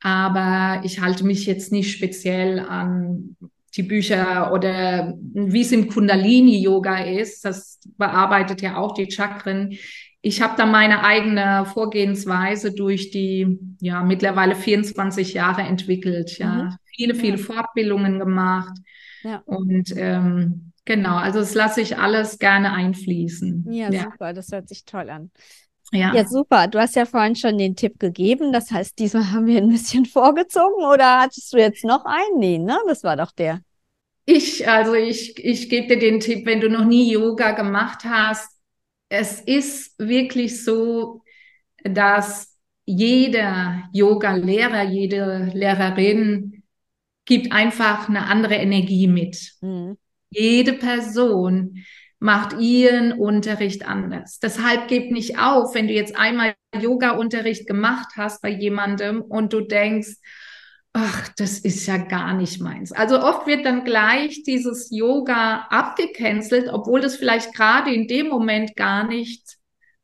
aber 0.01 0.81
ich 0.83 0.99
halte 0.99 1.23
mich 1.23 1.45
jetzt 1.45 1.71
nicht 1.71 1.91
speziell 1.95 2.59
an 2.59 3.37
die 3.75 3.83
Bücher 3.83 4.51
oder 4.53 5.13
wie 5.33 5.61
es 5.61 5.71
im 5.71 5.87
Kundalini-Yoga 5.87 7.03
ist. 7.03 7.45
Das 7.45 7.79
bearbeitet 7.97 8.61
ja 8.61 8.77
auch 8.77 8.93
die 8.93 9.09
Chakren. 9.09 9.77
Ich 10.21 10.41
habe 10.41 10.53
da 10.57 10.65
meine 10.65 11.03
eigene 11.03 11.65
Vorgehensweise 11.65 12.73
durch 12.73 13.11
die 13.11 13.57
ja 13.79 14.03
mittlerweile 14.03 14.55
24 14.55 15.33
Jahre 15.33 15.61
entwickelt. 15.61 16.37
Ja, 16.37 16.63
mhm. 16.63 16.75
viele, 16.95 17.15
viele 17.15 17.37
ja. 17.37 17.43
Fortbildungen 17.43 18.19
gemacht. 18.19 18.77
Ja. 19.23 19.41
Und 19.45 19.93
ähm, 19.95 20.73
genau, 20.85 21.15
also 21.15 21.39
das 21.39 21.55
lasse 21.55 21.81
ich 21.81 21.97
alles 21.97 22.39
gerne 22.39 22.73
einfließen. 22.73 23.71
Ja, 23.71 23.91
ja, 23.91 24.03
super, 24.03 24.33
das 24.33 24.51
hört 24.51 24.67
sich 24.67 24.85
toll 24.85 25.09
an. 25.09 25.31
Ja. 25.91 26.13
ja, 26.15 26.25
super. 26.25 26.67
Du 26.67 26.79
hast 26.79 26.95
ja 26.95 27.05
vorhin 27.05 27.35
schon 27.35 27.57
den 27.57 27.75
Tipp 27.75 27.99
gegeben. 27.99 28.53
Das 28.53 28.71
heißt, 28.71 28.97
diesmal 28.97 29.31
haben 29.31 29.45
wir 29.45 29.57
ein 29.57 29.69
bisschen 29.69 30.05
vorgezogen 30.05 30.85
oder 30.85 31.21
hattest 31.21 31.51
du 31.53 31.57
jetzt 31.57 31.83
noch 31.83 32.05
einen? 32.05 32.39
Nee, 32.39 32.57
ne? 32.57 32.77
Das 32.87 33.03
war 33.03 33.17
doch 33.17 33.31
der. 33.31 33.61
Ich, 34.25 34.67
also 34.67 34.93
ich, 34.93 35.37
ich 35.43 35.69
gebe 35.69 35.87
dir 35.87 35.99
den 35.99 36.19
Tipp, 36.19 36.45
wenn 36.45 36.61
du 36.61 36.69
noch 36.69 36.85
nie 36.85 37.11
Yoga 37.11 37.51
gemacht 37.51 38.05
hast, 38.05 38.49
es 39.09 39.41
ist 39.41 39.99
wirklich 39.99 40.63
so, 40.63 41.23
dass 41.83 42.57
jeder 42.85 43.83
Yoga-Lehrer, 43.91 44.83
jede 44.83 45.51
Lehrerin 45.53 46.63
gibt 47.25 47.51
einfach 47.51 48.07
eine 48.07 48.27
andere 48.27 48.55
Energie 48.55 49.07
mit. 49.07 49.53
Mhm. 49.61 49.97
Jede 50.29 50.73
Person 50.73 51.83
macht 52.21 52.59
ihren 52.59 53.13
Unterricht 53.13 53.87
anders. 53.87 54.37
Deshalb 54.37 54.87
gib 54.87 55.09
nicht 55.11 55.39
auf, 55.39 55.73
wenn 55.73 55.87
du 55.87 55.93
jetzt 55.93 56.15
einmal 56.15 56.53
Yoga-Unterricht 56.79 57.65
gemacht 57.65 58.09
hast 58.15 58.43
bei 58.43 58.49
jemandem 58.49 59.21
und 59.21 59.53
du 59.53 59.61
denkst, 59.61 60.17
ach, 60.93 61.29
das 61.37 61.57
ist 61.57 61.87
ja 61.87 61.97
gar 61.97 62.35
nicht 62.35 62.61
meins. 62.61 62.91
Also 62.91 63.19
oft 63.19 63.47
wird 63.47 63.65
dann 63.65 63.85
gleich 63.85 64.43
dieses 64.43 64.91
Yoga 64.91 65.65
abgecancelt, 65.71 66.69
obwohl 66.71 67.01
das 67.01 67.15
vielleicht 67.15 67.55
gerade 67.55 67.91
in 67.91 68.07
dem 68.07 68.27
Moment 68.27 68.75
gar 68.75 69.07
nicht 69.07 69.57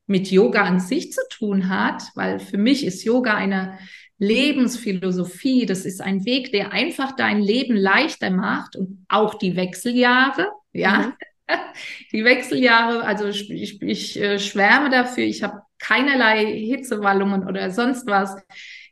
mit 0.08 0.28
Yoga 0.28 0.62
an 0.62 0.80
sich 0.80 1.12
zu 1.12 1.20
tun 1.30 1.68
hat, 1.68 2.02
weil 2.16 2.40
für 2.40 2.58
mich 2.58 2.84
ist 2.84 3.04
Yoga 3.04 3.34
eine 3.34 3.78
Lebensphilosophie. 4.18 5.66
Das 5.66 5.84
ist 5.84 6.00
ein 6.00 6.24
Weg, 6.24 6.50
der 6.50 6.72
einfach 6.72 7.14
dein 7.14 7.40
Leben 7.40 7.76
leichter 7.76 8.30
macht 8.30 8.74
und 8.74 9.06
auch 9.08 9.34
die 9.34 9.54
Wechseljahre. 9.54 10.48
Ja, 10.72 10.98
mhm. 10.98 11.12
Die 12.12 12.24
Wechseljahre, 12.24 13.04
also 13.04 13.26
ich, 13.26 13.50
ich, 13.50 13.82
ich 13.82 14.20
äh, 14.20 14.38
schwärme 14.38 14.90
dafür, 14.90 15.24
ich 15.24 15.42
habe 15.42 15.62
keinerlei 15.78 16.44
Hitzewallungen 16.46 17.46
oder 17.46 17.70
sonst 17.70 18.06
was. 18.06 18.36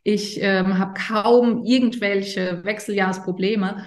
Ich 0.03 0.41
ähm, 0.41 0.79
habe 0.79 0.93
kaum 0.93 1.65
irgendwelche 1.65 2.63
Wechseljahrsprobleme. 2.63 3.85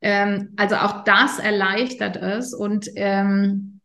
Ähm, 0.00 0.52
also 0.56 0.76
auch 0.76 1.04
das 1.04 1.38
erleichtert 1.38 2.16
es 2.16 2.54
und, 2.54 2.88
ähm, 2.94 3.80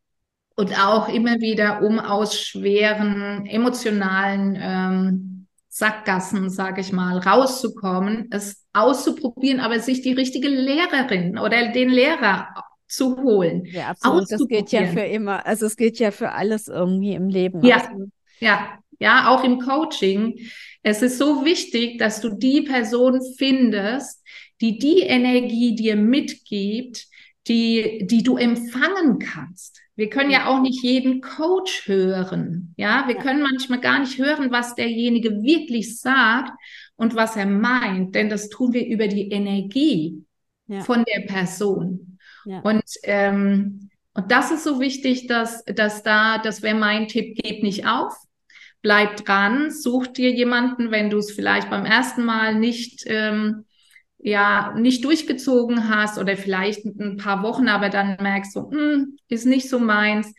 und 0.56 0.80
auch 0.80 1.10
immer 1.10 1.40
wieder, 1.40 1.82
um 1.82 2.00
aus 2.00 2.40
schweren 2.40 3.46
emotionalen 3.48 4.58
ähm, 4.62 5.48
Sackgassen, 5.70 6.50
sage 6.50 6.82
ich 6.82 6.92
mal, 6.92 7.18
rauszukommen, 7.18 8.28
es 8.30 8.68
auszuprobieren, 8.74 9.62
aber 9.62 9.80
sich 9.80 10.02
die 10.02 10.14
richtige 10.14 10.50
Lehrerin 10.50 11.40
oder 11.40 11.70
den 11.72 11.90
Lehrer 11.90 12.50
zu 12.92 13.18
holen. 13.18 13.66
Ja, 13.66 13.90
absolut. 13.90 14.32
Das 14.32 14.48
gilt 14.48 14.72
ja 14.72 14.86
für 14.88 15.02
immer. 15.02 15.46
Also 15.46 15.66
es 15.66 15.78
gilt 15.78 16.00
ja 16.00 16.12
für 16.12 16.32
alles 16.32 16.68
irgendwie 16.68 17.14
im 17.14 17.30
Leben. 17.30 17.64
Ja, 17.64 17.78
also. 17.78 18.06
ja, 18.40 18.80
ja, 19.00 19.30
auch 19.30 19.44
im 19.44 19.60
Coaching. 19.60 20.38
Es 20.84 21.02
ist 21.02 21.18
so 21.18 21.46
wichtig, 21.46 21.98
dass 22.00 22.22
du 22.22 22.30
die 22.30 22.62
Person 22.62 23.20
findest, 23.38 24.24
die 24.62 24.78
die 24.78 25.02
Energie 25.02 25.76
dir 25.76 25.96
mitgibt, 25.96 27.08
die, 27.48 28.06
die 28.06 28.24
du 28.24 28.38
empfangen 28.38 29.20
kannst. 29.20 29.80
Wir 29.96 30.10
können 30.10 30.32
ja 30.32 30.48
auch 30.48 30.62
nicht 30.62 30.84
jeden 30.84 31.22
Coach 31.22 31.88
hören. 31.88 32.74
Ja, 32.78 33.06
wir 33.08 33.16
können 33.16 33.42
manchmal 33.42 33.80
gar 33.80 34.00
nicht 34.00 34.18
hören, 34.18 34.52
was 34.52 34.76
derjenige 34.76 35.42
wirklich 35.42 36.00
sagt 36.00 36.52
und 36.96 37.16
was 37.16 37.36
er 37.36 37.46
meint, 37.46 38.16
denn 38.16 38.30
das 38.30 38.50
tun 38.50 38.74
wir 38.74 38.86
über 38.86 39.08
die 39.08 39.32
Energie 39.32 40.24
ja. 40.68 40.82
von 40.82 41.04
der 41.04 41.22
Person. 41.22 42.11
Ja. 42.46 42.60
Und, 42.62 42.84
ähm, 43.04 43.90
und 44.14 44.32
das 44.32 44.52
ist 44.52 44.64
so 44.64 44.80
wichtig, 44.80 45.28
dass, 45.28 45.64
dass 45.66 46.04
da, 46.04 46.38
das 46.38 46.62
wäre 46.62 46.76
mein 46.76 47.08
Tipp, 47.08 47.38
gib 47.42 47.64
nicht 47.64 47.88
auf. 47.88 48.14
Bleib 48.82 49.18
dran, 49.18 49.70
such 49.72 50.08
dir 50.08 50.32
jemanden, 50.32 50.92
wenn 50.92 51.10
du 51.10 51.20
es 51.20 51.32
vielleicht 51.32 51.70
beim 51.70 51.86
ersten 51.86 52.24
Mal 52.26 52.56
nicht 52.56 53.04
ähm, 53.06 53.66
ja 54.18 54.74
nicht 54.76 55.04
durchgezogen 55.04 55.90
hast 55.90 56.18
oder 56.18 56.36
vielleicht 56.38 56.86
ein 56.86 57.18
paar 57.18 57.44
Wochen, 57.44 57.68
aber 57.68 57.90
dann 57.90 58.18
merkst 58.20 58.56
du, 58.56 58.72
hm, 58.72 59.18
ist 59.30 59.46
nicht 59.46 59.70
so 59.70 59.80
meins, 59.80 60.34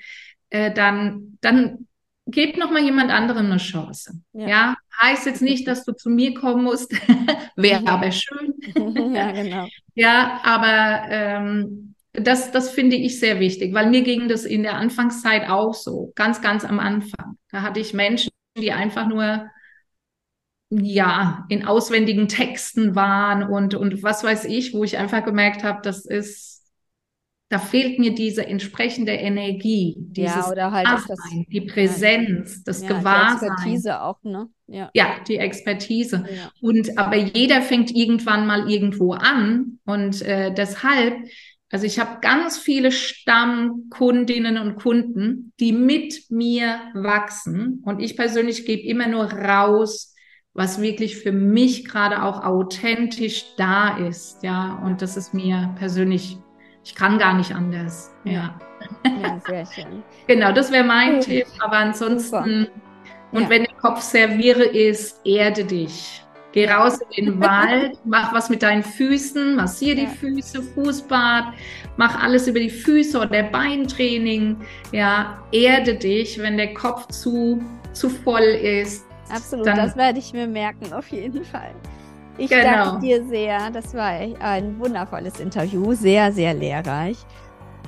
äh, 0.51 0.73
dann 0.73 1.39
dann 1.41 1.87
gib 2.27 2.57
noch 2.57 2.71
mal 2.71 2.83
jemand 2.83 3.11
anderem 3.11 3.47
eine 3.47 3.59
Chance. 3.59 4.21
Ja. 4.33 4.49
ja? 4.49 4.77
heißt 5.01 5.27
jetzt 5.27 5.43
nicht, 5.43 5.67
dass 5.67 5.85
du 5.85 5.93
zu 5.93 6.11
mir 6.11 6.35
kommen 6.35 6.65
musst, 6.65 6.93
wäre 7.57 7.87
aber 7.87 8.13
schön. 8.13 8.55
ja, 9.15 9.33
genau. 9.33 9.67
Ja, 9.95 10.41
aber 10.45 11.03
ähm, 11.11 11.92
das, 12.13 12.51
das 12.51 12.71
finde 12.71 12.97
ich 12.97 13.19
sehr 13.19 13.41
wichtig, 13.41 13.73
weil 13.73 13.89
mir 13.89 14.03
ging 14.03 14.29
das 14.29 14.45
in 14.45 14.63
der 14.63 14.75
Anfangszeit 14.75 15.49
auch 15.49 15.75
so, 15.75 16.13
ganz, 16.15 16.43
ganz 16.43 16.65
am 16.65 16.79
Anfang. 16.79 17.39
Da 17.51 17.63
hatte 17.63 17.81
ich 17.81 17.95
Menschen, 17.95 18.31
die 18.57 18.73
einfach 18.73 19.07
nur 19.09 19.47
ja, 20.71 21.45
in 21.49 21.67
auswendigen 21.67 22.29
Texten 22.29 22.95
waren 22.95 23.43
und, 23.43 23.75
und 23.75 24.03
was 24.03 24.25
weiß 24.25 24.47
ich, 24.47 24.73
wo 24.73 24.85
ich 24.85 24.97
einfach 24.97 25.25
gemerkt 25.25 25.65
habe, 25.65 25.81
das 25.83 26.07
ist, 26.07 26.63
da 27.51 27.59
fehlt 27.59 27.99
mir 27.99 28.15
diese 28.15 28.47
entsprechende 28.47 29.13
Energie, 29.13 29.97
dieses 29.99 30.37
ja, 30.37 30.51
oder 30.51 30.73
halt 30.73 30.87
das, 30.87 31.19
die 31.49 31.61
Präsenz, 31.61 32.57
ja, 32.57 32.63
das 32.65 32.83
ja, 32.83 32.89
Gewahrsein. 32.89 33.41
Die 33.41 33.47
Expertise 33.47 34.01
auch, 34.01 34.23
ne? 34.23 34.49
Ja, 34.67 34.91
ja 34.95 35.17
die 35.29 35.37
Expertise. 35.37 36.25
Ja. 36.35 36.51
Und 36.63 36.97
aber 36.97 37.17
jeder 37.17 37.61
fängt 37.61 37.95
irgendwann 37.95 38.47
mal 38.47 38.71
irgendwo 38.71 39.13
an 39.13 39.79
und 39.85 40.23
äh, 40.23 40.55
deshalb 40.55 41.15
also 41.73 41.87
ich 41.87 41.99
habe 41.99 42.19
ganz 42.21 42.59
viele 42.59 42.93
Stammkundinnen 42.93 44.59
und 44.59 44.77
Kunden, 44.77 45.55
die 45.59 45.73
mit 45.73 46.31
mir 46.31 46.79
wachsen. 46.93 47.83
Und 47.87 48.01
ich 48.01 48.15
persönlich 48.15 48.67
gebe 48.67 48.83
immer 48.83 49.09
nur 49.09 49.25
raus, 49.33 50.15
was 50.53 50.83
wirklich 50.83 51.17
für 51.17 51.33
mich 51.33 51.87
gerade 51.87 52.23
auch 52.23 52.45
authentisch 52.45 53.57
da 53.57 53.97
ist, 53.97 54.43
ja. 54.43 54.83
Und 54.85 55.01
das 55.01 55.17
ist 55.17 55.33
mir 55.33 55.75
persönlich, 55.79 56.37
ich 56.85 56.95
kann 56.95 57.19
gar 57.19 57.35
nicht 57.35 57.55
anders, 57.55 58.15
ja. 58.25 58.61
Ja, 59.23 59.41
sehr 59.47 59.65
schön. 59.65 60.03
genau, 60.27 60.53
das 60.53 60.71
wäre 60.73 60.85
mein. 60.85 61.21
Tipp. 61.23 61.47
Aber 61.61 61.79
ansonsten, 61.79 62.67
Super. 62.67 62.75
und 63.33 63.43
ja. 63.45 63.49
wenn 63.49 63.65
der 63.65 63.75
Kopf 63.77 64.03
sehr 64.03 64.37
wirre 64.37 64.65
ist, 64.65 65.25
erde 65.25 65.65
dich. 65.65 66.23
Geh 66.53 66.71
raus 66.71 66.99
in 67.17 67.27
den 67.27 67.41
Wald, 67.41 67.99
mach 68.05 68.33
was 68.35 68.51
mit 68.51 68.63
deinen 68.63 68.83
Füßen, 68.83 69.57
massier 69.57 69.95
die. 69.95 70.07
Füße, 70.07 70.63
Fußbad, 70.63 71.55
mach 71.97 72.23
alles 72.23 72.47
über 72.47 72.61
die 72.61 72.71
Füße 72.71 73.19
oder 73.19 73.43
Beintraining. 73.45 74.57
Ja, 74.93 75.39
erde 75.51 75.95
dich, 75.95 76.39
wenn 76.39 76.57
der 76.57 76.75
Kopf 76.75 77.09
zu, 77.09 77.63
zu 77.93 78.09
voll 78.11 78.43
ist 78.43 79.05
Absolut, 79.33 79.67
Dann, 79.67 79.77
das 79.77 79.97
werde 79.97 80.19
ich 80.19 80.33
mir 80.33 80.47
merken, 80.47 80.93
auf 80.93 81.09
jeden 81.09 81.45
Fall. 81.45 81.71
Ich 82.37 82.51
genau. 82.51 82.93
danke 82.93 83.07
dir 83.07 83.25
sehr. 83.25 83.71
Das 83.71 83.95
war 83.95 84.09
ein 84.09 84.79
wundervolles 84.79 85.41
Interview, 85.41 85.95
sehr, 85.95 86.33
sehr 86.33 86.55
lehrreich. 86.55 87.17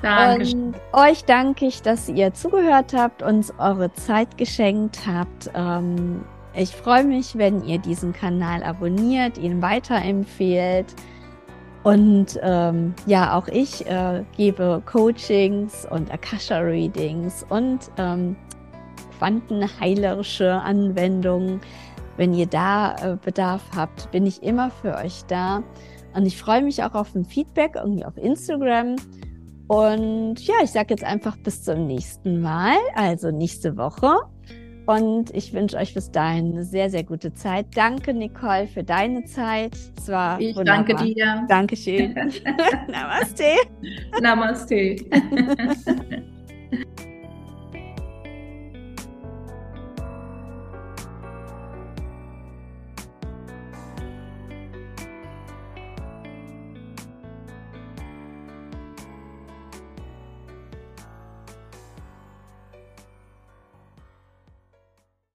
Danke. 0.01 0.55
Und 0.55 0.75
euch 0.93 1.23
danke 1.25 1.67
ich, 1.67 1.81
dass 1.81 2.09
ihr 2.09 2.33
zugehört 2.33 2.93
habt, 2.93 3.21
uns 3.21 3.53
eure 3.59 3.93
Zeit 3.93 4.37
geschenkt 4.37 4.99
habt. 5.07 5.51
Ähm, 5.53 6.23
ich 6.57 6.75
freue 6.75 7.03
mich, 7.03 7.37
wenn 7.37 7.63
ihr 7.63 7.79
diesen 7.79 8.13
Kanal 8.13 8.63
abonniert, 8.63 9.37
ihn 9.37 9.61
weiterempfehlt. 9.61 10.87
Und 11.83 12.39
ähm, 12.41 12.95
ja, 13.05 13.37
auch 13.37 13.47
ich 13.47 13.85
äh, 13.85 14.23
gebe 14.35 14.81
Coachings 14.85 15.87
und 15.91 16.11
Akasha-Readings 16.11 17.45
und 17.49 17.79
ähm, 17.97 18.35
quantenheilerische 19.19 20.51
Anwendungen. 20.51 21.61
Wenn 22.17 22.33
ihr 22.33 22.47
da 22.47 22.95
äh, 22.95 23.17
Bedarf 23.23 23.61
habt, 23.75 24.09
bin 24.11 24.25
ich 24.25 24.41
immer 24.41 24.71
für 24.71 24.95
euch 24.95 25.23
da. 25.27 25.61
Und 26.15 26.25
ich 26.25 26.37
freue 26.37 26.63
mich 26.63 26.81
auch 26.83 26.93
auf 26.93 27.13
ein 27.13 27.25
Feedback 27.25 27.75
irgendwie 27.75 28.05
auf 28.05 28.17
Instagram. 28.17 28.95
Und 29.67 30.39
ja, 30.39 30.55
ich 30.63 30.71
sage 30.71 30.87
jetzt 30.91 31.03
einfach 31.03 31.37
bis 31.37 31.63
zum 31.63 31.87
nächsten 31.87 32.41
Mal, 32.41 32.77
also 32.95 33.31
nächste 33.31 33.77
Woche. 33.77 34.15
Und 34.85 35.35
ich 35.35 35.53
wünsche 35.53 35.77
euch 35.77 35.93
bis 35.93 36.11
dahin 36.11 36.53
eine 36.53 36.63
sehr, 36.63 36.89
sehr 36.89 37.03
gute 37.03 37.33
Zeit. 37.33 37.65
Danke, 37.75 38.13
Nicole, 38.13 38.67
für 38.67 38.83
deine 38.83 39.25
Zeit. 39.25 39.73
Es 39.97 40.07
war 40.07 40.39
ich 40.39 40.55
wunderbar. 40.55 40.85
danke 40.85 41.03
dir. 41.03 41.45
Dankeschön. 41.47 42.13
Namaste. 42.87 43.43
Namaste. 44.21 44.95